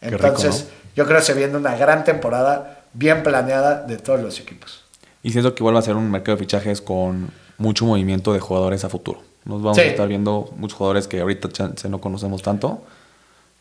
[0.00, 4.20] Qué rico, Entonces, yo creo que se viene una gran temporada bien planeada de todos
[4.20, 4.84] los equipos.
[5.22, 8.84] Y siento que vuelve a ser un mercado de fichajes con mucho movimiento de jugadores
[8.84, 9.22] a futuro.
[9.44, 9.82] Nos vamos Sí.
[9.82, 12.82] a estar viendo muchos jugadores que ahorita chance no conocemos tanto,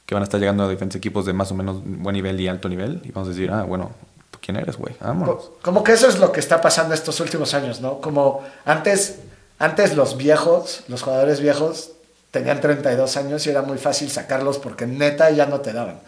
[0.05, 2.47] que van a estar llegando a diferentes equipos de más o menos buen nivel y
[2.47, 3.01] alto nivel.
[3.03, 4.08] Y vamos a decir, ah, bueno, ¿tú
[4.41, 4.95] quién eres, güey?
[5.61, 8.01] Como que eso es lo que está pasando estos últimos años, ¿no?
[8.01, 9.19] Como antes,
[9.57, 11.91] antes los viejos, los jugadores viejos,
[12.31, 15.99] tenían 32 años y era muy fácil sacarlos porque neta ya no te daban.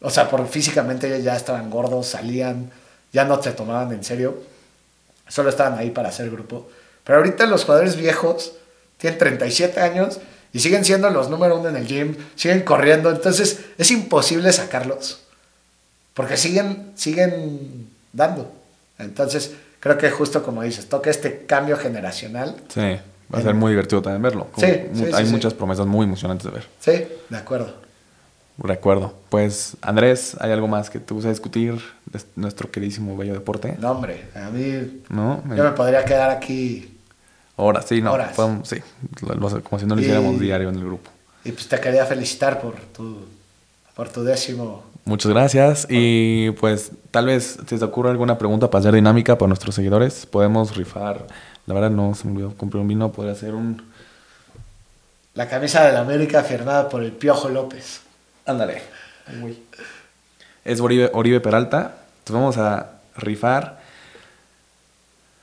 [0.00, 2.70] O sea, por físicamente ya estaban gordos, salían,
[3.12, 4.36] ya no te tomaban en serio,
[5.28, 6.68] solo estaban ahí para hacer grupo.
[7.04, 8.52] Pero ahorita los jugadores viejos
[8.98, 10.18] tienen 37 años
[10.52, 15.23] y siguen siendo los número uno en el gym, siguen corriendo, entonces es imposible sacarlos.
[16.14, 18.50] Porque siguen, siguen dando.
[18.98, 22.56] Entonces, creo que justo como dices, toca este cambio generacional.
[22.68, 22.80] Sí,
[23.32, 24.46] va a ser muy divertido también verlo.
[24.56, 26.66] Sí, sí, Hay sí, muchas promesas muy emocionantes de ver.
[26.80, 27.74] Sí, de acuerdo.
[28.56, 29.12] Recuerdo.
[29.30, 31.74] Pues, Andrés, ¿hay algo más que te gusta discutir
[32.06, 33.76] de nuestro queridísimo bello deporte?
[33.80, 35.42] No, hombre, a mí ¿No?
[35.44, 36.96] Me- yo me podría quedar aquí
[37.56, 38.12] Horas, sí, no.
[38.12, 38.34] Horas.
[38.34, 38.76] podemos- sí,
[39.64, 41.10] como si no lo Y- hiciéramos diario en el grupo.
[41.44, 43.26] y pues te quería felicitar por tu,
[43.94, 44.84] por tu décimo.
[45.04, 45.86] Muchas gracias.
[45.88, 50.26] Y pues tal vez si te ocurre alguna pregunta para hacer dinámica para nuestros seguidores,
[50.26, 51.26] podemos rifar.
[51.66, 53.82] La verdad no se me olvidó comprar un vino, podría ser un...
[55.34, 58.02] La camisa de la América firmada por el Piojo López.
[58.46, 58.82] Ándale.
[60.64, 61.96] Es Oribe, Oribe Peralta.
[62.18, 63.80] Entonces vamos a rifar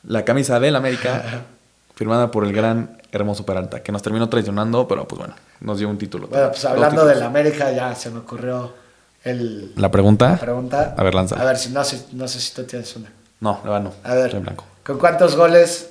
[0.04, 1.44] la camisa del América
[1.96, 5.90] firmada por el gran Hermoso Peralta, que nos terminó traicionando, pero pues bueno, nos dio
[5.90, 6.28] un título.
[6.28, 8.74] Bueno, pues hablando de la América, ya se me ocurrió
[9.24, 10.30] el, La pregunta.
[10.32, 10.96] la pregunta.
[10.98, 11.42] A ver, lánzala.
[11.42, 13.12] A ver, si no, sé- no sé si tú tienes una.
[13.42, 13.94] No, la verdad no.
[14.10, 14.66] A ver, Estoy en blanco.
[14.86, 15.90] ¿con cuántos goles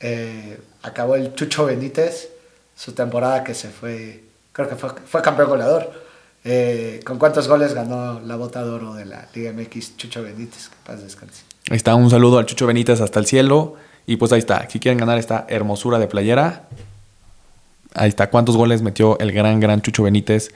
[0.00, 2.28] eh, acabó el Chucho Benítez
[2.76, 5.90] su temporada que se fue, creo que fue, fue campeón goleador?
[6.44, 10.68] Eh, ¿Con cuántos goles ganó la bota de oro de la Liga MX Chucho Benítez?
[10.68, 11.42] Que paz descanse.
[11.70, 13.74] Ahí está, un saludo al Chucho Benítez hasta el cielo.
[14.06, 16.68] Y pues ahí está, si quieren ganar esta hermosura de playera,
[17.94, 20.50] ahí está, cuántos goles metió el gran, gran Chucho Benítez.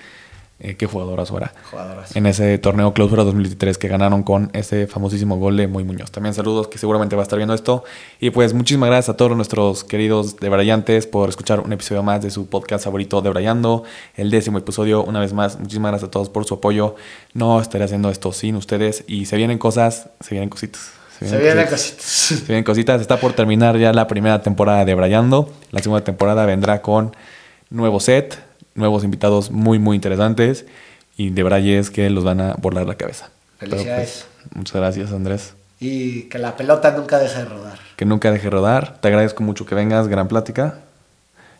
[0.62, 1.54] Eh, qué jugadorazo era.
[1.70, 2.18] Jugadorazo.
[2.18, 6.10] En ese torneo Clausura 2023 que ganaron con ese famosísimo gol de Muy Muñoz.
[6.10, 7.82] También saludos que seguramente va a estar viendo esto.
[8.20, 12.30] Y pues muchísimas gracias a todos nuestros queridos debrayantes por escuchar un episodio más de
[12.30, 13.84] su podcast favorito Debrayando.
[14.16, 16.94] El décimo episodio, una vez más, muchísimas gracias a todos por su apoyo.
[17.32, 19.02] No estaré haciendo esto sin ustedes.
[19.06, 20.99] Y se vienen cosas, se vienen cositas.
[21.28, 21.96] Se vienen cositas.
[21.96, 22.04] cositas.
[22.38, 23.00] Se vienen cositas.
[23.00, 25.52] Está por terminar ya la primera temporada de Brayando.
[25.70, 27.14] La segunda temporada vendrá con
[27.68, 28.38] nuevo set,
[28.74, 30.64] nuevos invitados muy, muy interesantes
[31.16, 33.30] y de Brayes que los van a volar la cabeza.
[33.58, 34.26] Pues, Felicidades.
[34.54, 35.52] muchas gracias, Andrés.
[35.78, 37.78] Y que la pelota nunca deje de rodar.
[37.96, 38.98] Que nunca deje rodar.
[39.00, 40.08] Te agradezco mucho que vengas.
[40.08, 40.78] Gran plática.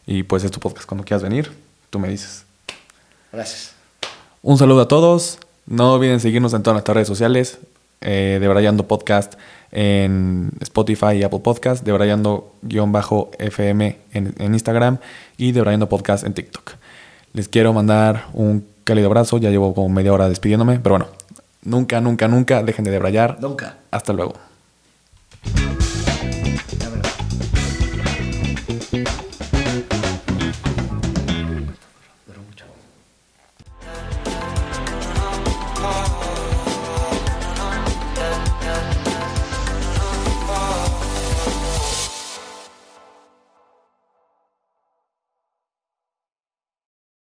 [0.07, 0.87] Y pues es tu podcast.
[0.87, 1.53] Cuando quieras venir,
[1.91, 2.45] tú me dices.
[3.33, 3.73] Gracias.
[4.43, 5.39] Un saludo a todos.
[5.67, 7.59] No olviden seguirnos en todas nuestras redes sociales.
[8.01, 9.35] Eh, de Brayando Podcast
[9.73, 11.85] en Spotify y Apple Podcast.
[11.85, 14.99] De Brayando-FM en, en Instagram.
[15.37, 16.73] Y de Brayando Podcast en TikTok.
[17.33, 19.39] Les quiero mandar un cálido abrazo.
[19.39, 20.81] Ya llevo como media hora despidiéndome.
[20.81, 21.09] Pero bueno,
[21.63, 23.39] nunca, nunca, nunca dejen de debrayar.
[23.41, 23.77] Nunca.
[23.91, 24.35] Hasta luego.